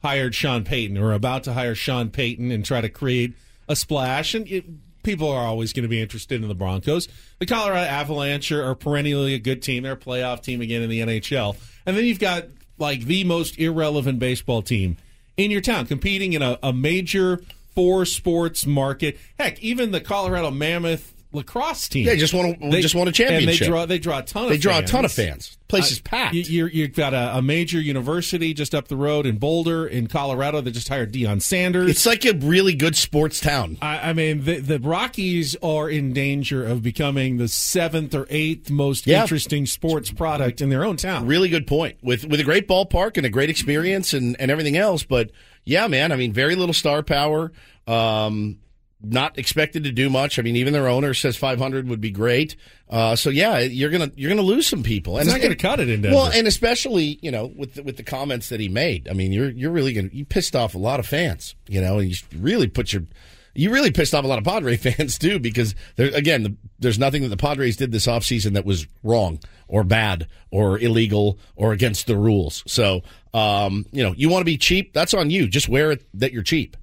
hired 0.00 0.32
Sean 0.36 0.62
Payton, 0.62 0.96
or 0.96 1.12
about 1.12 1.42
to 1.44 1.54
hire 1.54 1.74
Sean 1.74 2.08
Payton 2.10 2.52
and 2.52 2.64
try 2.64 2.80
to 2.80 2.88
create 2.88 3.32
a 3.66 3.74
splash. 3.74 4.32
And 4.34 4.46
it, 4.46 4.64
people 5.06 5.30
are 5.30 5.46
always 5.46 5.72
going 5.72 5.84
to 5.84 5.88
be 5.88 6.02
interested 6.02 6.42
in 6.42 6.48
the 6.48 6.54
Broncos. 6.54 7.08
The 7.38 7.46
Colorado 7.46 7.86
Avalanche 7.86 8.50
are, 8.52 8.62
are 8.62 8.74
perennially 8.74 9.32
a 9.34 9.38
good 9.38 9.62
team. 9.62 9.84
They're 9.84 9.92
a 9.92 9.96
playoff 9.96 10.42
team 10.42 10.60
again 10.60 10.82
in 10.82 10.90
the 10.90 11.00
NHL. 11.00 11.56
And 11.86 11.96
then 11.96 12.04
you've 12.04 12.18
got 12.18 12.46
like 12.76 13.04
the 13.04 13.24
most 13.24 13.58
irrelevant 13.58 14.18
baseball 14.18 14.60
team 14.60 14.96
in 15.36 15.50
your 15.50 15.60
town, 15.60 15.86
competing 15.86 16.32
in 16.32 16.42
a, 16.42 16.58
a 16.62 16.72
major 16.72 17.40
four 17.74 18.04
sports 18.04 18.66
market. 18.66 19.16
Heck, 19.38 19.62
even 19.62 19.92
the 19.92 20.00
Colorado 20.00 20.50
Mammoth 20.50 21.14
lacrosse 21.36 21.88
team. 21.88 22.06
Yeah, 22.06 22.16
just 22.16 22.34
won 22.34 22.56
a- 22.60 22.80
just 22.82 22.94
won 22.94 23.06
a 23.08 23.12
championship. 23.12 23.48
And 23.48 23.58
they 23.60 23.66
draw 23.66 23.86
they 23.86 23.98
draw 23.98 24.18
a 24.18 24.22
ton 24.22 24.44
of 24.44 24.50
They 24.50 24.58
draw 24.58 24.78
a 24.78 24.82
ton 24.82 25.04
of 25.04 25.12
fans. 25.12 25.56
Place 25.68 25.90
is 25.90 25.98
Uh, 25.98 26.02
packed. 26.04 26.34
You, 26.34 26.66
you've 26.66 26.92
got 26.94 27.12
a, 27.12 27.38
a 27.38 27.42
major 27.42 27.80
university 27.80 28.54
just 28.54 28.72
up 28.72 28.86
the 28.86 28.96
road 28.96 29.26
in 29.26 29.36
Boulder, 29.38 29.84
in 29.86 30.06
Colorado, 30.06 30.60
They 30.60 30.70
just 30.70 30.88
hired 30.88 31.12
Deion 31.12 31.42
Sanders. 31.42 31.90
It's 31.90 32.06
like 32.06 32.24
a 32.24 32.34
really 32.34 32.72
good 32.74 32.94
sports 32.96 33.40
town. 33.40 33.76
I, 33.82 34.10
I 34.10 34.12
mean, 34.12 34.44
the, 34.44 34.60
the 34.60 34.78
Rockies 34.78 35.56
are 35.64 35.90
in 35.90 36.12
danger 36.12 36.64
of 36.64 36.82
becoming 36.84 37.38
the 37.38 37.48
seventh 37.48 38.14
or 38.14 38.26
eighth 38.30 38.70
most 38.70 39.08
Yeah. 39.08 39.22
interesting 39.22 39.66
sports 39.66 40.12
product 40.12 40.60
in 40.60 40.68
their 40.68 40.84
own 40.84 40.96
town. 40.96 41.26
Really 41.26 41.48
good 41.48 41.66
point. 41.66 41.96
With 42.00 42.24
with 42.24 42.38
a 42.38 42.44
great 42.44 42.68
ballpark 42.68 43.16
and 43.16 43.26
a 43.26 43.30
great 43.30 43.50
experience 43.50 44.12
and, 44.14 44.36
and 44.38 44.50
everything 44.52 44.76
else. 44.76 45.02
But 45.02 45.32
yeah, 45.64 45.88
man, 45.88 46.12
I 46.12 46.16
mean, 46.16 46.32
very 46.32 46.54
little 46.54 46.74
star 46.74 47.02
power. 47.02 47.50
Um, 47.88 48.58
not 49.02 49.38
expected 49.38 49.84
to 49.84 49.92
do 49.92 50.08
much. 50.08 50.38
I 50.38 50.42
mean, 50.42 50.56
even 50.56 50.72
their 50.72 50.88
owner 50.88 51.14
says 51.14 51.36
500 51.36 51.88
would 51.88 52.00
be 52.00 52.10
great. 52.10 52.56
Uh, 52.88 53.16
so 53.16 53.30
yeah, 53.30 53.58
you're 53.58 53.90
gonna 53.90 54.10
you're 54.16 54.30
gonna 54.30 54.42
lose 54.42 54.66
some 54.66 54.82
people. 54.82 55.18
And 55.18 55.26
it's 55.26 55.34
not 55.34 55.42
gonna 55.42 55.56
cut 55.56 55.80
it 55.80 55.88
in 55.88 56.02
Denver. 56.02 56.16
Well, 56.16 56.30
and 56.32 56.46
especially 56.46 57.18
you 57.22 57.30
know 57.30 57.46
with 57.46 57.74
the, 57.74 57.82
with 57.82 57.96
the 57.96 58.02
comments 58.02 58.48
that 58.48 58.60
he 58.60 58.68
made. 58.68 59.08
I 59.08 59.12
mean, 59.12 59.32
you're 59.32 59.50
you're 59.50 59.70
really 59.70 59.92
gonna 59.92 60.08
you 60.12 60.24
pissed 60.24 60.56
off 60.56 60.74
a 60.74 60.78
lot 60.78 61.00
of 61.00 61.06
fans. 61.06 61.54
You 61.68 61.80
know, 61.80 61.98
and 61.98 62.08
you 62.08 62.16
really 62.38 62.68
put 62.68 62.92
your 62.92 63.02
you 63.54 63.70
really 63.72 63.90
pissed 63.90 64.14
off 64.14 64.24
a 64.24 64.28
lot 64.28 64.38
of 64.38 64.44
Padre 64.44 64.76
fans 64.76 65.18
too 65.18 65.38
because 65.38 65.74
there 65.96 66.14
again 66.14 66.42
the, 66.42 66.56
there's 66.78 66.98
nothing 66.98 67.22
that 67.22 67.28
the 67.28 67.36
Padres 67.36 67.76
did 67.76 67.92
this 67.92 68.06
offseason 68.06 68.54
that 68.54 68.64
was 68.64 68.86
wrong 69.02 69.40
or 69.68 69.82
bad 69.84 70.28
or 70.50 70.78
illegal 70.78 71.38
or 71.54 71.72
against 71.72 72.06
the 72.06 72.16
rules. 72.16 72.62
So 72.66 73.02
um, 73.34 73.84
you 73.92 74.02
know, 74.02 74.14
you 74.16 74.30
want 74.30 74.40
to 74.40 74.46
be 74.46 74.56
cheap, 74.56 74.94
that's 74.94 75.12
on 75.12 75.28
you. 75.30 75.48
Just 75.48 75.68
wear 75.68 75.92
it 75.92 76.06
that 76.14 76.32
you're 76.32 76.42
cheap. 76.42 76.76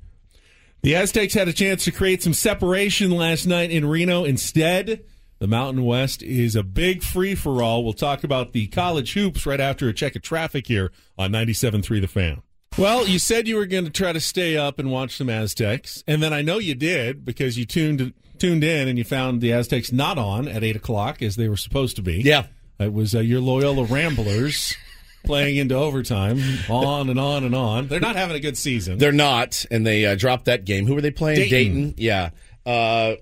The 0.84 0.96
Aztecs 0.98 1.34
had 1.34 1.48
a 1.48 1.54
chance 1.54 1.86
to 1.86 1.92
create 1.92 2.22
some 2.22 2.34
separation 2.34 3.10
last 3.12 3.46
night 3.48 3.72
in 3.72 3.86
Reno. 3.86 4.26
Instead, 4.26 5.06
the 5.40 5.48
Mountain 5.48 5.86
West 5.86 6.22
is 6.22 6.58
a 6.58 6.64
big 6.64 7.04
free 7.04 7.36
for 7.36 7.64
all. 7.64 7.86
We'll 7.86 7.94
talk 7.94 8.26
about 8.26 8.52
the 8.52 8.68
college 8.68 9.14
hoops 9.14 9.46
right 9.46 9.62
after 9.62 9.88
a 9.88 9.94
check 9.94 10.18
of 10.18 10.24
traffic 10.24 10.68
here 10.68 10.92
on 11.18 11.32
97.3 11.32 12.02
The 12.02 12.08
Fan. 12.08 12.42
Well, 12.78 13.08
you 13.08 13.18
said 13.18 13.48
you 13.48 13.56
were 13.56 13.66
going 13.66 13.86
to 13.86 13.92
try 13.92 14.12
to 14.12 14.20
stay 14.20 14.58
up 14.58 14.78
and 14.78 14.92
watch 14.92 15.16
some 15.16 15.30
Aztecs, 15.30 16.04
and 16.06 16.22
then 16.22 16.34
I 16.34 16.42
know 16.42 16.58
you 16.58 16.76
did 16.76 17.24
because 17.24 17.58
you 17.58 17.66
tuned 17.66 18.14
tuned 18.38 18.64
in 18.66 18.90
and 18.90 18.98
you 18.98 19.06
found 19.06 19.40
the 19.40 19.54
Aztecs 19.54 19.94
not 19.94 20.18
on 20.18 20.50
at 20.50 20.66
eight 20.66 20.76
o'clock 20.76 21.22
as 21.22 21.38
they 21.38 21.48
were 21.48 21.56
supposed 21.56 21.96
to 21.96 22.02
be. 22.02 22.16
Yeah. 22.16 22.48
it 22.78 22.92
was 22.92 23.16
uh, 23.16 23.20
your 23.20 23.40
Loyola 23.40 23.86
Ramblers 23.86 24.76
playing 25.24 25.58
into 25.58 25.76
overtime, 25.76 26.40
on 26.70 27.10
and 27.10 27.20
on 27.20 27.44
and 27.44 27.56
on. 27.56 27.88
They're 27.88 28.00
not 28.00 28.16
having 28.16 28.36
a 28.36 28.40
good 28.40 28.58
season. 28.58 28.98
They're 28.98 29.12
not, 29.12 29.66
and 29.72 29.86
they 29.86 30.06
uh, 30.06 30.16
dropped 30.16 30.46
that 30.46 30.66
game. 30.66 30.86
Who 30.86 30.96
were 30.96 31.02
they 31.02 31.12
playing? 31.12 31.50
Dayton. 31.50 31.94
Yeah. 31.98 32.32
Uh, 32.66 33.16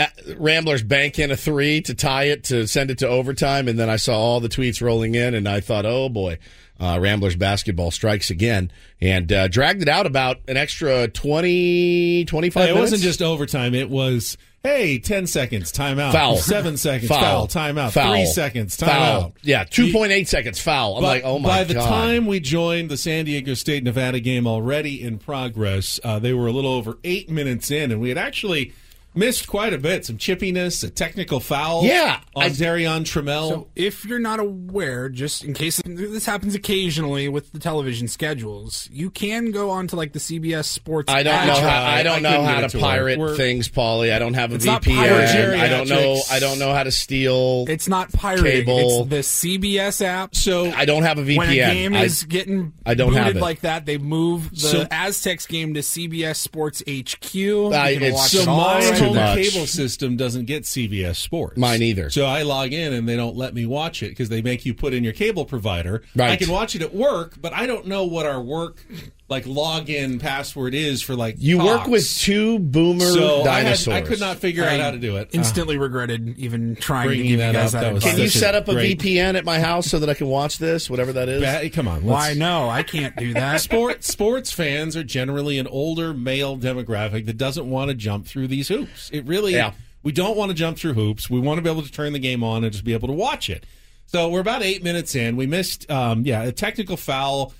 uh, 0.00 0.06
Ramblers 0.36 0.82
bank 0.82 1.18
in 1.18 1.30
a 1.30 1.36
three 1.36 1.80
to 1.82 1.94
tie 1.94 2.24
it 2.24 2.44
to 2.44 2.66
send 2.66 2.90
it 2.90 2.98
to 2.98 3.08
overtime, 3.08 3.68
and 3.68 3.78
then 3.78 3.88
I 3.88 3.96
saw 3.96 4.16
all 4.18 4.40
the 4.40 4.48
tweets 4.48 4.82
rolling 4.82 5.14
in, 5.14 5.34
and 5.34 5.48
I 5.48 5.60
thought, 5.60 5.86
oh 5.86 6.08
boy, 6.08 6.38
uh, 6.80 6.98
Ramblers 7.00 7.36
basketball 7.36 7.90
strikes 7.90 8.30
again, 8.30 8.72
and 9.00 9.32
uh, 9.32 9.48
dragged 9.48 9.82
it 9.82 9.88
out 9.88 10.06
about 10.06 10.38
an 10.48 10.56
extra 10.56 11.08
20, 11.08 12.24
25 12.24 12.62
it 12.62 12.66
minutes. 12.66 12.80
wasn't 12.80 13.02
just 13.02 13.22
overtime. 13.22 13.74
It 13.74 13.90
was 13.90 14.36
hey, 14.62 14.98
ten 14.98 15.26
seconds, 15.26 15.72
timeout. 15.72 16.12
Foul. 16.12 16.36
Seven 16.36 16.76
seconds, 16.76 17.08
foul, 17.08 17.20
foul, 17.20 17.48
timeout. 17.48 17.92
foul, 17.92 18.12
Three 18.12 18.26
seconds, 18.26 18.76
timeout. 18.76 18.86
foul. 18.86 19.34
Yeah, 19.42 19.64
two 19.64 19.92
point 19.92 20.12
eight 20.12 20.28
seconds 20.28 20.60
foul. 20.60 20.96
I'm 20.96 21.02
But 21.02 21.06
like, 21.08 21.22
oh 21.24 21.38
my 21.38 21.48
God. 21.48 21.54
by 21.58 21.64
the 21.64 21.74
god. 21.74 21.88
time 21.88 22.26
we 22.26 22.40
joined 22.40 22.90
the 22.90 22.96
San 22.96 23.24
Diego 23.24 23.54
State 23.54 23.82
Nevada 23.84 24.20
game 24.20 24.46
already 24.46 25.02
in 25.02 25.18
progress, 25.18 25.98
uh, 26.04 26.18
they 26.18 26.32
were 26.32 26.46
a 26.46 26.52
little 26.52 26.72
over 26.72 26.98
eight 27.04 27.28
minutes 27.30 27.70
in, 27.70 27.90
and 27.90 28.00
we 28.00 28.08
had 28.08 28.18
actually 28.18 28.72
missed 29.14 29.46
quite 29.46 29.72
a 29.72 29.78
bit. 29.78 30.06
Some 30.06 30.16
chippiness, 30.18 30.82
a 30.84 30.90
technical 30.90 31.40
foul. 31.40 31.84
Yeah, 31.84 32.20
on 32.34 32.44
I- 32.44 32.48
Darion 32.50 33.02
Trammell. 33.04 33.48
So 33.48 33.68
if 33.76 34.04
you're 34.04 34.18
not 34.18 34.40
aware, 34.40 35.08
just 35.08 35.44
in 35.44 35.54
case 35.54 35.80
this 35.84 36.26
happens 36.26 36.54
occasionally 36.54 37.28
with 37.28 37.52
the 37.52 37.58
television 37.58 38.08
schedules, 38.08 38.88
you 38.92 39.10
can 39.10 39.50
go 39.50 39.70
on 39.70 39.86
to 39.88 39.96
like 39.96 40.12
the 40.12 40.18
CBS 40.18 40.64
Sports. 40.66 41.12
I 41.12 41.22
don't 41.22 41.46
know 41.46 41.54
how 41.60 41.82
I 41.84 42.02
don't 42.02 42.16
I 42.24 42.30
know 42.30 42.42
how 42.42 42.60
to 42.60 42.66
it 42.66 42.70
to 42.70 42.78
pirate 42.78 43.18
We're- 43.18 43.36
things, 43.36 43.68
Paulie. 43.68 44.12
I 44.12 44.18
don't 44.18 44.34
have 44.34 44.52
a 44.52 44.56
It's 44.56 44.66
VPN. 44.66 45.58
I 45.60 45.68
don't 45.68 45.88
know. 45.88 46.20
I 46.30 46.38
don't 46.38 46.58
know 46.58 46.72
how 46.72 46.82
to 46.82 46.90
steal. 46.92 47.64
It's 47.68 47.88
not 47.88 48.12
pirating. 48.12 48.64
Cable. 48.66 49.02
It's 49.02 49.10
the 49.10 49.22
CBS 49.22 50.02
app. 50.04 50.34
so 50.34 50.70
I 50.70 50.84
don't 50.84 51.02
have 51.02 51.18
a 51.18 51.22
VPN. 51.22 51.36
when 51.38 51.48
a 51.50 51.54
game 51.54 51.94
I- 51.94 52.04
is 52.04 52.24
getting 52.24 52.72
I 52.86 52.94
don't 52.94 53.10
booted 53.10 53.22
have 53.24 53.36
it. 53.36 53.40
like 53.40 53.60
that, 53.60 53.86
they 53.86 53.98
move 53.98 54.50
the 54.50 54.56
So- 54.56 54.86
Aztecs 54.90 55.46
game 55.46 55.74
to 55.74 55.80
CBS 55.82 56.38
Sports 56.38 56.82
HQ. 56.86 57.34
You 57.34 57.72
I- 57.74 57.94
can 57.94 58.02
it's 58.04 58.14
watch 58.16 58.30
so 58.30 58.40
it 58.42 58.48
all 58.48 58.56
my 58.58 58.78
It's 58.78 58.90
right 58.90 59.01
too 59.08 59.14
much. 59.14 59.38
cable 59.38 59.66
system 59.66 60.16
doesn't 60.16 60.46
get 60.46 60.64
CBS 60.64 61.16
Sports. 61.16 61.58
Mine 61.58 61.82
either. 61.82 62.10
So 62.10 62.26
I 62.26 62.42
log 62.42 62.72
in 62.72 62.92
and 62.92 63.08
they 63.08 63.16
don't 63.16 63.36
let 63.36 63.54
me 63.54 63.66
watch 63.66 64.02
it 64.02 64.10
because 64.10 64.28
they 64.28 64.42
make 64.42 64.64
you 64.64 64.74
put 64.74 64.94
in 64.94 65.04
your 65.04 65.12
cable 65.12 65.44
provider. 65.44 66.02
Right. 66.14 66.30
I 66.30 66.36
can 66.36 66.50
watch 66.50 66.74
it 66.74 66.82
at 66.82 66.94
work, 66.94 67.36
but 67.40 67.52
I 67.52 67.66
don't 67.66 67.86
know 67.86 68.04
what 68.04 68.26
our 68.26 68.40
work 68.40 68.86
like 69.32 69.44
login 69.46 70.20
password 70.20 70.74
is 70.74 71.02
for 71.02 71.16
like 71.16 71.36
you 71.38 71.58
work 71.58 71.86
with 71.88 72.08
two 72.18 72.58
boomer 72.60 73.00
so 73.04 73.42
I, 73.42 73.60
had, 73.60 73.64
dinosaurs. 73.64 73.96
I 73.96 74.00
could 74.02 74.20
not 74.20 74.36
figure 74.36 74.62
out 74.64 74.78
how 74.78 74.90
to 74.92 74.98
do 74.98 75.16
it. 75.16 75.30
Instantly 75.32 75.78
regretted 75.78 76.38
even 76.38 76.76
trying 76.76 77.04
to 77.04 77.08
Bringing 77.08 77.26
give 77.26 77.38
that 77.38 77.46
you 77.48 77.52
guys 77.54 77.74
up, 77.74 77.80
that, 77.82 77.94
that. 77.94 78.02
Can 78.02 78.18
you 78.20 78.28
set 78.28 78.54
up 78.54 78.68
a 78.68 78.74
great- 78.74 79.00
VPN 79.00 79.34
at 79.36 79.44
my 79.44 79.58
house 79.58 79.86
so 79.88 79.98
that 79.98 80.08
I 80.08 80.14
can 80.14 80.28
watch 80.28 80.58
this, 80.58 80.88
whatever 80.88 81.12
that 81.14 81.28
is? 81.28 81.42
Ba- 81.42 81.68
come 81.70 81.88
on, 81.88 82.04
Why 82.04 82.34
no? 82.34 82.68
I 82.68 82.82
can't 82.84 83.16
do 83.16 83.32
that. 83.34 83.60
Sport, 83.60 84.04
sports 84.04 84.52
fans 84.52 84.96
are 84.96 85.02
generally 85.04 85.58
an 85.58 85.66
older 85.66 86.14
male 86.14 86.56
demographic 86.56 87.26
that 87.26 87.38
doesn't 87.38 87.68
want 87.68 87.88
to 87.88 87.94
jump 87.94 88.26
through 88.26 88.46
these 88.48 88.68
hoops. 88.68 89.10
It 89.12 89.24
really, 89.26 89.54
Yeah. 89.54 89.72
we 90.02 90.12
don't 90.12 90.36
want 90.36 90.50
to 90.50 90.54
jump 90.54 90.76
through 90.78 90.92
hoops. 90.94 91.30
We 91.30 91.40
want 91.40 91.58
to 91.58 91.62
be 91.62 91.70
able 91.70 91.82
to 91.82 91.90
turn 91.90 92.12
the 92.12 92.18
game 92.18 92.44
on 92.44 92.62
and 92.64 92.72
just 92.72 92.84
be 92.84 92.92
able 92.92 93.08
to 93.08 93.14
watch 93.14 93.48
it. 93.48 93.64
So 94.06 94.28
we're 94.28 94.40
about 94.40 94.62
eight 94.62 94.82
minutes 94.84 95.14
in. 95.14 95.36
We 95.36 95.46
missed, 95.46 95.90
um, 95.90 96.24
yeah, 96.26 96.42
a 96.42 96.52
technical 96.52 96.98
foul, 96.98 97.54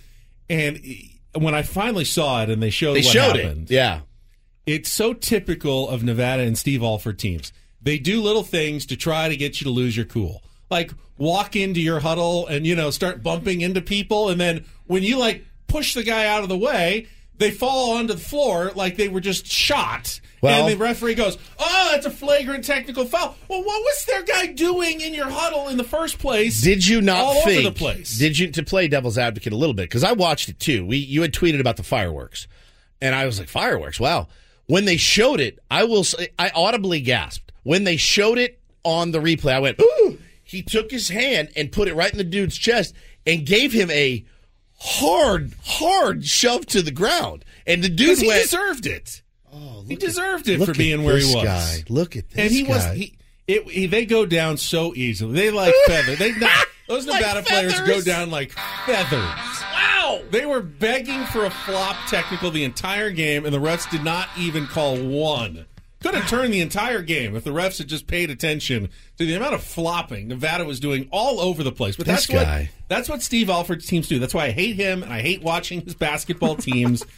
and 0.50 0.78
when 1.34 1.54
I 1.54 1.62
finally 1.62 2.04
saw 2.04 2.42
it 2.42 2.50
and 2.50 2.62
they 2.62 2.70
showed 2.70 2.94
They 2.94 3.00
what 3.02 3.12
showed 3.12 3.36
happened, 3.36 3.70
it. 3.70 3.74
Yeah. 3.74 4.00
it's 4.66 4.90
so 4.90 5.12
typical 5.14 5.88
of 5.88 6.02
Nevada 6.02 6.42
and 6.42 6.56
Steve 6.58 6.82
Alford 6.82 7.18
teams. 7.18 7.52
They 7.80 7.98
do 7.98 8.20
little 8.22 8.44
things 8.44 8.86
to 8.86 8.96
try 8.96 9.28
to 9.28 9.36
get 9.36 9.60
you 9.60 9.64
to 9.64 9.70
lose 9.70 9.96
your 9.96 10.06
cool. 10.06 10.42
Like 10.70 10.92
walk 11.18 11.56
into 11.56 11.80
your 11.80 12.00
huddle 12.00 12.46
and 12.46 12.66
you 12.66 12.74
know 12.74 12.90
start 12.90 13.22
bumping 13.22 13.60
into 13.60 13.80
people 13.80 14.28
and 14.30 14.40
then 14.40 14.64
when 14.86 15.02
you 15.02 15.18
like 15.18 15.44
push 15.68 15.94
the 15.94 16.02
guy 16.02 16.26
out 16.26 16.42
of 16.42 16.48
the 16.48 16.58
way, 16.58 17.06
they 17.38 17.50
fall 17.50 17.96
onto 17.96 18.12
the 18.14 18.20
floor 18.20 18.70
like 18.74 18.96
they 18.96 19.08
were 19.08 19.20
just 19.20 19.46
shot. 19.46 20.20
Well- 20.43 20.66
and 20.66 20.72
the 20.72 20.76
referee 20.76 21.14
goes, 21.14 21.38
"Oh, 21.59 21.88
that's 21.93 22.05
a 22.05 22.11
flagrant 22.11 22.64
technical 22.64 23.07
foul." 23.07 23.36
Well, 23.49 23.62
what 23.62 23.80
was 23.80 24.05
their 24.07 24.22
guy 24.22 24.47
doing 24.47 25.01
in 25.01 25.14
your 25.14 25.30
huddle 25.30 25.68
in 25.68 25.76
the 25.78 25.84
first 25.84 26.18
place? 26.18 26.61
Did 26.61 26.86
you 26.86 27.01
not 27.01 27.18
all 27.18 27.45
think? 27.45 27.61
over 27.61 27.70
the 27.70 27.78
place? 27.78 28.18
Did 28.18 28.38
you 28.38 28.51
to 28.51 28.62
play 28.62 28.88
devil's 28.88 29.16
advocate 29.16 29.53
a 29.53 29.57
little 29.57 29.74
bit 29.74 29.84
because 29.84 30.05
I 30.05 30.12
watched 30.12 30.49
it 30.49 30.59
too. 30.59 30.84
We 30.84 30.97
you 30.99 31.22
had 31.22 31.32
tweeted 31.32 31.61
about 31.61 31.76
the 31.76 31.84
fireworks, 31.84 32.49
and 33.01 33.14
I 33.14 33.24
was 33.24 33.38
like, 33.38 33.49
fireworks! 33.49 33.99
Wow. 33.99 34.28
When 34.66 34.84
they 34.84 34.97
showed 34.97 35.40
it, 35.40 35.59
I 35.70 35.84
will 35.84 36.05
say 36.05 36.28
I 36.38 36.51
audibly 36.55 37.01
gasped 37.01 37.53
when 37.62 37.84
they 37.84 37.97
showed 37.97 38.38
it 38.38 38.61
on 38.84 39.12
the 39.12 39.18
replay. 39.20 39.53
I 39.53 39.59
went, 39.61 39.80
ooh! 39.80 40.18
He 40.43 40.62
took 40.62 40.90
his 40.90 41.09
hand 41.09 41.51
and 41.57 41.72
put 41.72 41.88
it 41.88 41.95
right 41.95 42.11
in 42.11 42.18
the 42.18 42.24
dude's 42.24 42.59
chest 42.59 42.95
and 43.26 43.47
gave 43.47 43.72
him 43.72 43.90
a 43.90 44.24
hard, 44.78 45.55
hard 45.64 46.24
shove 46.24 46.66
to 46.66 46.82
the 46.82 46.90
ground. 46.90 47.45
And 47.66 47.82
the 47.82 47.88
dude 47.88 48.18
he 48.18 48.26
went, 48.26 48.43
deserved 48.43 48.86
it. 48.86 49.21
Oh, 49.53 49.84
he 49.86 49.96
deserved 49.96 50.48
at- 50.48 50.61
it 50.61 50.64
for 50.64 50.72
being 50.74 51.05
where 51.05 51.18
he 51.18 51.34
was. 51.34 51.44
Guy. 51.44 51.84
Look 51.88 52.16
at 52.16 52.30
this 52.30 52.38
and 52.38 52.50
he 52.50 52.62
was 52.64 52.86
he, 52.92 53.16
it, 53.46 53.68
he, 53.70 53.86
they 53.86 54.07
go 54.07 54.24
down 54.24 54.57
so 54.57 54.94
easily. 54.94 55.34
They 55.34 55.50
like 55.50 55.74
feather. 55.86 56.16
They 56.16 56.32
not, 56.38 56.66
those 56.88 57.07
Like 57.07 57.20
Nevada 57.20 57.42
players 57.42 57.80
go 57.82 58.00
down 58.00 58.30
like 58.30 58.53
feathers. 58.86 59.20
wow. 59.20 60.20
They 60.30 60.46
were 60.46 60.61
begging 60.62 61.24
for 61.26 61.44
a 61.44 61.50
flop 61.50 61.96
technical 62.09 62.50
the 62.50 62.64
entire 62.64 63.11
game, 63.11 63.44
and 63.44 63.55
the 63.55 63.59
refs 63.59 63.90
did 63.90 64.03
not 64.05 64.28
even 64.38 64.66
call 64.66 64.96
one. 64.96 65.66
Could 66.00 66.14
have 66.14 66.28
turned 66.28 66.53
the 66.53 66.61
entire 66.61 67.00
game 67.00 67.36
if 67.36 67.44
the 67.44 67.50
refs 67.50 67.78
had 67.78 67.86
just 67.86 68.09
paid 68.09 68.28
attention 68.30 68.88
to 69.18 69.24
the 69.24 69.34
amount 69.34 69.55
of 69.55 69.62
flopping 69.62 70.26
Nevada 70.26 70.64
was 70.64 70.80
doing 70.80 71.09
all 71.12 71.38
over 71.40 71.62
the 71.62 71.70
place. 71.70 71.94
But 71.96 72.07
This 72.07 72.26
that's 72.26 72.32
what 72.48 72.68
that's 72.88 73.09
what 73.09 73.22
Steve 73.22 73.48
Alford's 73.48 73.86
teams 73.86 74.09
do. 74.09 74.18
That's 74.18 74.34
why 74.34 74.46
I 74.46 74.50
hate 74.50 74.74
him 74.74 75.05
and 75.05 75.12
I 75.12 75.20
hate 75.20 75.42
watching 75.42 75.80
his 75.82 75.94
basketball 75.94 76.57
teams. 76.57 77.05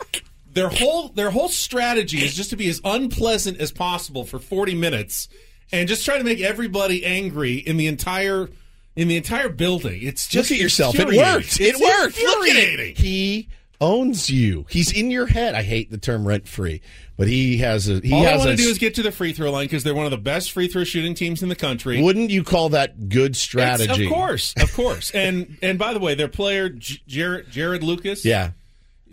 their 0.55 0.69
whole 0.69 1.09
their 1.09 1.31
whole 1.31 1.49
strategy 1.49 2.19
is 2.25 2.35
just 2.35 2.51
to 2.51 2.57
be 2.57 2.69
as 2.69 2.81
unpleasant 2.85 3.61
as 3.61 3.73
possible 3.73 4.25
for 4.25 4.39
40 4.39 4.75
minutes 4.75 5.29
and 5.73 5.89
just 5.89 6.05
try 6.05 6.19
to 6.19 6.25
make 6.25 6.41
everybody 6.41 7.05
angry 7.05 7.55
in 7.55 7.77
the 7.77 7.87
entire 7.87 8.49
in 8.97 9.09
the 9.09 9.17
entire 9.17 9.49
building. 9.49 10.01
It's 10.03 10.29
just 10.29 10.51
Look 10.51 10.59
at 10.59 10.63
yourself. 10.63 10.95
It 10.99 11.07
worked. 11.09 11.61
It 11.61 11.75
It's 11.77 11.81
worked. 11.81 12.17
Infuriating. 12.19 12.95
He 12.97 13.49
owns 13.81 14.31
you. 14.31 14.67
He's 14.71 14.93
in 14.93 15.11
your 15.11 15.27
head. 15.27 15.55
I 15.57 15.63
hate 15.63 15.91
the 15.91 15.99
term 15.99 16.27
rent 16.27 16.47
free, 16.47 16.81
but 17.17 17.27
he 17.27 17.57
has 17.59 17.89
a. 17.89 17.99
He 17.99 18.13
All 18.13 18.25
I 18.25 18.37
want 18.37 18.51
to 18.51 18.57
do 18.57 18.69
is 18.69 18.79
get 18.79 18.95
to 18.95 19.03
the 19.03 19.11
free 19.11 19.33
throw 19.33 19.51
line 19.51 19.65
because 19.67 19.83
they're 19.83 19.97
one 19.97 20.05
of 20.05 20.13
the 20.13 20.17
best 20.19 20.53
free 20.53 20.69
throw 20.69 20.85
shooting 20.85 21.15
teams 21.15 21.43
in 21.43 21.49
the 21.49 21.57
country. 21.57 22.01
wouldn't 22.01 22.31
you 22.31 22.45
call 22.45 22.69
that 22.69 23.09
good 23.09 23.33
It's- 23.33 23.39
strategy? 23.39 24.05
of 24.07 24.13
course, 24.13 24.55
of 24.61 24.73
course. 24.75 25.11
and 25.11 25.59
and 25.61 25.77
by 25.79 25.93
the 25.93 25.99
way, 25.99 26.15
their 26.15 26.29
player 26.29 26.69
J- 26.69 27.01
Jarod, 27.09 27.53
Jarod 27.53 27.83
Lucas, 27.83 28.25
Yeah. 28.25 28.53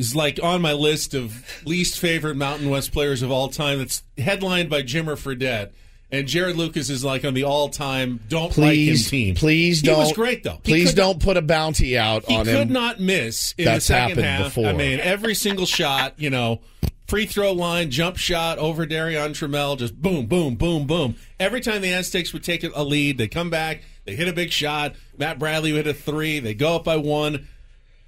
Is 0.02 0.16
like 0.16 0.40
on 0.42 0.62
my 0.62 0.74
list 0.74 1.14
of 1.14 1.46
least 1.64 2.00
favorite 2.00 2.36
Mountain 2.36 2.70
West 2.72 2.92
players 2.92 3.22
of 3.22 3.32
all 3.32 3.50
time. 3.50 3.78
That's 3.78 4.02
headlined 4.18 4.70
by 4.70 4.82
Jimmer 4.82 5.16
Fredette. 5.16 5.72
And 6.12 6.28
Jarod 6.28 6.56
Lucas 6.58 6.90
is 6.90 7.06
like 7.06 7.24
on 7.24 7.34
the 7.36 7.44
all-time 7.46 8.20
don't 8.28 8.52
Please, 8.52 9.06
like 9.06 9.14
him 9.14 9.20
team. 9.20 9.36
please 9.36 9.82
don't. 9.82 9.96
He 9.96 10.02
was 10.02 10.12
great 10.14 10.44
though. 10.44 10.60
He 10.64 10.72
Please 10.74 10.94
don't 10.94 11.22
put 11.22 11.38
a 11.38 11.42
bounty 11.42 11.98
out 11.98 12.26
He 12.26 12.44
could 12.44 12.70
not 12.70 13.00
miss 13.00 13.54
in 13.58 13.66
That's 13.66 13.88
the 13.88 13.94
second 13.94 14.10
happened 14.10 14.26
half. 14.26 14.44
before. 14.46 14.66
I 14.68 14.74
mean, 14.74 15.00
every 15.00 15.36
single 15.36 15.66
shot, 15.66 16.16
you 16.18 16.30
know, 16.30 16.60
free 17.08 17.26
throw 17.28 17.54
line, 17.54 17.92
jump 17.92 18.18
shot 18.18 18.58
over 18.58 18.86
Darion 18.86 19.30
Trammell, 19.30 19.78
just 19.78 20.02
boom, 20.02 20.26
boom, 20.26 20.56
boom, 20.56 20.86
boom. 20.88 21.16
Every 21.40 21.62
time 21.62 21.82
the 21.82 21.94
Aztecs 21.94 22.34
would 22.34 22.44
take 22.44 22.64
a 22.64 22.84
lead, 22.84 23.18
they 23.18 23.28
come 23.30 23.50
back, 23.50 23.82
they 24.06 24.16
hit 24.16 24.28
a 24.28 24.34
big 24.34 24.52
shot. 24.52 24.96
Matt 25.18 25.40
Bradley 25.40 25.72
would 25.72 25.86
hit 25.86 25.96
a 25.96 25.98
three, 25.98 26.40
they 26.40 26.54
go 26.54 26.76
up 26.76 26.84
by 26.84 26.98
one. 26.98 27.48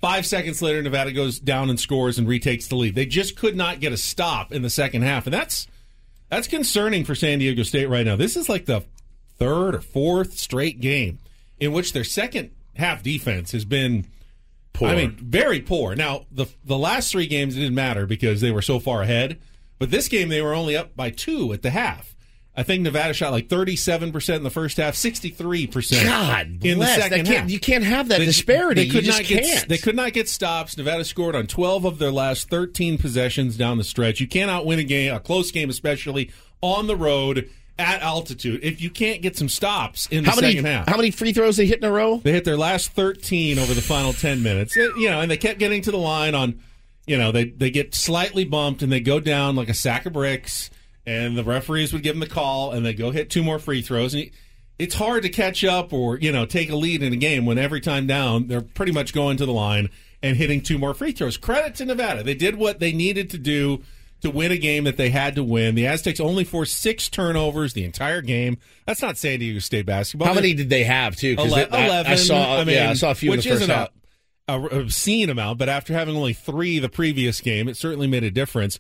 Five 0.04 0.26
seconds 0.26 0.62
later, 0.62 0.82
Nevada 0.82 1.14
goes 1.14 1.40
down 1.40 1.70
and 1.70 1.80
scores 1.80 2.18
and 2.18 2.28
retakes 2.28 2.68
the 2.68 2.76
lead. 2.76 2.94
They 2.94 3.06
just 3.06 3.38
could 3.38 3.56
not 3.56 3.80
get 3.80 3.94
a 3.94 3.98
stop 3.98 4.52
in 4.52 4.62
the 4.62 4.70
second 4.70 5.04
half, 5.04 5.28
and 5.28 5.34
that's 5.34 5.66
that's 6.28 6.46
concerning 6.46 7.06
for 7.06 7.16
San 7.16 7.40
Diego 7.40 7.64
State 7.64 7.88
right 7.88 8.06
now. 8.06 8.18
This 8.18 8.36
is 8.36 8.50
like 8.50 8.66
the 8.66 8.84
third 9.38 9.76
or 9.76 9.80
fourth 9.80 10.38
straight 10.38 10.82
game 10.82 11.20
in 11.58 11.72
which 11.72 11.94
their 11.94 12.04
second 12.04 12.52
half 12.76 13.02
defense 13.02 13.54
has 13.54 13.64
been 13.64 14.06
Poor. 14.74 14.90
I 14.90 14.96
mean, 14.96 15.12
very 15.12 15.62
poor. 15.62 15.96
Now, 15.96 16.26
the 16.30 16.48
the 16.66 16.78
last 16.78 17.10
three 17.10 17.28
games 17.28 17.56
it 17.56 17.62
didn't 17.62 17.74
matter 17.74 18.06
because 18.06 18.42
they 18.42 18.52
were 18.52 18.62
so 18.62 18.80
far 18.80 19.04
ahead. 19.04 19.40
But 19.80 19.90
this 19.90 20.10
game 20.10 20.28
they 20.28 20.42
were 20.42 20.54
only 20.54 20.76
up 20.76 20.98
by 20.98 21.12
two 21.12 21.54
at 21.54 21.62
the 21.62 21.70
half. 21.70 22.13
I 22.56 22.62
think 22.64 22.84
Nevada 22.84 23.14
shot 23.14 23.32
like 23.32 23.50
thirty 23.50 23.76
seven 23.76 24.12
percent 24.12 24.38
in 24.38 24.44
the 24.44 24.50
first 24.52 24.78
half, 24.78 24.96
sixty 24.96 25.30
three 25.30 25.66
percent 25.66 26.06
God 26.06 26.64
in 26.64 26.78
the 26.80 26.86
second 26.86 27.26
can't- 27.26 27.38
half. 27.40 27.50
You 27.50 27.60
can't 27.60 27.84
have 27.84 28.10
that 28.10 28.20
They- 28.20 28.26
disparity. 28.26 28.84
They 28.84 28.90
could 28.90 29.06
you 29.06 29.12
just 29.12 29.20
not 29.22 29.28
get 29.28 29.44
can't. 29.44 29.68
they 29.70 29.78
could 29.80 29.96
not 29.96 30.14
get 30.14 30.30
stops. 30.30 30.78
Nevada 30.78 31.04
scored 31.04 31.36
on 31.36 31.48
twelve 31.48 31.84
of 31.86 31.98
their 31.98 32.12
last 32.12 32.50
thirteen 32.50 32.98
possessions 33.00 33.58
down 33.58 33.78
the 33.80 33.84
stretch. 33.84 34.20
You 34.20 34.28
cannot 34.28 34.66
win 34.68 34.78
a 34.80 34.84
game, 34.84 35.14
a 35.14 35.20
close 35.20 35.52
game, 35.52 35.70
especially 35.72 36.30
on 36.62 36.86
the 36.88 36.96
road 36.96 37.50
at 37.80 38.02
altitude, 38.04 38.60
if 38.64 38.80
you 38.82 38.92
can't 38.92 39.24
get 39.24 39.36
some 39.36 39.50
stops 39.50 40.06
in 40.12 40.24
the 40.24 40.30
how 40.30 40.36
many? 40.36 40.50
second 40.54 40.66
half. 40.66 40.88
How 40.88 40.96
many 40.96 41.10
free 41.10 41.34
throws 41.34 41.58
they 41.58 41.66
hit 41.66 41.80
in 41.80 41.84
a 41.86 41.92
row? 41.92 42.18
They 42.24 42.32
hit 42.32 42.46
their 42.46 42.56
last 42.56 42.92
13 42.92 43.58
over 43.58 43.74
the 43.74 43.82
final 43.82 44.14
10 44.14 44.44
minutes. 44.44 44.78
It- 44.78 44.92
you 44.96 45.10
know, 45.10 45.22
and 45.22 45.32
they 45.32 45.38
kept 45.38 45.58
getting 45.58 45.82
to 45.82 45.90
the 45.90 45.98
line 45.98 46.36
on, 46.36 46.60
you 47.08 47.18
know, 47.18 47.32
they, 47.32 47.46
they 47.46 47.72
get 47.72 47.96
slightly 47.96 48.46
bumped 48.46 48.84
and 48.84 48.92
they 48.92 49.00
go 49.00 49.20
down 49.20 49.56
like 49.56 49.70
a 49.70 49.74
sack 49.74 50.06
of 50.06 50.14
bricks, 50.14 50.70
and 51.06 51.38
the 51.38 51.44
referees 51.44 51.92
would 51.94 52.04
give 52.04 52.14
them 52.16 52.20
the 52.22 52.28
call, 52.34 52.72
and 52.72 52.86
they 52.86 52.94
go 52.94 53.12
hit 53.12 53.30
two 53.30 53.44
more 53.44 53.60
free 53.60 53.82
throws. 53.82 54.14
And 54.14 54.30
it's 54.80 54.96
hard 54.96 55.24
to 55.24 55.30
catch 55.30 55.64
up 55.64 55.94
or, 55.94 56.18
you 56.20 56.32
know, 56.32 56.46
take 56.46 56.70
a 56.70 56.76
lead 56.76 57.04
in 57.04 57.14
a 57.14 57.18
game 57.18 57.46
when 57.46 57.58
every 57.58 57.82
time 57.82 58.08
down, 58.08 58.48
they're 58.48 58.62
pretty 58.62 58.92
much 58.92 59.14
going 59.14 59.38
to 59.38 59.46
the 59.46 59.54
line 59.54 59.90
and 60.22 60.38
hitting 60.38 60.62
two 60.62 60.78
more 60.78 60.94
free 60.94 61.12
throws. 61.12 61.38
Credit 61.38 61.76
to 61.76 61.86
Nevada. 61.86 62.24
They 62.24 62.34
did 62.36 62.56
what 62.56 62.80
they 62.80 62.92
needed 62.94 63.30
to 63.32 63.38
do 63.38 63.84
to 64.22 64.32
win 64.32 64.54
a 64.54 64.58
game 64.58 64.86
that 64.86 64.96
they 64.96 65.10
had 65.10 65.36
to 65.36 65.44
win. 65.44 65.76
The 65.76 65.86
Aztecs 65.86 66.22
only 66.22 66.46
forced 66.46 66.78
six 66.78 67.10
turnovers 67.10 67.74
the 67.74 67.84
entire 67.84 68.22
game. 68.22 68.58
That's 68.88 69.02
not 69.02 69.18
San 69.18 69.40
Diego 69.40 69.60
State 69.60 69.86
basketball. 69.86 70.30
How 70.30 70.34
many 70.34 70.54
did 70.54 70.70
they 70.70 70.86
have 70.86 71.18
too? 71.18 71.36
'Cause 71.36 71.48
Ele- 71.52 71.58
it- 71.58 71.74
I- 71.74 71.86
Eleven. 71.86 72.12
I 72.14 72.16
saw. 72.16 72.56
I 72.60 72.64
mean, 72.64 72.76
yeah, 72.76 72.90
I 72.90 72.94
saw 72.94 73.12
a 73.12 73.16
few 73.16 73.32
in 73.32 73.38
which 73.38 73.44
the 73.44 73.50
first 73.52 73.64
isn't 73.64 73.76
half. 73.76 73.90
a, 74.48 74.54
a 74.62 74.66
obscene 74.80 75.30
amount, 75.30 75.58
but 75.60 75.68
after 75.68 75.92
having 75.94 76.16
only 76.16 76.32
three 76.34 76.80
the 76.80 76.88
previous 76.90 77.42
game, 77.42 77.68
it 77.68 77.76
certainly 77.76 78.08
made 78.08 78.24
a 78.24 78.32
difference. 78.32 78.80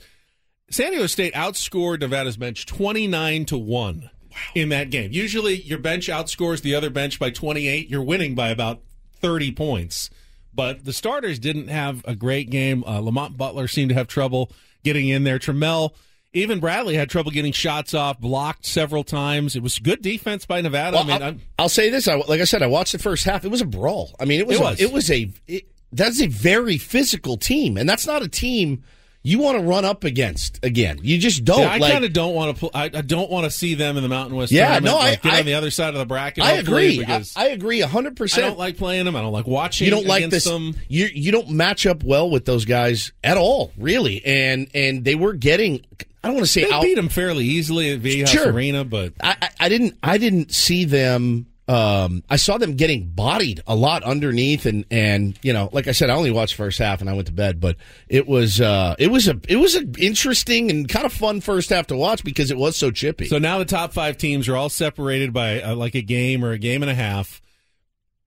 San 0.69 0.91
Diego 0.91 1.07
State 1.07 1.33
outscored 1.33 1.99
Nevada's 1.99 2.37
bench 2.37 2.65
twenty 2.65 3.07
nine 3.07 3.45
to 3.45 3.57
one 3.57 4.09
in 4.55 4.69
that 4.69 4.89
game. 4.89 5.11
Usually, 5.11 5.55
your 5.61 5.77
bench 5.79 6.07
outscores 6.07 6.61
the 6.61 6.75
other 6.75 6.89
bench 6.89 7.19
by 7.19 7.29
twenty 7.29 7.67
eight. 7.67 7.89
You're 7.89 8.03
winning 8.03 8.35
by 8.35 8.49
about 8.49 8.81
thirty 9.19 9.51
points. 9.51 10.09
But 10.55 10.85
the 10.85 10.93
starters 10.93 11.39
didn't 11.39 11.67
have 11.69 12.03
a 12.05 12.15
great 12.15 12.49
game. 12.51 12.83
Uh, 12.85 12.99
Lamont 12.99 13.37
Butler 13.37 13.67
seemed 13.67 13.89
to 13.89 13.95
have 13.95 14.07
trouble 14.07 14.51
getting 14.83 15.07
in 15.09 15.23
there. 15.23 15.39
Trammell, 15.39 15.95
even 16.31 16.59
Bradley 16.59 16.93
had 16.95 17.09
trouble 17.09 17.31
getting 17.31 17.51
shots 17.51 17.95
off, 17.95 18.19
blocked 18.19 18.65
several 18.65 19.03
times. 19.03 19.55
It 19.55 19.63
was 19.63 19.79
good 19.79 20.01
defense 20.03 20.45
by 20.45 20.61
Nevada. 20.61 20.97
Well, 20.97 21.09
I 21.09 21.13
mean, 21.19 21.21
I'll, 21.23 21.63
I'll 21.63 21.69
say 21.69 21.89
this. 21.89 22.07
I, 22.07 22.15
like 22.15 22.39
I 22.39 22.43
said, 22.43 22.61
I 22.61 22.67
watched 22.67 22.91
the 22.91 22.99
first 22.99 23.25
half. 23.25 23.43
It 23.45 23.49
was 23.49 23.61
a 23.61 23.65
brawl. 23.65 24.15
I 24.19 24.25
mean, 24.25 24.39
it 24.39 24.47
was. 24.47 24.57
It 24.57 24.61
a- 24.61 24.63
was. 24.63 24.81
It 24.81 24.91
was 24.93 25.11
a. 25.11 25.31
It, 25.47 25.63
that's 25.91 26.21
a 26.21 26.27
very 26.27 26.77
physical 26.77 27.37
team, 27.37 27.75
and 27.77 27.87
that's 27.89 28.05
not 28.07 28.21
a 28.23 28.27
team 28.27 28.83
you 29.25 29.39
want 29.39 29.57
to 29.57 29.63
run 29.63 29.85
up 29.85 30.03
against 30.03 30.59
again. 30.63 30.99
You 31.01 31.17
just 31.17 31.45
don't. 31.45 31.61
Yeah, 31.61 31.71
I 31.71 31.77
like, 31.77 31.93
kind 31.93 32.03
of 32.05 32.11
don't 32.11 32.35
want 32.35 32.55
to. 32.55 32.59
Pull, 32.59 32.71
I, 32.73 32.85
I 32.85 33.01
don't 33.01 33.31
want 33.31 33.45
to 33.45 33.51
see 33.51 33.73
them 33.73 33.95
in 33.95 34.03
the 34.03 34.09
Mountain 34.09 34.35
West. 34.35 34.51
Yeah, 34.51 34.79
no, 34.79 34.97
I- 34.97 35.11
Like, 35.11 35.21
get 35.21 35.33
I- 35.33 35.39
on 35.39 35.45
the 35.45 35.53
other 35.53 35.71
side 35.71 35.93
of 35.93 35.99
the 35.99 36.05
bracket. 36.05 36.43
I 36.43 36.53
agree. 36.53 37.03
I, 37.05 37.23
I 37.35 37.47
agree 37.47 37.79
hundred 37.79 38.19
I 38.21 38.41
don't 38.41 38.59
like 38.59 38.77
playing 38.77 39.05
them. 39.05 39.15
I 39.15 39.21
don't 39.21 39.31
like 39.33 39.47
watching. 39.47 39.85
you 39.85 39.91
don't 39.91 40.05
like 40.05 40.29
this. 40.29 40.43
Them. 40.43 40.75
You 40.89 41.05
you 41.05 41.31
don't 41.31 41.49
match 41.51 41.85
up 41.85 42.03
well 42.03 42.29
with 42.29 42.45
those 42.45 42.65
guys 42.65 43.11
at 43.23 43.37
all, 43.37 43.71
really. 43.77 44.23
And 44.25 44.67
and 44.73 45.03
they 45.05 45.15
were 45.15 45.33
getting. 45.33 45.85
I 46.23 46.27
don't 46.27 46.35
want 46.35 46.45
to 46.45 46.51
say 46.51 46.63
They 46.65 46.71
out. 46.71 46.81
beat 46.81 46.95
them 46.95 47.09
fairly 47.09 47.43
easily 47.45 47.91
at 47.91 47.99
Viejas 48.01 48.27
Sure. 48.29 48.51
Arena, 48.51 48.85
but 48.85 49.13
I, 49.21 49.35
I, 49.41 49.49
I 49.61 49.69
didn't 49.69 49.97
I 50.03 50.17
didn't 50.17 50.53
see 50.53 50.85
them. 50.85 51.47
Um, 51.65 52.23
I 52.29 52.35
saw 52.35 52.57
them 52.57 52.75
getting 52.75 53.07
bodied 53.07 53.61
a 53.65 53.75
lot 53.75 54.03
underneath, 54.03 54.65
and 54.65 54.83
and 54.91 55.39
you 55.41 55.53
know, 55.53 55.69
like 55.71 55.87
I 55.87 55.93
said, 55.93 56.09
I 56.09 56.15
only 56.15 56.31
watched 56.31 56.55
first 56.55 56.77
half 56.77 56.99
and 56.99 57.09
I 57.09 57.13
went 57.13 57.27
to 57.27 57.33
bed. 57.33 57.61
But 57.61 57.77
it 58.09 58.27
was 58.27 58.59
uh, 58.59 58.95
it 58.99 59.09
was 59.09 59.29
a 59.29 59.39
it 59.47 59.55
was 59.55 59.75
an 59.75 59.95
interesting 59.97 60.69
and 60.69 60.89
kind 60.89 61.05
of 61.05 61.13
fun 61.13 61.39
first 61.39 61.69
half 61.69 61.87
to 61.87 61.95
watch 61.95 62.23
because 62.23 62.51
it 62.51 62.57
was 62.57 62.75
so 62.75 62.91
chippy. 62.91 63.27
so 63.27 63.37
now 63.37 63.59
the 63.59 63.65
top 63.65 63.93
five 63.93 64.17
teams 64.17 64.49
are 64.49 64.57
all 64.57 64.69
separated 64.69 65.31
by 65.31 65.61
uh, 65.61 65.75
like 65.75 65.95
a 65.95 66.01
game 66.01 66.43
or 66.43 66.51
a 66.51 66.57
game 66.57 66.83
and 66.83 66.91
a 66.91 66.95
half. 66.95 67.41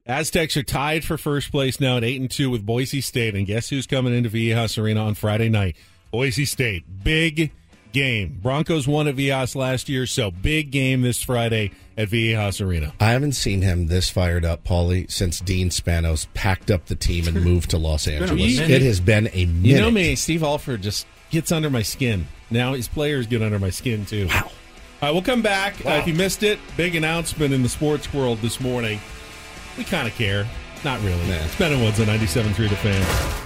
Aztecs 0.07 0.57
are 0.57 0.63
tied 0.63 1.05
for 1.05 1.19
first 1.19 1.51
place 1.51 1.81
now 1.81 1.97
at 1.97 2.05
eight 2.05 2.21
and 2.21 2.31
two 2.31 2.49
with 2.49 2.65
Boise 2.65 3.01
State, 3.01 3.35
and 3.35 3.47
guess 3.47 3.69
who's 3.69 3.87
coming 3.87 4.15
into 4.15 4.31
Viejas 4.31 4.81
Arena 4.81 5.05
on 5.05 5.15
Friday 5.15 5.49
night? 5.49 5.77
Boise 6.11 6.45
State, 6.47 6.85
big 7.05 7.51
game. 7.97 8.39
Broncos 8.43 8.87
won 8.87 9.09
at 9.09 9.17
Viejas 9.17 9.57
last 9.57 9.89
year, 9.89 10.05
so 10.07 10.31
big 10.31 10.71
game 10.71 11.01
this 11.01 11.23
Friday 11.23 11.71
at 11.97 12.11
Viejas 12.11 12.65
Arena. 12.65 12.93
I 13.01 13.13
haven't 13.13 13.33
seen 13.33 13.63
him 13.63 13.87
this 13.87 14.11
fired 14.11 14.45
up, 14.45 14.65
Paulie, 14.65 15.11
since 15.11 15.41
Dean 15.41 15.71
Spanos 15.71 16.27
packed 16.35 16.71
up 16.71 16.87
the 16.87 16.95
team 16.95 17.27
and 17.27 17.43
moved 17.43 17.71
to 17.71 17.79
Los 17.79 18.07
Angeles. 18.07 18.59
It 18.59 18.83
has 18.83 19.01
been 19.01 19.29
a 19.33 19.47
minute. 19.47 19.65
You 19.65 19.81
know 19.81 19.91
me, 19.91 20.15
Steve 20.15 20.43
Alford 20.43 20.83
just 20.83 21.07
gets 21.31 21.51
under 21.51 21.71
my 21.71 21.81
skin. 21.81 22.27
Now 22.51 22.75
his 22.75 22.87
players 22.87 23.27
get 23.27 23.41
under 23.41 23.59
my 23.59 23.71
skin 23.71 24.05
too. 24.05 24.27
Wow. 24.29 24.43
All 24.43 24.53
right, 25.03 25.11
we'll 25.11 25.23
come 25.23 25.43
back. 25.43 25.75
Uh, 25.85 25.91
if 25.91 26.07
you 26.07 26.13
missed 26.13 26.43
it, 26.43 26.59
big 26.77 26.97
announcement 26.97 27.55
in 27.55 27.63
the 27.63 27.69
sports 27.69 28.13
world 28.13 28.39
this 28.39 28.61
morning. 28.61 29.01
We 29.79 29.85
kind 29.85 30.07
of 30.07 30.15
care. 30.15 30.47
Not 30.85 31.01
really. 31.03 31.21
It's 31.31 31.57
Ben 31.57 31.73
and 31.73 31.83
Woods 31.83 31.99
on 31.99 32.07
97.3 32.07 32.69
The 32.69 32.77
Fan. 32.77 33.46